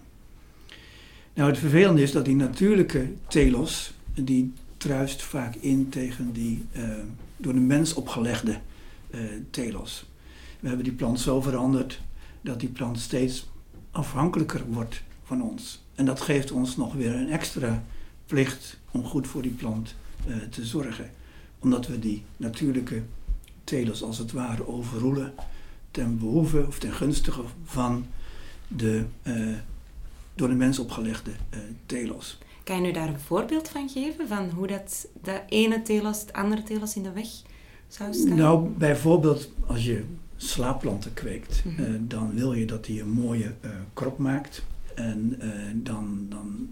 Nou, 1.34 1.50
het 1.50 1.60
vervelende 1.60 2.02
is 2.02 2.12
dat 2.12 2.26
die 2.26 2.36
natuurlijke 2.36 3.12
telos, 3.28 3.94
die 4.14 4.54
truist 4.78 5.22
vaak 5.22 5.56
in 5.56 5.90
tegen 5.90 6.34
die 6.34 6.66
door 7.38 7.54
de 7.54 7.60
mens 7.60 7.94
opgelegde 7.94 8.60
telos. 9.50 10.10
We 10.60 10.68
hebben 10.68 10.86
die 10.86 10.96
plant 10.96 11.20
zo 11.20 11.42
veranderd 11.42 12.02
dat 12.42 12.60
die 12.60 12.70
plant 12.70 13.00
steeds 13.00 13.48
afhankelijker 13.96 14.66
wordt 14.70 15.04
van 15.24 15.42
ons. 15.42 15.84
En 15.96 16.06
dat 16.06 16.22
geeft 16.22 16.52
ons 16.52 16.78
nog 16.78 16.94
weer 16.94 17.16
een 17.16 17.30
extra 17.30 17.84
plicht 18.26 18.80
om 18.92 19.06
goed 19.06 19.28
voor 19.28 19.42
die 19.42 19.52
plant 19.52 19.96
uh, 20.28 20.36
te 20.50 20.66
zorgen. 20.66 21.10
Omdat 21.60 21.88
we 21.88 22.00
die 22.00 22.24
natuurlijke 22.38 23.04
telers 23.64 24.04
als 24.04 24.18
het 24.18 24.32
ware 24.32 24.68
overroelen 24.68 25.34
ten 25.92 26.20
behoeve 26.20 26.66
of 26.68 26.80
ten 26.80 26.94
gunstige 26.94 27.42
van 27.64 28.06
de 28.68 29.06
uh, 29.24 29.56
door 30.36 30.48
de 30.48 30.56
mens 30.56 30.80
opgelegde 30.80 31.32
uh, 31.32 31.60
telos. 31.86 32.38
Kan 32.64 32.76
je 32.76 32.82
nu 32.82 32.92
daar 32.92 33.08
een 33.08 33.20
voorbeeld 33.20 33.70
van 33.70 33.90
geven 33.90 34.28
van 34.28 34.50
hoe 34.50 34.68
dat 34.68 35.08
de 35.24 35.42
ene 35.48 35.82
telos 35.82 36.22
het 36.22 36.34
andere 36.34 36.64
telos 36.64 36.96
in 36.96 37.04
de 37.04 37.12
weg 37.12 37.28
zou 37.88 38.14
staan? 38.14 38.36
Nou, 38.36 38.70
bijvoorbeeld 38.70 39.50
als 39.68 39.86
je 39.86 40.06
slaapplanten 40.46 41.14
kweekt, 41.14 41.64
mm 41.66 41.76
-hmm. 41.76 41.86
uh, 41.86 42.00
dan 42.02 42.34
wil 42.34 42.54
je 42.54 42.66
dat 42.66 42.88
hij 42.88 43.00
een 43.00 43.10
mooie 43.10 43.54
uh, 43.66 43.72
krop 43.94 44.18
maakt. 44.18 44.66
En 44.96 45.36
uh, 45.42 45.52
dan, 45.74 46.26
dan 46.30 46.70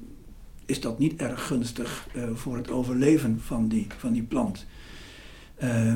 is 0.65 0.81
dat 0.81 0.99
niet 0.99 1.15
erg 1.15 1.47
gunstig 1.47 2.07
voor 2.33 2.57
het 2.57 2.71
overleven 2.71 3.39
van 3.41 3.67
die, 3.67 3.87
van 3.97 4.13
die 4.13 4.23
plant. 4.23 4.65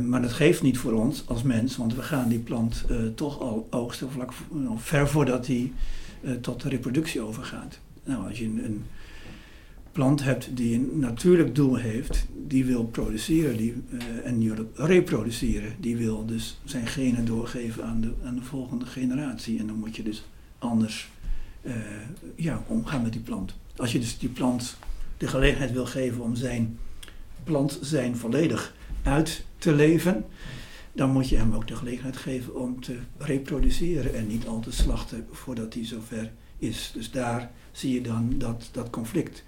maar 0.06 0.22
dat 0.22 0.34
geeft 0.34 0.62
niet 0.62 0.78
voor 0.78 0.94
ons 0.94 1.24
als 1.28 1.44
mens, 1.44 1.78
want 1.78 1.96
we 1.96 2.02
gaan 2.02 2.30
die 2.30 2.40
plant 2.40 2.86
toch 3.16 3.40
al 3.40 3.68
oogsten 3.70 4.12
vlak, 4.12 4.34
ver 4.76 5.08
voordat 5.08 5.48
hij 5.48 5.72
tot 6.42 6.62
de 6.62 6.70
reproductie 6.70 7.22
overgaat. 7.22 7.80
Nou, 8.04 8.28
als 8.28 8.40
je 8.40 8.46
een, 8.46 8.66
een 8.66 8.86
plant 9.98 10.24
hebt 10.24 10.58
die 10.58 10.76
een 10.76 11.00
natuurlijk 11.00 11.56
doel 11.56 11.76
heeft, 11.76 12.26
die 12.48 12.66
wil 12.66 12.86
produceren 12.86 13.58
die, 13.58 13.74
uh, 13.90 14.02
en 14.24 14.40
die 14.40 14.52
wil 14.52 14.68
reproduceren, 14.76 15.76
die 15.80 15.98
wil 15.98 16.26
dus 16.26 16.60
zijn 16.64 16.88
genen 16.88 17.26
doorgeven 17.26 17.86
aan 17.86 18.02
de, 18.02 18.14
aan 18.24 18.36
de 18.36 18.42
volgende 18.42 18.86
generatie. 18.86 19.60
En 19.60 19.68
dan 19.68 19.76
moet 19.76 19.96
je 19.96 20.04
dus 20.04 20.26
anders 20.60 21.10
uh, 21.62 21.76
ja, 22.36 22.64
omgaan 22.68 23.02
met 23.02 23.12
die 23.12 23.22
plant. 23.22 23.56
Als 23.76 23.92
je 23.92 24.00
dus 24.00 24.18
die 24.18 24.30
plant 24.30 24.78
de 25.18 25.28
gelegenheid 25.28 25.72
wil 25.72 25.86
geven 25.86 26.22
om 26.22 26.36
zijn 26.36 26.78
plant 27.44 27.80
zijn 27.82 28.18
volledig 28.18 28.74
uit 29.04 29.46
te 29.58 29.74
leven, 29.74 30.26
dan 30.94 31.12
moet 31.12 31.30
je 31.30 31.38
hem 31.38 31.54
ook 31.54 31.68
de 31.68 31.76
gelegenheid 31.76 32.18
geven 32.18 32.56
om 32.56 32.82
te 32.82 32.98
reproduceren 33.18 34.14
en 34.14 34.28
niet 34.28 34.48
al 34.48 34.60
te 34.60 34.72
slachten 34.72 35.28
voordat 35.32 35.74
hij 35.74 35.86
zover 35.86 36.32
is. 36.58 36.92
Dus 36.94 37.12
daar 37.12 37.52
zie 37.72 37.94
je 37.94 38.02
dan 38.02 38.36
dat, 38.38 38.70
dat 38.72 38.90
conflict. 38.90 39.44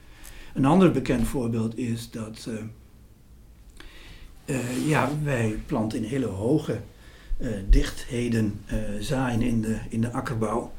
Een 0.53 0.65
ander 0.65 0.91
bekend 0.91 1.27
voorbeeld 1.27 1.77
is 1.77 2.11
dat 2.11 2.47
uh, 2.49 2.55
uh, 4.45 4.87
ja, 4.87 5.09
wij 5.23 5.59
planten 5.65 5.97
in 5.97 6.09
hele 6.09 6.25
hoge 6.25 6.81
uh, 7.41 7.49
dichtheden 7.69 8.61
zaaien 8.99 9.41
in 9.41 9.61
de, 9.61 9.77
in 9.89 10.01
de 10.01 10.11
akkerbouw. 10.11 10.71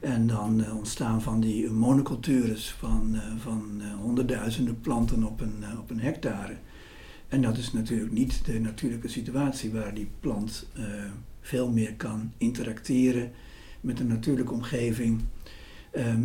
En 0.00 0.26
dan 0.26 0.72
ontstaan 0.72 1.22
van 1.22 1.40
die 1.40 1.70
monocultures 1.70 2.70
van, 2.70 3.16
van 3.38 3.82
honderdduizenden 4.00 4.80
planten 4.80 5.24
op 5.24 5.40
een, 5.40 5.64
op 5.78 5.90
een 5.90 6.00
hectare. 6.00 6.56
En 7.28 7.42
dat 7.42 7.56
is 7.56 7.72
natuurlijk 7.72 8.12
niet 8.12 8.44
de 8.44 8.60
natuurlijke 8.60 9.08
situatie 9.08 9.72
waar 9.72 9.94
die 9.94 10.08
plant 10.20 10.66
veel 11.40 11.70
meer 11.70 11.94
kan 11.94 12.32
interacteren 12.38 13.32
met 13.80 13.96
de 13.96 14.04
natuurlijke 14.04 14.52
omgeving, 14.52 15.20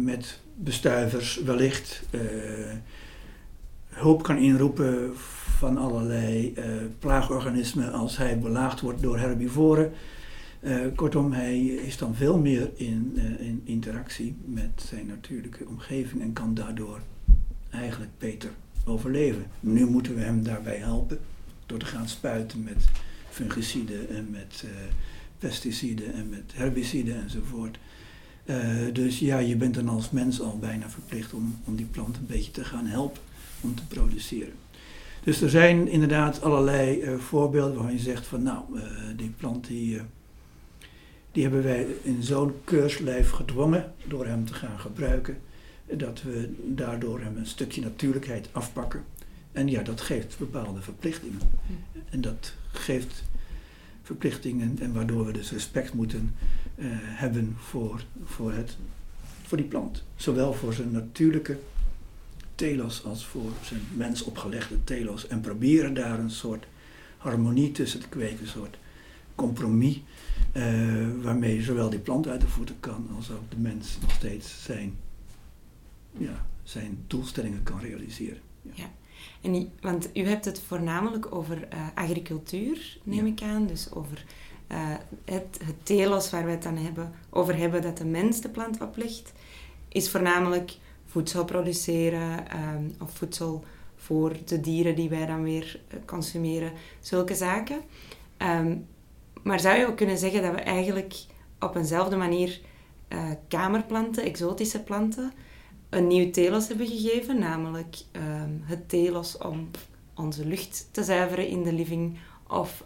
met 0.01 0.39
bestuivers 0.55 1.41
wellicht 1.41 2.01
uh, 2.11 2.21
hulp 3.89 4.23
kan 4.23 4.37
inroepen 4.37 5.11
van 5.57 5.77
allerlei 5.77 6.53
uh, 6.57 6.65
plaagorganismen 6.99 7.91
als 7.91 8.17
hij 8.17 8.39
belaagd 8.39 8.81
wordt 8.81 9.01
door 9.01 9.17
herbivoren. 9.17 9.91
Kortom, 10.95 11.31
hij 11.31 11.59
is 11.65 11.97
dan 11.97 12.15
veel 12.15 12.37
meer 12.37 12.69
in, 12.75 13.17
in 13.39 13.61
interactie 13.63 14.35
met 14.45 14.83
zijn 14.89 15.05
natuurlijke 15.05 15.67
omgeving 15.67 16.21
en 16.21 16.33
kan 16.33 16.53
daardoor 16.53 16.99
eigenlijk 17.69 18.11
beter 18.17 18.49
overleven. 18.85 19.45
Nu 19.59 19.85
moeten 19.85 20.15
we 20.15 20.21
hem 20.21 20.43
daarbij 20.43 20.77
helpen 20.77 21.19
door 21.65 21.79
te 21.79 21.85
gaan 21.85 22.07
spuiten 22.07 22.63
met 22.63 22.85
fungiciden 23.29 24.09
en 24.09 24.27
met 24.31 24.63
pesticiden 25.37 26.13
en 26.13 26.29
met 26.29 26.51
herbiciden 26.53 27.21
enzovoort. 27.21 27.77
Uh, 28.49 28.93
dus 28.93 29.19
ja, 29.19 29.37
je 29.37 29.55
bent 29.55 29.73
dan 29.73 29.89
als 29.89 30.09
mens 30.09 30.41
al 30.41 30.57
bijna 30.59 30.89
verplicht 30.89 31.33
om, 31.33 31.59
om 31.65 31.75
die 31.75 31.85
plant 31.85 32.17
een 32.17 32.25
beetje 32.25 32.51
te 32.51 32.65
gaan 32.65 32.85
helpen 32.85 33.21
om 33.61 33.75
te 33.75 33.85
produceren. 33.85 34.53
Dus 35.23 35.41
er 35.41 35.49
zijn 35.49 35.87
inderdaad 35.87 36.41
allerlei 36.41 37.01
uh, 37.01 37.17
voorbeelden 37.17 37.75
waarvan 37.75 37.93
je 37.93 37.99
zegt 37.99 38.27
van 38.27 38.43
nou, 38.43 38.63
uh, 38.73 38.83
die 39.15 39.33
plant 39.37 39.67
die, 39.67 40.01
die 41.31 41.43
hebben 41.43 41.63
wij 41.63 41.87
in 42.01 42.23
zo'n 42.23 42.53
keurslijf 42.63 43.29
gedwongen 43.29 43.93
door 44.07 44.25
hem 44.25 44.45
te 44.45 44.53
gaan 44.53 44.79
gebruiken, 44.79 45.37
dat 45.93 46.21
we 46.21 46.53
daardoor 46.65 47.19
hem 47.19 47.37
een 47.37 47.45
stukje 47.45 47.81
natuurlijkheid 47.81 48.49
afpakken. 48.51 49.03
En 49.51 49.67
ja, 49.67 49.81
dat 49.83 50.01
geeft 50.01 50.37
bepaalde 50.37 50.81
verplichtingen. 50.81 51.41
En 52.09 52.21
dat 52.21 52.53
geeft 52.71 53.23
verplichtingen 54.03 54.77
en 54.79 54.93
waardoor 54.93 55.25
we 55.25 55.31
dus 55.31 55.51
respect 55.51 55.93
moeten 55.93 56.35
uh, 56.79 56.85
hebben 56.93 57.55
voor, 57.59 58.03
voor, 58.23 58.53
het, 58.53 58.77
voor 59.43 59.57
die 59.57 59.67
plant. 59.67 60.03
Zowel 60.15 60.53
voor 60.53 60.73
zijn 60.73 60.91
natuurlijke 60.91 61.57
telos 62.55 63.03
als 63.03 63.25
voor 63.25 63.51
zijn 63.61 63.81
mens 63.95 64.23
opgelegde 64.23 64.83
telos. 64.83 65.27
En 65.27 65.41
proberen 65.41 65.93
daar 65.93 66.19
een 66.19 66.31
soort 66.31 66.65
harmonie 67.17 67.71
tussen 67.71 67.99
te 67.99 68.07
kweken, 68.07 68.39
een 68.39 68.47
soort 68.47 68.77
compromis. 69.35 70.01
Uh, 70.53 71.07
waarmee 71.21 71.61
zowel 71.61 71.89
die 71.89 71.99
plant 71.99 72.27
uit 72.27 72.41
de 72.41 72.47
voeten 72.47 72.79
kan 72.79 73.07
als 73.15 73.31
ook 73.31 73.49
de 73.49 73.57
mens 73.57 73.97
nog 74.01 74.11
steeds 74.11 74.63
zijn, 74.63 74.97
ja, 76.17 76.45
zijn 76.63 77.03
doelstellingen 77.07 77.63
kan 77.63 77.79
realiseren. 77.79 78.41
Ja. 78.61 78.71
ja. 78.75 78.89
En, 79.41 79.71
want 79.81 80.09
u 80.13 80.21
hebt 80.21 80.45
het 80.45 80.59
voornamelijk 80.59 81.35
over 81.35 81.67
uh, 81.73 81.87
agricultuur, 81.95 82.97
neem 83.03 83.25
ja. 83.25 83.31
ik 83.31 83.41
aan. 83.41 83.67
Dus 83.67 83.91
over 83.91 84.25
uh, 84.71 84.77
het, 85.25 85.59
telos 85.83 86.29
waar 86.29 86.45
we 86.45 86.51
het 86.51 86.63
dan 86.63 86.77
hebben, 86.77 87.13
over 87.29 87.57
hebben 87.57 87.81
dat 87.81 87.97
de 87.97 88.05
mens 88.05 88.41
de 88.41 88.49
plant 88.49 88.81
oplegt, 88.81 89.31
is 89.87 90.09
voornamelijk 90.09 90.77
voedsel 91.05 91.45
produceren 91.45 92.45
um, 92.75 92.95
of 93.01 93.11
voedsel 93.11 93.63
voor 93.95 94.35
de 94.45 94.59
dieren 94.59 94.95
die 94.95 95.09
wij 95.09 95.25
dan 95.25 95.43
weer 95.43 95.79
uh, 95.93 95.99
consumeren, 96.05 96.71
zulke 96.99 97.35
zaken. 97.35 97.81
Um, 98.37 98.87
maar 99.43 99.59
zou 99.59 99.77
je 99.77 99.87
ook 99.87 99.97
kunnen 99.97 100.17
zeggen 100.17 100.41
dat 100.41 100.51
we 100.51 100.61
eigenlijk 100.61 101.15
op 101.59 101.75
eenzelfde 101.75 102.15
manier 102.15 102.59
uh, 103.09 103.29
kamerplanten, 103.47 104.23
exotische 104.23 104.83
planten, 104.83 105.31
een 105.89 106.07
nieuw 106.07 106.31
telos 106.31 106.67
hebben 106.67 106.87
gegeven, 106.87 107.39
namelijk 107.39 107.97
um, 108.11 108.61
het 108.63 108.89
telos 108.89 109.37
om 109.37 109.69
onze 110.15 110.45
lucht 110.45 110.87
te 110.91 111.03
zuiveren 111.03 111.47
in 111.47 111.63
de 111.63 111.73
living 111.73 112.17
of 112.47 112.83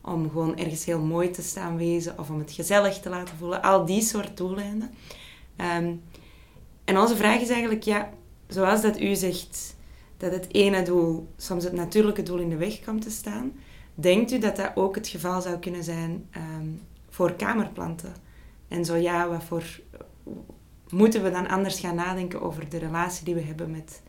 om 0.00 0.30
gewoon 0.30 0.56
ergens 0.56 0.84
heel 0.84 1.00
mooi 1.00 1.30
te 1.30 1.42
staan 1.42 1.76
wezen 1.76 2.18
of 2.18 2.30
om 2.30 2.38
het 2.38 2.52
gezellig 2.52 2.98
te 2.98 3.08
laten 3.08 3.36
voelen. 3.36 3.62
Al 3.62 3.84
die 3.84 4.02
soort 4.02 4.36
doeleinden. 4.36 4.90
Um, 5.56 6.02
en 6.84 6.98
onze 6.98 7.16
vraag 7.16 7.40
is 7.40 7.48
eigenlijk, 7.48 7.82
ja, 7.82 8.10
zoals 8.46 8.82
dat 8.82 9.00
u 9.00 9.14
zegt, 9.14 9.76
dat 10.16 10.32
het 10.32 10.54
ene 10.54 10.82
doel 10.82 11.28
soms 11.36 11.64
het 11.64 11.72
natuurlijke 11.72 12.22
doel 12.22 12.38
in 12.38 12.48
de 12.48 12.56
weg 12.56 12.80
komt 12.80 13.02
te 13.02 13.10
staan, 13.10 13.52
denkt 13.94 14.32
u 14.32 14.38
dat 14.38 14.56
dat 14.56 14.70
ook 14.74 14.94
het 14.94 15.08
geval 15.08 15.40
zou 15.40 15.58
kunnen 15.58 15.84
zijn 15.84 16.28
um, 16.36 16.80
voor 17.08 17.32
kamerplanten? 17.32 18.12
En 18.68 18.84
zo 18.84 18.94
ja, 18.94 19.28
wat 19.28 19.44
voor, 19.44 19.80
moeten 20.88 21.22
we 21.22 21.30
dan 21.30 21.48
anders 21.48 21.80
gaan 21.80 21.94
nadenken 21.94 22.40
over 22.40 22.68
de 22.68 22.78
relatie 22.78 23.24
die 23.24 23.34
we 23.34 23.40
hebben 23.42 23.70
met 23.70 24.02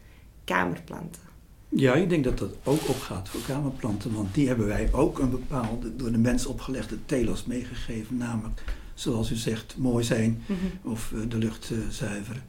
kamerplanten? 0.43 1.28
Ja, 1.69 1.93
ik 1.93 2.09
denk 2.09 2.23
dat 2.23 2.37
dat 2.37 2.55
ook 2.63 2.87
opgaat 2.89 3.29
voor 3.29 3.41
kamerplanten, 3.47 4.13
want 4.13 4.33
die 4.33 4.47
hebben 4.47 4.67
wij 4.67 4.89
ook 4.93 5.19
een 5.19 5.29
bepaalde, 5.29 5.95
door 5.95 6.11
de 6.11 6.17
mens 6.17 6.45
opgelegde 6.45 6.97
telos 7.05 7.45
meegegeven, 7.45 8.17
namelijk, 8.17 8.63
zoals 8.93 9.31
u 9.31 9.35
zegt, 9.35 9.77
mooi 9.77 10.03
zijn 10.03 10.41
Mhm. 10.47 10.89
of 10.89 11.11
eh, 11.13 11.19
de 11.29 11.37
lucht 11.37 11.71
eh, 11.71 11.77
zuiveren. 11.89 12.41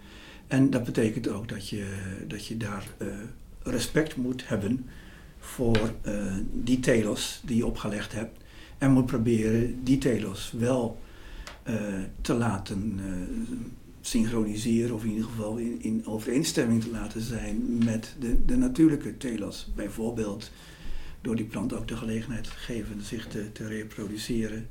En 0.46 0.70
dat 0.70 0.84
betekent 0.84 1.28
ook 1.28 1.48
dat 1.48 1.68
je, 1.68 1.86
dat 2.28 2.46
je 2.46 2.56
daar 2.56 2.86
eh, 2.98 3.06
respect 3.62 4.16
moet 4.16 4.48
hebben 4.48 4.86
voor 5.38 5.92
die 6.52 6.80
telos 6.80 7.40
die 7.44 7.56
je 7.56 7.66
opgelegd 7.66 8.12
hebt. 8.12 8.38
En 8.78 8.90
moet 8.90 9.06
proberen 9.06 9.84
die 9.84 9.98
telos 9.98 10.52
wel 10.58 10.98
te 12.20 12.34
laten 12.34 13.00
synchroniseren, 14.00 14.94
of 14.94 15.04
in 15.04 15.10
ieder 15.10 15.24
geval 15.24 15.56
in, 15.56 15.82
in 15.82 16.06
overeenstemming 16.06 16.82
te 16.82 16.90
laten 16.90 17.20
zijn 17.20 17.84
met 17.84 18.14
de, 18.18 18.44
de 18.44 18.56
natuurlijke 18.56 19.16
telos. 19.16 19.70
Bijvoorbeeld 19.74 20.50
door 21.20 21.36
die 21.36 21.44
plant 21.44 21.72
ook 21.74 21.88
de 21.88 21.96
gelegenheid 21.96 22.44
te 22.44 22.50
geven 22.50 23.02
zich 23.02 23.26
te, 23.28 23.52
te 23.52 23.66
reproduceren. 23.66 24.68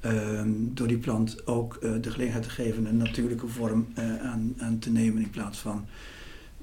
Ehm, 0.00 0.50
door 0.58 0.86
die 0.88 0.98
plant 0.98 1.46
ook 1.46 1.74
eh, 1.74 1.92
de 2.00 2.10
gelegenheid 2.10 2.44
te 2.44 2.50
geven 2.50 2.86
een 2.86 2.96
natuurlijke 2.96 3.48
vorm 3.48 3.86
eh, 3.94 4.16
aan, 4.16 4.54
aan 4.58 4.78
te 4.78 4.90
nemen 4.90 5.22
in 5.22 5.30
plaats 5.30 5.58
van 5.58 5.86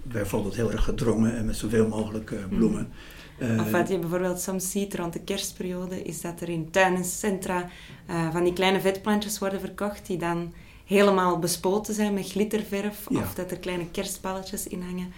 bijvoorbeeld 0.04 0.56
heel 0.56 0.72
erg 0.72 0.84
gedrongen 0.84 1.38
en 1.38 1.46
met 1.46 1.56
zoveel 1.56 1.88
mogelijk 1.88 2.32
eh, 2.32 2.40
bloemen. 2.50 2.90
Eh, 3.38 3.60
Of 3.60 3.72
wat 3.72 3.90
je 3.90 4.00
bijvoorbeeld 4.00 4.40
soms 4.40 4.72
ziet 4.72 4.96
rond 4.96 5.14
de 5.14 5.20
kerstperiode, 5.20 6.04
is 6.04 6.22
dat 6.22 6.42
er 6.42 6.50
in 6.50 6.72
tuincentra 6.72 7.70
eh 8.06 8.32
van 8.32 8.44
die 8.44 8.54
kleine 8.54 8.82
vetplantjes 8.82 9.40
worden 9.40 9.60
verkocht 9.60 10.08
die 10.08 10.18
dan 10.18 10.54
helemaal 10.88 11.40
bespoten 11.40 11.94
zijn 11.94 12.14
met 12.14 12.30
glitterverf 12.32 13.06
Ja. 13.10 13.20
of 13.20 13.34
dat 13.34 13.52
er 13.52 13.58
kleine 13.60 13.86
kerstballetjes 13.92 14.68
in 14.68 14.82
hangen. 14.82 15.12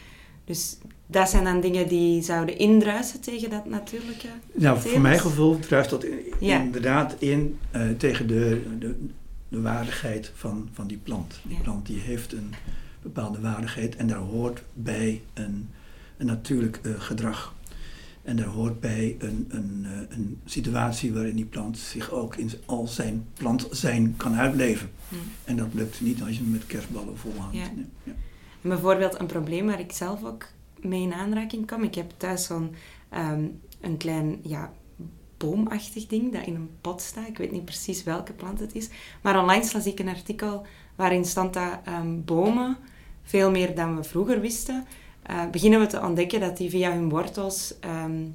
Dus 0.46 0.78
dat 1.06 1.30
zijn 1.30 1.44
dan 1.44 1.62
dingen 1.62 1.88
die 1.88 2.22
zouden 2.24 2.58
indruisen 2.58 3.22
tegen 3.22 3.50
dat 3.50 3.66
natuurlijke 3.66 4.28
Nou, 4.54 4.80
voor 4.80 5.02
mijn 5.02 5.20
gevoel 5.20 5.60
druist 5.60 5.90
dat 5.90 6.04
in- 6.04 6.34
Ja. 6.40 6.60
inderdaad 6.62 7.16
in 7.20 7.60
eh, 7.72 7.82
tegen 7.98 8.28
de, 8.28 8.62
de, 8.80 9.08
de 9.50 9.62
waardigheid 9.62 10.32
van, 10.36 10.70
van 10.74 10.88
die 10.88 10.98
plant. 11.04 11.40
Die 11.44 11.56
Ja. 11.58 11.64
plant 11.64 11.86
die 11.86 12.00
heeft 12.00 12.34
een 12.34 12.54
bepaalde 13.02 13.40
waardigheid 13.40 13.96
en 13.96 14.08
daar 14.08 14.18
hoort 14.18 14.62
bij 14.74 15.22
een, 15.34 15.70
een 16.18 16.26
natuurlijk 16.26 16.80
eh, 16.84 16.92
gedrag. 16.98 17.54
En 18.30 18.36
daar 18.36 18.48
hoort 18.48 18.80
bij 18.80 19.16
een, 19.20 19.48
een, 19.50 19.86
eh, 19.86 20.18
een 20.18 20.42
situatie 20.46 21.14
waarin 21.14 21.36
die 21.36 21.46
plant 21.46 21.78
zich 21.78 22.12
ook 22.12 22.36
in 22.36 22.52
al 22.66 22.88
zijn 22.88 23.28
plant 23.34 23.68
zijn 23.72 24.14
kan 24.18 24.36
uitleven. 24.36 24.90
Hm. 25.10 25.16
En 25.44 25.56
dat 25.56 25.68
lukt 25.72 26.02
niet 26.02 26.22
als 26.22 26.38
je 26.38 26.42
hem 26.42 26.52
met 26.52 26.66
kerstballen 26.66 27.18
volhangt. 27.18 27.56
Ja. 27.56 27.72
Nee, 27.76 27.86
ja. 28.04 28.12
En 28.62 28.70
bijvoorbeeld 28.70 29.20
een 29.20 29.26
probleem 29.26 29.66
waar 29.66 29.80
ik 29.80 29.92
zelf 29.92 30.24
ook 30.24 30.46
mee 30.82 31.02
in 31.02 31.14
aanraking 31.14 31.66
kwam. 31.66 31.84
Ik 31.84 31.96
heb 31.96 32.12
thuis 32.18 32.46
zo'n 32.46 32.76
ehm, 33.10 33.44
een 33.82 33.98
klein 33.98 34.40
ja, 34.44 34.74
boomachtig 35.38 36.08
ding 36.08 36.34
dat 36.34 36.46
in 36.46 36.56
een 36.56 36.70
pot 36.82 37.02
staat. 37.02 37.28
Ik 37.28 37.38
weet 37.38 37.52
niet 37.52 37.66
precies 37.66 38.04
welke 38.04 38.34
plant 38.34 38.60
het 38.60 38.76
is. 38.76 38.90
Maar 39.22 39.40
onlangs 39.40 39.74
las 39.74 39.86
ik 39.86 40.00
een 40.00 40.08
artikel 40.08 40.66
waarin 40.96 41.26
stond 41.26 41.54
dat 41.54 41.80
ehm, 41.84 42.22
bomen, 42.26 42.78
veel 43.24 43.52
meer 43.52 43.76
dan 43.76 43.96
we 43.96 44.04
vroeger 44.04 44.42
wisten, 44.42 44.86
eh, 45.30 45.50
beginnen 45.52 45.80
we 45.80 45.88
te 45.88 46.02
ontdekken 46.02 46.40
dat 46.40 46.58
die 46.58 46.70
via 46.70 46.92
hun 46.92 47.10
wortels 47.10 47.80
ehm, 47.80 48.26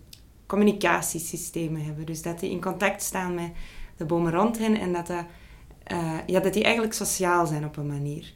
communicatiesystemen 0.47 1.85
hebben. 1.85 2.07
Dus 2.07 2.23
dat 2.23 2.41
die 2.41 2.51
in 2.51 2.61
contact 2.61 3.03
staan 3.03 3.35
met 3.35 3.51
de 3.97 4.05
bomen 4.05 4.33
rond 4.33 4.59
hen 4.59 4.81
en 4.81 4.93
dat, 4.93 5.07
dat, 5.07 5.25
eh, 5.85 6.19
ja, 6.27 6.41
dat 6.41 6.53
die 6.53 6.63
eigenlijk 6.63 6.95
sociaal 6.95 7.47
zijn 7.47 7.65
op 7.65 7.77
een 7.77 7.87
manier. 7.87 8.33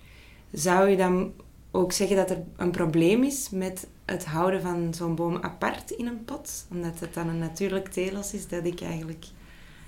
Zou 0.52 0.88
je 0.88 0.96
dan 0.96 1.32
ook 1.70 1.92
zeggen 1.92 2.16
dat 2.16 2.30
er 2.30 2.42
een 2.56 2.70
probleem 2.70 3.22
is 3.22 3.50
met 3.50 3.86
het 4.04 4.24
houden 4.24 4.62
van 4.62 4.94
zo'n 4.94 5.14
boom 5.14 5.36
apart 5.36 5.90
in 5.90 6.06
een 6.06 6.24
pot? 6.24 6.66
Omdat 6.70 7.00
het 7.00 7.14
dan 7.14 7.28
een 7.28 7.38
natuurlijk 7.38 7.88
telos 7.88 8.34
is 8.34 8.48
dat 8.48 8.64
ik 8.64 8.80
eigenlijk... 8.80 9.24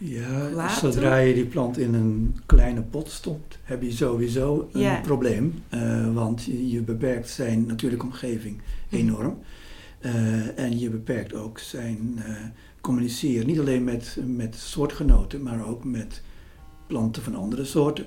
Ja, 0.02 0.68
zodra 0.68 1.16
je 1.16 1.34
die 1.34 1.46
plant 1.46 1.78
in 1.78 1.94
een 1.94 2.36
kleine 2.46 2.82
pot 2.82 3.10
stopt, 3.10 3.58
heb 3.62 3.82
je 3.82 3.90
sowieso 3.90 4.68
een 4.72 5.00
probleem. 5.02 5.62
Eh, 5.68 6.14
want 6.14 6.44
je, 6.44 6.82
beperkt 6.82 7.30
zijn 7.30 7.66
natuurlijke 7.66 8.06
omgeving 8.06 8.56
Mhm. 8.56 8.96
enorm. 8.96 9.38
Eh, 9.98 10.58
en 10.58 10.78
je 10.78 10.90
beperkt 10.90 11.34
ook 11.34 11.58
zijn 11.58 12.14
eh, 12.16 12.34
communiceren. 12.80 13.46
Niet 13.46 13.58
alleen 13.58 13.84
met, 13.84 14.18
met 14.26 14.56
soortgenoten, 14.56 15.42
maar 15.42 15.66
ook 15.66 15.84
met 15.84 16.22
planten 16.86 17.22
van 17.22 17.34
andere 17.34 17.64
soorten. 17.64 18.06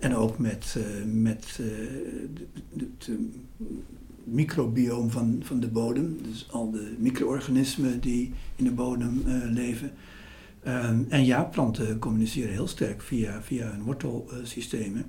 En 0.00 0.16
ook 0.16 0.38
met, 0.38 0.76
met 1.06 1.58
het 2.78 3.10
microbioom 4.24 5.10
van, 5.10 5.40
van 5.44 5.60
de 5.60 5.68
bodem. 5.68 6.18
Dus 6.22 6.48
al 6.50 6.70
de 6.70 6.94
micro-organismen 6.98 8.00
die 8.00 8.32
in 8.56 8.64
de 8.64 8.70
bodem 8.70 9.22
leven. 9.50 9.90
Ehm, 10.62 11.00
en 11.08 11.24
ja, 11.24 11.42
planten 11.42 11.98
communiceren 11.98 12.50
heel 12.52 12.66
sterk 12.66 13.02
via, 13.02 13.42
via 13.42 13.70
hun 13.70 13.82
wortelsystemen 13.82 15.04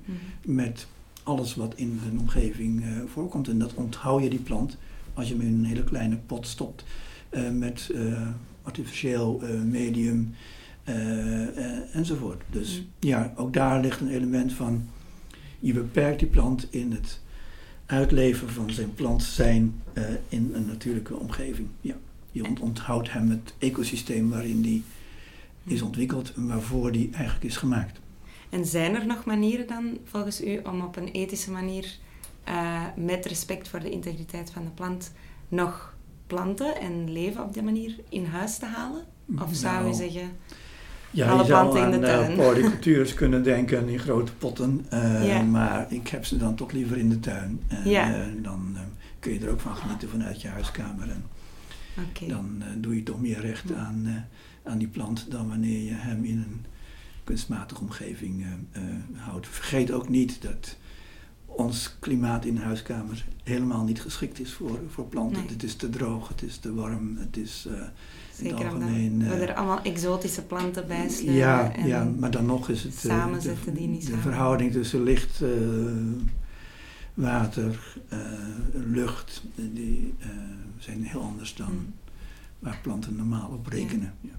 met 0.45 0.88
alles 1.24 1.56
wat 1.56 1.74
in 1.76 1.99
hun 2.04 2.20
omgeving 2.20 2.84
eh, 2.84 2.89
voorkomt. 3.08 3.47
En 3.47 3.60
dat 3.60 3.74
onthoud 3.74 4.24
je 4.24 4.30
die 4.30 4.39
plant 4.39 4.78
als 5.14 5.28
je 5.28 5.34
hem 5.36 5.41
in 5.47 5.54
een 5.54 5.66
hele 5.66 5.84
kleine 5.84 6.16
pot 6.26 6.47
stopt 6.47 6.84
eh, 7.30 7.49
met 7.49 7.89
eh, 7.95 8.28
artificieel 8.64 9.41
medium 9.66 10.34
enzovoort. 11.93 12.41
Dus 12.49 12.80
Mm. 12.80 12.86
ja, 13.10 13.34
ook 13.36 13.54
daar 13.54 13.82
ligt 13.82 13.99
een 14.01 14.10
element 14.10 14.54
van 14.54 14.88
je 15.60 15.74
beperkt 15.74 16.20
die 16.20 16.28
plant 16.28 16.68
in 16.70 16.91
het 16.91 17.20
uitleven 17.86 18.49
van 18.49 18.72
zijn 18.72 18.93
plant 18.93 19.24
zijn 19.24 19.82
in 20.30 20.51
een 20.54 20.66
natuurlijke 20.66 21.16
omgeving. 21.16 21.68
Ja. 21.82 21.95
Je 22.32 22.45
ont- 22.47 22.60
onthoudt 22.60 23.12
hem 23.12 23.30
het 23.30 23.54
ecosysteem 23.58 24.30
waarin 24.30 24.62
die 24.62 24.84
is 25.66 25.82
ontwikkeld 25.82 26.34
waarvoor 26.36 26.91
die 26.91 27.09
eigenlijk 27.14 27.45
is 27.45 27.57
gemaakt. 27.57 27.99
En 28.49 28.66
zijn 28.66 28.95
er 28.95 29.05
nog 29.05 29.26
manieren 29.26 29.68
dan, 29.68 29.97
volgens 30.03 30.43
u, 30.45 30.57
om 30.64 30.82
op 30.82 30.95
een 30.95 31.07
ethische 31.11 31.51
manier, 31.51 31.97
eh, 32.43 32.82
met 32.95 33.26
respect 33.26 33.68
voor 33.68 33.80
de 33.80 33.89
integriteit 33.89 34.51
van 34.51 34.64
de 34.64 34.70
plant, 34.70 35.11
nog 35.47 35.95
planten 36.28 36.80
en 36.80 37.11
leven 37.11 37.43
op 37.43 37.53
die 37.53 37.64
manier 37.64 37.95
in 38.09 38.26
huis 38.26 38.57
te 38.57 38.66
halen? 38.66 39.03
Of 39.41 39.49
zou 39.55 39.80
u 39.80 39.84
Nou, 39.84 39.93
zeggen, 39.95 40.32
Ja, 41.11 41.30
alle 41.30 41.41
je 41.41 41.47
zou 41.47 41.70
planten 41.70 41.93
in 41.93 42.01
de 42.01 42.07
aan 42.11 42.26
tuin? 42.26 42.36
polycultures 42.38 43.14
kunnen 43.24 43.43
denken 43.43 43.89
in 43.89 43.99
grote 43.99 44.34
potten, 44.34 44.86
eh, 44.89 45.28
Ja. 45.28 45.41
maar 45.41 45.86
ik 45.91 46.07
heb 46.07 46.26
ze 46.26 46.38
dan 46.38 46.55
toch 46.55 46.72
liever 46.72 46.97
in 46.97 47.09
de 47.09 47.20
tuin. 47.20 47.61
En 47.68 47.89
Ja. 47.89 48.14
eh, 48.16 48.28
dan 48.41 48.72
eh, 48.76 48.82
kun 49.20 49.34
je 49.34 49.39
er 49.39 49.49
ook 49.51 49.59
van 49.59 49.76
genieten 49.76 50.09
vanuit 50.09 50.41
je 50.41 50.47
huiskamer. 50.47 51.09
En 51.09 51.24
dan 52.28 52.55
eh, 52.59 52.68
doe 52.78 52.95
je 52.95 53.03
toch 53.03 53.22
meer 53.22 53.39
recht 53.41 53.74
aan, 53.74 54.01
eh, 54.05 54.14
aan 54.64 54.78
die 54.78 54.88
plant 54.88 55.32
dan 55.32 55.47
wanneer 55.47 55.84
je 55.84 55.93
hem 55.93 56.24
in 56.24 56.38
een 56.38 56.66
kunstmatige 57.24 57.82
omgeving 57.82 58.41
eh, 58.43 58.82
eh, 58.82 58.89
houdt. 59.16 59.47
Vergeet 59.47 59.91
ook 59.91 60.09
niet 60.09 60.41
dat 60.41 60.78
ons 61.45 61.95
klimaat 61.99 62.45
in 62.45 62.55
de 62.55 62.61
huiskamer 62.61 63.26
helemaal 63.43 63.84
niet 63.84 64.01
geschikt 64.01 64.39
is 64.39 64.53
voor, 64.53 64.80
voor 64.89 65.05
planten. 65.05 65.41
Nee. 65.41 65.51
Het 65.51 65.64
is 65.64 65.76
te 65.76 65.89
droog, 65.89 66.28
het 66.28 66.41
is 66.41 66.57
te 66.57 66.74
warm, 66.74 67.18
het 67.18 67.38
is 67.38 67.66
eh, 67.70 67.74
in 67.74 67.80
het 67.82 67.91
Zeker 68.36 68.66
algemeen... 68.66 69.20
we 69.20 69.34
eh, 69.34 69.41
er 69.41 69.53
allemaal 69.53 69.82
exotische 69.82 70.41
planten 70.43 70.88
bij 70.88 71.09
sleuren. 71.09 71.36
ja, 71.36 71.72
ja, 71.86 72.03
maar 72.20 72.32
dan 72.32 72.45
nog 72.45 72.70
is 72.70 72.84
het 72.84 72.93
samenzetten 72.95 73.74
de, 73.74 73.80
die 73.80 73.88
niet 73.88 74.01
de 74.01 74.07
samen- 74.07 74.22
verhouding 74.22 74.72
tussen 74.72 75.03
licht, 75.03 75.41
water, 77.14 77.97
lucht, 78.74 79.43
die 79.55 80.14
zijn 80.78 81.03
heel 81.03 81.22
anders 81.22 81.55
dan 81.55 81.72
Mm. 81.72 81.93
waar 82.59 82.80
planten 82.82 83.16
normaal 83.16 83.49
op 83.49 83.68
rekenen. 83.68 84.14
Ja. 84.22 84.30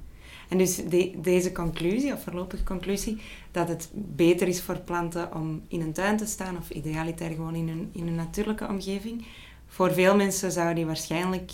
En 0.48 0.58
dus 0.58 0.76
de- 0.76 1.12
deze 1.16 1.52
conclusie, 1.52 2.12
of 2.12 2.22
voorlopige 2.22 2.64
conclusie, 2.64 3.20
dat 3.50 3.68
het 3.68 3.90
beter 3.94 4.48
is 4.48 4.62
voor 4.62 4.78
planten 4.78 5.34
om 5.34 5.62
in 5.68 5.80
een 5.80 5.92
tuin 5.92 6.16
te 6.16 6.26
staan, 6.26 6.56
of 6.56 6.70
idealiter 6.70 7.30
gewoon 7.30 7.54
in 7.54 7.68
een, 7.68 7.90
in 7.92 8.06
een 8.06 8.14
natuurlijke 8.14 8.68
omgeving. 8.68 9.26
Voor 9.66 9.92
veel 9.92 10.16
mensen 10.16 10.52
zou 10.52 10.74
die 10.74 10.86
waarschijnlijk 10.86 11.52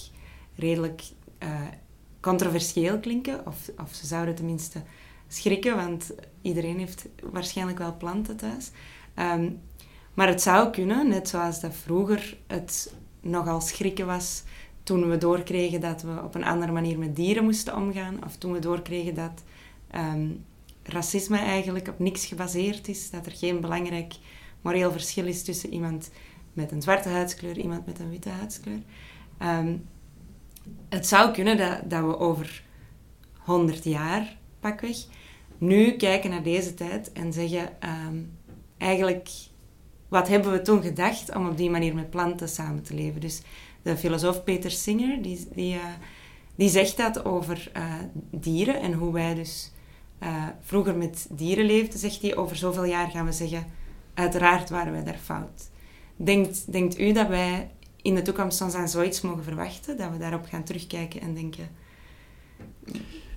redelijk 0.55 1.03
eh, 1.39 1.49
controversieel 2.21 2.99
klinken, 2.99 3.47
of, 3.47 3.71
of 3.79 3.95
ze 3.95 4.07
zouden 4.07 4.35
tenminste 4.35 4.83
schrikken, 5.29 5.77
want 5.77 6.11
iedereen 6.43 6.79
heeft 6.79 7.07
waarschijnlijk 7.33 7.79
wel 7.79 7.97
planten 7.97 8.37
thuis. 8.37 8.71
Ehm, 9.15 9.51
maar 10.15 10.29
het 10.29 10.43
zou 10.43 10.71
kunnen, 10.71 11.09
net 11.09 11.29
zoals 11.29 11.61
dat 11.61 11.75
vroeger 11.75 12.37
het 12.47 12.93
nogal 13.21 13.61
schrikken 13.61 14.07
was 14.07 14.43
toen 14.91 15.09
we 15.09 15.19
doorkregen 15.19 15.81
dat 15.81 16.03
we 16.03 16.23
op 16.25 16.35
een 16.35 16.45
andere 16.45 16.73
manier 16.73 16.99
met 16.99 17.17
dieren 17.17 17.45
moesten 17.45 17.77
omgaan, 17.77 18.25
of 18.25 18.37
toen 18.37 18.53
we 18.53 18.59
doorkregen 18.59 19.15
dat 19.15 19.43
ehm, 19.91 20.29
racisme 20.83 21.39
eigenlijk 21.39 21.89
op 21.89 21.99
niks 21.99 22.27
gebaseerd 22.27 22.89
is, 22.89 23.11
dat 23.11 23.27
er 23.27 23.33
geen 23.33 23.61
belangrijk 23.61 24.15
moreel 24.61 24.93
verschil 24.93 25.27
is 25.27 25.43
tussen 25.43 25.73
iemand 25.73 26.11
met 26.53 26.73
een 26.73 26.83
zwarte 26.83 27.09
huidskleur 27.09 27.59
iemand 27.59 27.87
met 27.87 27.99
een 27.99 28.11
witte 28.11 28.29
huidskleur. 28.29 28.83
Ehm, 29.39 29.77
het 30.89 31.07
zou 31.07 31.33
kunnen 31.33 31.57
dat, 31.57 31.91
dat 31.91 32.05
we 32.05 32.19
over 32.19 32.65
100 33.39 33.85
jaar, 33.85 34.37
pakweg, 34.61 34.97
nu 35.59 35.93
kijken 35.93 36.31
naar 36.31 36.43
deze 36.43 36.75
tijd 36.75 37.13
en 37.13 37.33
zeggen, 37.33 37.81
ehm, 37.81 38.19
eigenlijk 38.79 39.29
wat 40.09 40.29
hebben 40.29 40.53
we 40.53 40.63
toen 40.63 40.83
gedacht 40.83 41.35
om 41.35 41.49
op 41.49 41.57
die 41.57 41.71
manier 41.71 41.95
met 41.95 42.11
planten 42.11 42.49
samen 42.49 42.83
te 42.83 42.95
leven? 42.95 43.21
Dus 43.21 43.43
de 43.83 43.97
filosoof 43.97 44.45
Peter 44.45 44.71
Singer, 44.71 45.23
die, 45.23 45.49
die, 45.55 45.75
uh, 45.75 45.81
die 46.55 46.69
zegt 46.69 46.97
dat 46.97 47.25
over 47.25 47.71
uh, 47.77 47.95
dieren 48.31 48.81
en 48.81 48.93
hoe 48.93 49.13
wij 49.13 49.35
dus 49.35 49.73
uh, 50.23 50.47
vroeger 50.61 50.97
met 50.97 51.27
dieren 51.31 51.65
leefden. 51.65 51.99
Zegt 51.99 52.23
hij, 52.23 52.37
over 52.37 52.57
zoveel 52.57 52.85
jaar 52.85 53.11
gaan 53.11 53.25
we 53.27 53.33
zeggen, 53.33 53.67
uiteraard 54.15 54.71
waren 54.71 54.93
wij 54.93 55.05
daar 55.05 55.19
fout. 55.23 55.71
Denkt, 56.17 56.73
denkt 56.73 56.99
u 56.99 57.13
dat 57.13 57.29
wij 57.29 57.71
in 58.03 58.15
de 58.15 58.23
toekomst 58.23 58.61
ons 58.61 58.75
aan 58.75 58.89
zoiets 58.89 59.21
mogen 59.21 59.45
verwachten? 59.45 59.97
Dat 59.97 60.11
we 60.11 60.19
daarop 60.19 60.47
gaan 60.47 60.65
terugkijken 60.65 61.21
en 61.21 61.35
denken... 61.35 61.69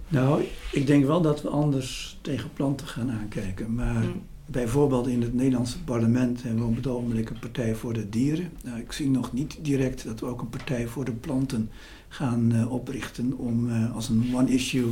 Nou, 0.07 0.43
ik 0.71 0.87
denk 0.87 1.05
wel 1.05 1.21
dat 1.21 1.41
we 1.41 1.49
anders 1.49 2.19
tegen 2.21 2.53
planten 2.53 2.87
gaan 2.87 3.11
aankijken. 3.11 3.75
Maar 3.75 4.03
mm. 4.03 4.21
Bijvoorbeeld 4.53 5.07
in 5.07 5.21
het 5.21 5.33
Nederlandse 5.33 5.83
parlement 5.83 6.43
hebben 6.43 6.61
we 6.61 6.69
op 6.69 6.75
het 6.75 6.87
ogenblik 6.87 7.29
een 7.29 7.39
partij 7.39 7.75
voor 7.75 7.93
de 7.93 8.09
dieren. 8.09 8.49
Nou, 8.63 8.79
ik 8.79 8.91
zie 8.91 9.09
nog 9.09 9.33
niet 9.33 9.57
direct 9.61 10.03
dat 10.03 10.19
we 10.19 10.25
ook 10.25 10.41
een 10.41 10.49
partij 10.49 10.87
voor 10.87 11.05
de 11.05 11.11
planten 11.11 11.69
gaan 12.07 12.51
uh, 12.53 12.71
oprichten 12.71 13.37
om 13.37 13.69
uh, 13.69 13.95
als 13.95 14.09
een 14.09 14.31
one-issue 14.33 14.91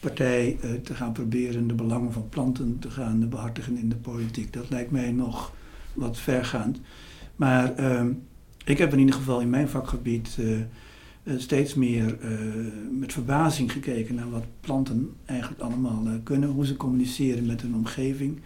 partij 0.00 0.58
uh, 0.64 0.70
te 0.72 0.94
gaan 0.94 1.12
proberen 1.12 1.66
de 1.66 1.74
belangen 1.74 2.12
van 2.12 2.28
planten 2.28 2.78
te 2.78 2.90
gaan 2.90 3.28
behartigen 3.28 3.76
in 3.76 3.88
de 3.88 3.96
politiek. 3.96 4.52
Dat 4.52 4.70
lijkt 4.70 4.90
mij 4.90 5.12
nog 5.12 5.52
wat 5.94 6.18
vergaand. 6.18 6.80
Maar 7.36 7.74
ehm, 7.74 8.10
ik 8.64 8.78
heb 8.78 8.92
in 8.92 8.98
ieder 8.98 9.14
geval 9.14 9.40
in 9.40 9.50
mijn 9.50 9.68
vakgebied 9.68 10.38
eh, 11.28 11.34
steeds 11.38 11.74
meer 11.74 12.18
eh, 12.20 12.30
met 12.90 13.12
verbazing 13.12 13.72
gekeken 13.72 14.14
naar 14.14 14.30
wat 14.30 14.44
planten 14.60 15.10
eigenlijk 15.24 15.60
allemaal 15.60 16.06
eh, 16.06 16.12
kunnen. 16.22 16.48
Hoe 16.48 16.66
ze 16.66 16.76
communiceren 16.76 17.46
met 17.46 17.62
hun 17.62 17.74
omgeving. 17.74 18.40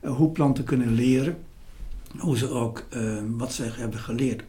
Hoe 0.00 0.30
planten 0.30 0.64
kunnen 0.64 0.94
leren. 0.94 1.38
Hoe 2.18 2.36
ze 2.36 2.48
ook 2.48 2.86
wat 3.36 3.52
ze 3.52 3.62
hebben 3.62 3.98
geleerd 3.98 4.44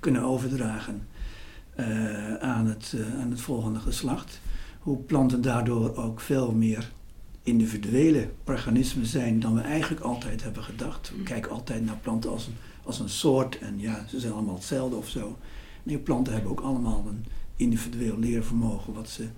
kunnen 0.00 0.22
overdragen 0.22 1.06
aan, 2.40 2.66
het, 2.66 2.94
aan 3.20 3.30
het 3.30 3.40
volgende 3.40 3.78
geslacht. 3.78 4.40
Hoe 4.78 4.98
planten 4.98 5.42
daardoor 5.42 5.96
ook 5.96 6.20
veel 6.20 6.52
meer 6.52 6.90
individuele 7.44 8.28
organismen 8.44 9.06
zijn 9.06 9.40
dan 9.40 9.54
we 9.54 9.60
eigenlijk 9.60 10.02
altijd 10.02 10.42
hebben 10.42 10.62
gedacht. 10.62 11.12
We 11.16 11.22
kijken 11.22 11.50
altijd 11.50 11.84
naar 11.84 11.98
planten 12.02 12.30
als 12.30 12.46
een, 12.46 12.54
als 12.84 12.98
een 12.98 13.08
soort 13.08 13.58
en 13.58 13.80
ja, 13.80 14.04
ze 14.08 14.20
zijn 14.20 14.32
allemaal 14.32 14.54
hetzelfde 14.54 14.96
of 14.96 15.08
zo. 15.08 15.38
Nee, 15.82 15.98
planten 15.98 16.32
hebben 16.32 16.50
ook 16.50 16.60
allemaal 16.60 17.04
een 17.08 17.24
individueel 17.56 18.18
leervermogen 18.18 18.92
wat 18.92 19.08
ze 19.08 19.28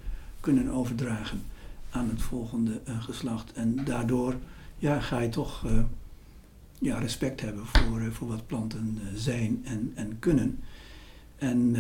kunnen 0.40 0.68
overdragen 0.68 1.42
aan 1.90 2.08
het 2.08 2.22
volgende 2.22 2.80
uh, 2.88 3.02
geslacht. 3.02 3.52
En 3.52 3.84
daardoor 3.84 4.34
ja, 4.78 5.00
ga 5.00 5.20
je 5.20 5.28
toch 5.28 5.64
uh, 5.66 5.82
ja, 6.78 6.98
respect 6.98 7.40
hebben 7.40 7.66
voor, 7.66 8.00
uh, 8.00 8.10
voor 8.10 8.28
wat 8.28 8.46
planten 8.46 8.98
zijn 9.14 9.60
en, 9.64 9.92
en 9.94 10.18
kunnen. 10.18 10.58
En 11.36 11.76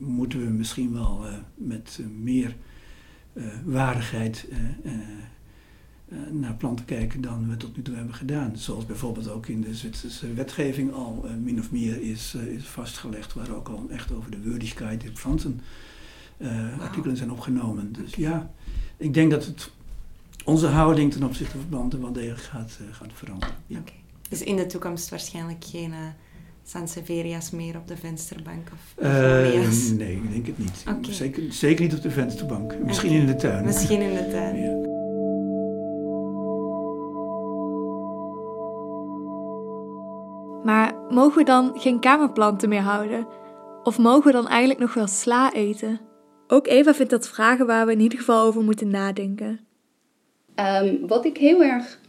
moeten 0.00 0.40
we 0.40 0.50
misschien 0.50 0.92
wel 0.92 1.24
met 1.54 2.00
meer 2.22 2.56
waardigheid 3.64 4.48
eh, 6.08 6.18
naar 6.30 6.54
planten 6.54 6.84
kijken 6.84 7.20
dan 7.20 7.48
we 7.48 7.56
tot 7.56 7.76
nu 7.76 7.82
toe 7.82 7.94
hebben 7.94 8.14
gedaan. 8.14 8.56
Zoals 8.56 8.86
bijvoorbeeld 8.86 9.28
ook 9.28 9.46
in 9.46 9.60
de 9.60 9.74
Zwitserse 9.74 10.34
wetgeving 10.34 10.92
al 10.92 11.22
uh, 11.24 11.30
min 11.42 11.58
of 11.58 11.70
meer 11.70 12.02
is, 12.02 12.34
uh, 12.36 12.42
is 12.46 12.66
vastgelegd, 12.66 13.34
waar 13.34 13.50
ook 13.50 13.68
al 13.68 13.86
echt 13.90 14.12
over 14.12 14.30
de 14.30 14.40
würdigkeit 14.40 15.00
der 15.00 15.10
planten 15.10 15.60
uh, 16.38 16.80
artikelen 16.80 17.16
zijn 17.16 17.30
opgenomen. 17.30 17.92
Dus 17.92 18.14
ja, 18.14 18.50
ik 18.96 19.14
denk 19.14 19.30
dat 19.30 19.46
het 19.46 19.70
onze 20.46 20.66
houding 20.66 21.12
ten 21.12 21.24
opzichte 21.24 21.58
van 21.58 21.68
planten 21.68 22.00
wel 22.00 22.12
degelijk 22.12 22.42
gaat, 22.42 22.78
gaat 22.90 23.10
veranderen. 23.12 23.54
Ja. 23.66 23.78
Okay. 23.78 24.00
Dus 24.28 24.42
in 24.42 24.56
de 24.56 24.66
toekomst 24.66 25.10
waarschijnlijk 25.10 25.64
geen 25.64 25.92
Sanseveria's 26.64 27.50
meer 27.50 27.76
op 27.76 27.88
de 27.88 27.96
vensterbank? 27.96 28.68
Of 28.72 28.94
nee, 29.96 30.14
ik 30.16 30.30
denk 30.30 30.46
het 30.46 30.58
niet. 30.58 30.84
Okay. 30.88 31.12
Zeker, 31.12 31.52
zeker 31.52 31.84
niet 31.84 31.94
op 31.94 32.02
de 32.02 32.10
vensterbank. 32.10 32.78
Misschien 32.78 33.10
okay. 33.10 33.20
in 33.20 33.26
de 33.26 33.36
tuin. 33.36 33.64
Misschien 33.64 34.00
in 34.00 34.14
de 34.14 34.28
tuin. 34.30 34.56
Ja. 34.56 34.94
Maar 40.64 40.94
mogen 41.08 41.38
we 41.38 41.44
dan 41.44 41.72
geen 41.74 42.00
kamerplanten 42.00 42.68
meer 42.68 42.80
houden? 42.80 43.26
Of 43.82 43.98
mogen 43.98 44.24
we 44.24 44.32
dan 44.32 44.48
eigenlijk 44.48 44.80
nog 44.80 44.94
wel 44.94 45.06
sla 45.06 45.52
eten? 45.52 46.00
Ook 46.46 46.66
Eva 46.66 46.94
vindt 46.94 47.10
dat 47.10 47.28
vragen 47.28 47.66
waar 47.66 47.86
we 47.86 47.92
in 47.92 48.00
ieder 48.00 48.18
geval 48.18 48.46
over 48.46 48.62
moeten 48.62 48.90
nadenken. 48.90 49.65
Um, 50.60 51.06
wat 51.06 51.24
ik 51.24 51.36
heel 51.36 51.62
erg 51.62 52.00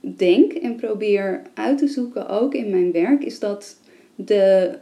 denk 0.00 0.52
en 0.52 0.76
probeer 0.76 1.42
uit 1.54 1.78
te 1.78 1.86
zoeken, 1.88 2.28
ook 2.28 2.54
in 2.54 2.70
mijn 2.70 2.92
werk, 2.92 3.24
is 3.24 3.38
dat 3.38 3.80
de. 4.14 4.74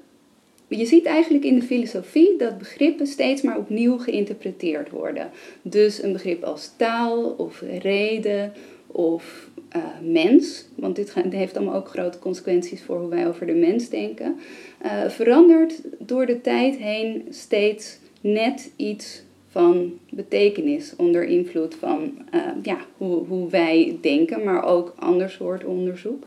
Je 0.69 0.87
ziet 0.87 1.05
eigenlijk 1.05 1.45
in 1.45 1.59
de 1.59 1.67
filosofie 1.67 2.37
dat 2.39 2.59
begrippen 2.59 3.07
steeds 3.07 3.43
maar 3.43 3.59
opnieuw 3.59 3.99
geïnterpreteerd 3.99 4.91
worden. 4.91 5.31
Dus 5.63 6.03
een 6.03 6.13
begrip 6.13 6.43
als 6.43 6.73
taal 6.77 7.25
of 7.25 7.63
reden 7.81 8.53
of 8.87 9.49
uh, 9.77 9.83
mens, 10.13 10.65
want 10.75 10.97
dit 10.97 11.15
heeft 11.15 11.57
allemaal 11.57 11.75
ook 11.75 11.89
grote 11.89 12.19
consequenties 12.19 12.83
voor 12.83 12.99
hoe 12.99 13.09
wij 13.09 13.29
over 13.29 13.47
de 13.47 13.55
mens 13.55 13.89
denken, 13.89 14.37
uh, 14.85 15.09
verandert 15.09 15.81
door 15.99 16.27
de 16.27 16.41
tijd 16.41 16.77
heen 16.77 17.27
steeds 17.31 17.99
net 18.21 18.71
iets 18.77 19.23
van 19.55 19.99
betekenis 20.11 20.97
onder 20.97 21.25
invloed 21.25 21.75
van 21.75 22.19
uh, 22.35 22.41
ja, 22.63 22.79
hoe, 22.97 23.27
hoe 23.27 23.51
wij 23.51 23.99
denken, 24.01 24.45
maar 24.45 24.65
ook 24.65 24.95
ander 24.99 25.31
soort 25.31 25.65
onderzoek. 25.65 26.25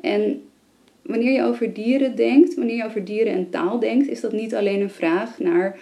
En 0.00 0.42
wanneer 1.02 1.32
je 1.32 1.42
over 1.42 1.72
dieren 1.72 2.16
denkt, 2.16 2.54
wanneer 2.54 2.76
je 2.76 2.84
over 2.84 3.04
dieren 3.04 3.32
en 3.32 3.50
taal 3.50 3.78
denkt, 3.78 4.08
is 4.08 4.20
dat 4.20 4.32
niet 4.32 4.54
alleen 4.54 4.80
een 4.80 4.90
vraag 4.90 5.38
naar 5.38 5.78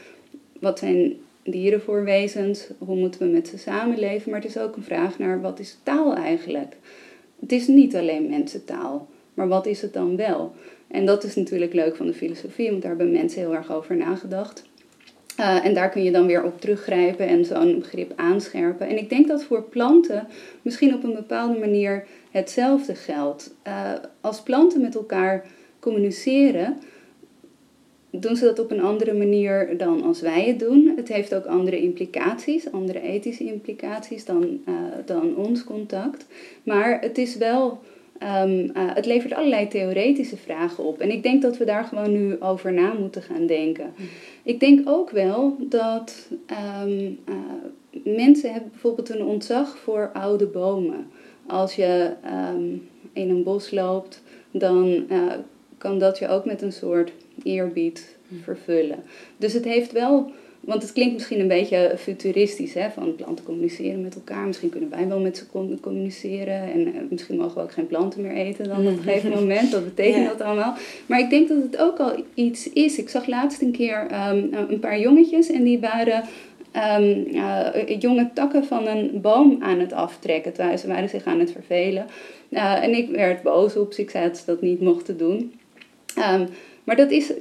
wat 0.61 0.78
zijn 0.78 1.16
dieren 1.43 1.80
voor 1.80 2.05
wezens, 2.05 2.68
hoe 2.78 2.97
moeten 2.97 3.20
we 3.20 3.26
met 3.26 3.49
ze 3.49 3.59
samenleven, 3.59 4.30
maar 4.30 4.40
het 4.40 4.49
is 4.49 4.59
ook 4.59 4.76
een 4.76 4.82
vraag 4.82 5.18
naar 5.18 5.40
wat 5.40 5.59
is 5.59 5.78
taal 5.82 6.14
eigenlijk? 6.14 6.76
Het 7.40 7.53
is 7.53 7.66
niet 7.66 7.97
alleen 7.97 8.28
mensentaal, 8.28 9.09
maar 9.34 9.49
wat 9.49 9.66
is 9.66 9.82
het 9.82 9.93
dan 9.93 10.16
wel? 10.16 10.53
En 10.88 11.07
dat 11.07 11.24
is 11.24 11.34
natuurlijk 11.34 11.72
leuk 11.72 11.97
van 11.97 12.07
de 12.07 12.14
filosofie, 12.14 12.70
want 12.70 12.82
daar 12.82 12.97
hebben 12.97 13.12
mensen 13.12 13.40
heel 13.40 13.55
erg 13.55 13.72
over 13.72 13.97
nagedacht. 13.97 14.70
Uh, 15.41 15.64
en 15.64 15.74
daar 15.74 15.91
kun 15.91 16.03
je 16.03 16.11
dan 16.11 16.26
weer 16.26 16.45
op 16.45 16.61
teruggrijpen 16.61 17.26
en 17.26 17.45
zo'n 17.45 17.78
begrip 17.78 18.12
aanscherpen. 18.16 18.89
En 18.89 18.99
ik 18.99 19.09
denk 19.09 19.28
dat 19.28 19.45
voor 19.45 19.62
planten 19.62 20.26
misschien 20.62 20.95
op 20.95 21.05
een 21.05 21.14
bepaalde 21.14 21.59
manier 21.59 22.07
hetzelfde 22.30 22.95
geldt. 22.95 23.55
Uh, 23.66 23.93
als 24.20 24.43
planten 24.43 24.80
met 24.80 24.95
elkaar 24.95 25.45
communiceren, 25.78 26.78
doen 28.11 28.37
ze 28.37 28.45
dat 28.45 28.59
op 28.59 28.70
een 28.70 28.83
andere 28.83 29.12
manier 29.12 29.76
dan 29.78 30.03
als 30.03 30.20
wij 30.20 30.45
het 30.47 30.59
doen. 30.59 30.93
Het 30.97 31.09
heeft 31.09 31.35
ook 31.35 31.47
andere 31.47 31.80
implicaties, 31.80 32.72
andere 32.72 33.01
ethische 33.01 33.45
implicaties 33.45 34.24
dan, 34.24 34.61
uh, 34.68 34.74
dan 35.05 35.37
ons 35.37 35.64
contact. 35.64 36.26
Maar 36.62 37.01
het 37.01 37.18
is 37.18 37.37
wel. 37.37 37.80
Um, 38.22 38.50
uh, 38.50 38.70
het 38.74 39.06
levert 39.06 39.32
allerlei 39.32 39.68
theoretische 39.68 40.36
vragen 40.36 40.84
op. 40.84 41.00
En 41.00 41.10
ik 41.10 41.22
denk 41.22 41.42
dat 41.42 41.56
we 41.56 41.64
daar 41.64 41.84
gewoon 41.84 42.12
nu 42.12 42.40
over 42.40 42.72
na 42.72 42.92
moeten 42.92 43.22
gaan 43.22 43.46
denken. 43.46 43.92
Ik 44.42 44.60
denk 44.60 44.88
ook 44.88 45.10
wel 45.10 45.56
dat 45.58 46.28
um, 46.82 47.18
uh, 47.28 47.34
mensen 48.04 48.52
hebben 48.52 48.70
bijvoorbeeld 48.70 49.10
een 49.10 49.24
ontzag 49.24 49.78
voor 49.78 50.10
oude 50.12 50.46
bomen. 50.46 51.06
Als 51.46 51.74
je 51.74 52.12
um, 52.54 52.88
in 53.12 53.30
een 53.30 53.42
bos 53.42 53.70
loopt, 53.70 54.22
dan 54.50 55.06
kan 55.78 55.98
dat 55.98 56.18
je 56.18 56.28
ook 56.28 56.44
met 56.44 56.62
een 56.62 56.72
soort 56.72 57.12
eerbied 57.42 58.16
vervullen. 58.42 59.02
Dus 59.36 59.52
het 59.52 59.64
heeft 59.64 59.92
wel, 59.92 60.30
want 60.62 60.82
het 60.82 60.92
klinkt 60.92 61.12
misschien 61.12 61.40
een 61.40 61.48
beetje 61.48 61.94
futuristisch, 61.98 62.74
hè, 62.74 62.90
van 62.90 63.14
planten 63.14 63.44
communiceren 63.44 64.00
met 64.00 64.14
elkaar. 64.14 64.46
Misschien 64.46 64.68
kunnen 64.68 64.90
wij 64.90 65.08
wel 65.08 65.20
met 65.20 65.36
ze 65.36 65.46
communiceren 65.80 66.72
en 66.72 66.86
eh, 66.86 67.00
misschien 67.10 67.36
mogen 67.36 67.54
we 67.54 67.62
ook 67.62 67.72
geen 67.72 67.86
planten 67.86 68.22
meer 68.22 68.32
eten 68.32 68.68
dan 68.68 68.78
op 68.78 68.86
een 68.86 69.02
gegeven 69.02 69.30
moment. 69.40 69.70
Dat 69.70 69.84
betekent 69.84 70.28
dat 70.28 70.40
allemaal. 70.40 70.74
Maar 71.06 71.18
ik 71.18 71.30
denk 71.30 71.48
dat 71.48 71.62
het 71.62 71.76
ook 71.76 71.98
al 71.98 72.24
iets 72.34 72.72
is. 72.72 72.98
Ik 72.98 73.08
zag 73.08 73.26
laatst 73.26 73.62
een 73.62 73.72
keer 73.72 74.06
um, 74.30 74.50
een 74.68 74.80
paar 74.80 74.98
jongetjes 74.98 75.50
en 75.50 75.62
die 75.62 75.80
waren 75.80 76.22
um, 77.00 77.26
uh, 77.34 78.00
jonge 78.00 78.30
takken 78.34 78.64
van 78.64 78.86
een 78.86 79.20
boom 79.20 79.56
aan 79.60 79.78
het 79.78 79.92
aftrekken. 79.92 80.52
Terwijl 80.52 80.78
ze 80.78 80.86
waren 80.86 81.08
zich 81.08 81.24
aan 81.24 81.40
het 81.40 81.52
vervelen. 81.52 82.06
Uh, 82.50 82.84
en 82.84 82.94
ik 82.94 83.10
werd 83.10 83.42
boos 83.42 83.76
op 83.76 83.92
ze. 83.92 84.00
Ik 84.00 84.10
zei 84.10 84.26
dat 84.26 84.36
ze 84.36 84.44
dat 84.46 84.60
niet 84.60 84.80
mochten 84.80 85.16
doen. 85.16 85.52
Um, 86.18 86.48
maar 86.85 86.97
dat 86.97 87.11
is, 87.11 87.33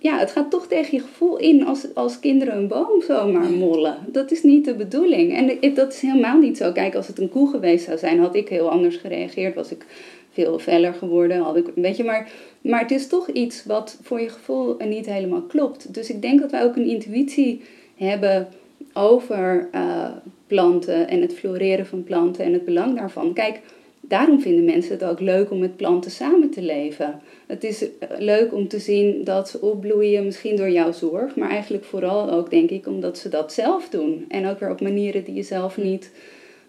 ja, 0.00 0.18
het 0.18 0.30
gaat 0.30 0.50
toch 0.50 0.66
tegen 0.66 0.96
je 0.96 1.02
gevoel 1.02 1.36
in 1.36 1.66
als, 1.66 1.86
als 1.94 2.20
kinderen 2.20 2.56
een 2.56 2.68
boom 2.68 3.02
zomaar 3.02 3.50
mollen. 3.50 3.96
Dat 4.06 4.30
is 4.30 4.42
niet 4.42 4.64
de 4.64 4.74
bedoeling. 4.74 5.34
En 5.34 5.74
dat 5.74 5.92
is 5.92 6.00
helemaal 6.00 6.38
niet 6.38 6.56
zo. 6.56 6.72
Kijk, 6.72 6.94
als 6.94 7.06
het 7.06 7.18
een 7.18 7.28
koe 7.28 7.50
geweest 7.50 7.84
zou 7.84 7.98
zijn, 7.98 8.18
had 8.18 8.34
ik 8.34 8.48
heel 8.48 8.70
anders 8.70 8.96
gereageerd. 8.96 9.54
Was 9.54 9.70
ik 9.70 9.86
veel 10.30 10.58
feller 10.58 10.94
geworden. 10.94 11.40
Had 11.40 11.56
ik, 11.56 11.66
weet 11.74 11.96
je, 11.96 12.04
maar, 12.04 12.30
maar 12.60 12.80
het 12.80 12.90
is 12.90 13.08
toch 13.08 13.28
iets 13.28 13.64
wat 13.64 13.98
voor 14.02 14.20
je 14.20 14.28
gevoel 14.28 14.76
niet 14.88 15.06
helemaal 15.06 15.42
klopt. 15.42 15.94
Dus 15.94 16.10
ik 16.10 16.22
denk 16.22 16.40
dat 16.40 16.50
wij 16.50 16.64
ook 16.64 16.76
een 16.76 16.88
intuïtie 16.88 17.62
hebben 17.96 18.48
over 18.92 19.68
uh, 19.74 20.08
planten 20.46 21.08
en 21.08 21.20
het 21.20 21.34
floreren 21.34 21.86
van 21.86 22.04
planten 22.04 22.44
en 22.44 22.52
het 22.52 22.64
belang 22.64 22.96
daarvan. 22.96 23.32
Kijk, 23.32 23.60
daarom 24.08 24.40
vinden 24.40 24.64
mensen 24.64 24.92
het 24.92 25.04
ook 25.04 25.20
leuk 25.20 25.50
om 25.50 25.58
met 25.58 25.76
planten 25.76 26.10
samen 26.10 26.50
te 26.50 26.62
leven. 26.62 27.20
Het 27.46 27.64
is 27.64 27.84
leuk 28.18 28.54
om 28.54 28.68
te 28.68 28.78
zien 28.78 29.24
dat 29.24 29.48
ze 29.48 29.60
opbloeien, 29.60 30.24
misschien 30.24 30.56
door 30.56 30.70
jouw 30.70 30.92
zorg, 30.92 31.36
maar 31.36 31.50
eigenlijk 31.50 31.84
vooral 31.84 32.30
ook, 32.30 32.50
denk 32.50 32.70
ik, 32.70 32.86
omdat 32.86 33.18
ze 33.18 33.28
dat 33.28 33.52
zelf 33.52 33.88
doen. 33.88 34.24
En 34.28 34.46
ook 34.46 34.58
weer 34.60 34.70
op 34.70 34.80
manieren 34.80 35.24
die 35.24 35.34
je 35.34 35.42
zelf 35.42 35.76
niet 35.76 36.12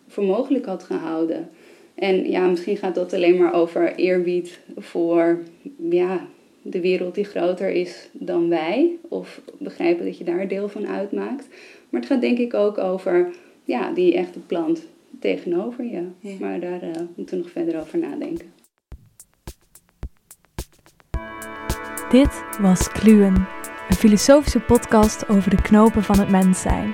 voor 0.08 0.24
mogelijk 0.24 0.66
had 0.66 0.84
gehouden. 0.84 1.50
En 1.96 2.30
ja, 2.30 2.48
misschien 2.48 2.78
gaat 2.78 2.96
dat 2.96 3.14
alleen 3.14 3.38
maar 3.38 3.54
over 3.54 3.96
eerbied 3.96 4.60
voor 4.78 5.44
ja, 5.90 6.28
de 6.62 6.82
wereld 6.82 7.16
die 7.16 7.24
groter 7.24 7.70
is 7.70 8.10
dan 8.12 8.50
wij. 8.50 8.96
Of 9.08 9.42
begrijpen 9.58 10.06
dat 10.06 10.18
je 10.18 10.24
daar 10.24 10.48
deel 10.48 10.70
van 10.70 10.88
uitmaakt. 10.88 11.48
Maar 11.90 12.02
het 12.02 12.10
gaat 12.10 12.22
denk 12.22 12.38
ik 12.38 12.54
ook 12.54 12.78
over 12.78 13.30
ja, 13.64 13.92
die 13.92 14.14
echte 14.14 14.40
plant 14.40 14.82
tegenover 15.20 15.86
je. 15.86 16.08
Maar 16.40 16.60
daar 16.60 16.84
uh, 16.84 16.92
moeten 17.16 17.38
we 17.38 17.44
nog 17.44 17.52
verder 17.52 17.80
over 17.80 18.00
nadenken. 18.00 18.54
Dit 22.10 22.44
was 22.62 22.88
Kluwen, 22.88 23.48
een 23.90 23.96
filosofische 23.96 24.60
podcast 24.60 25.30
over 25.30 25.50
de 25.50 25.62
knopen 25.62 26.04
van 26.04 26.20
het 26.20 26.30
mens 26.30 26.62
zijn. 26.62 26.94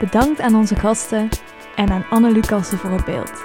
Bedankt 0.00 0.40
aan 0.40 0.54
onze 0.54 0.76
gasten 0.76 1.28
en 1.76 1.90
aan 1.90 2.04
Anne 2.10 2.30
Lucassen 2.30 2.78
voor 2.78 2.90
het 2.90 3.04
beeld. 3.04 3.44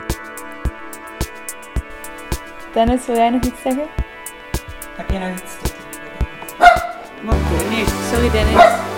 Dennis, 2.73 3.05
wil 3.05 3.15
jij 3.15 3.29
nog 3.29 3.43
iets 3.43 3.61
zeggen? 3.61 3.87
Heb 4.97 5.09
jij 5.09 5.19
nog 5.19 5.41
iets 5.41 5.41
te 5.41 5.67
zeggen? 5.67 5.79
Nee, 7.69 7.85
sorry 7.85 8.31
Dennis. 8.31 8.88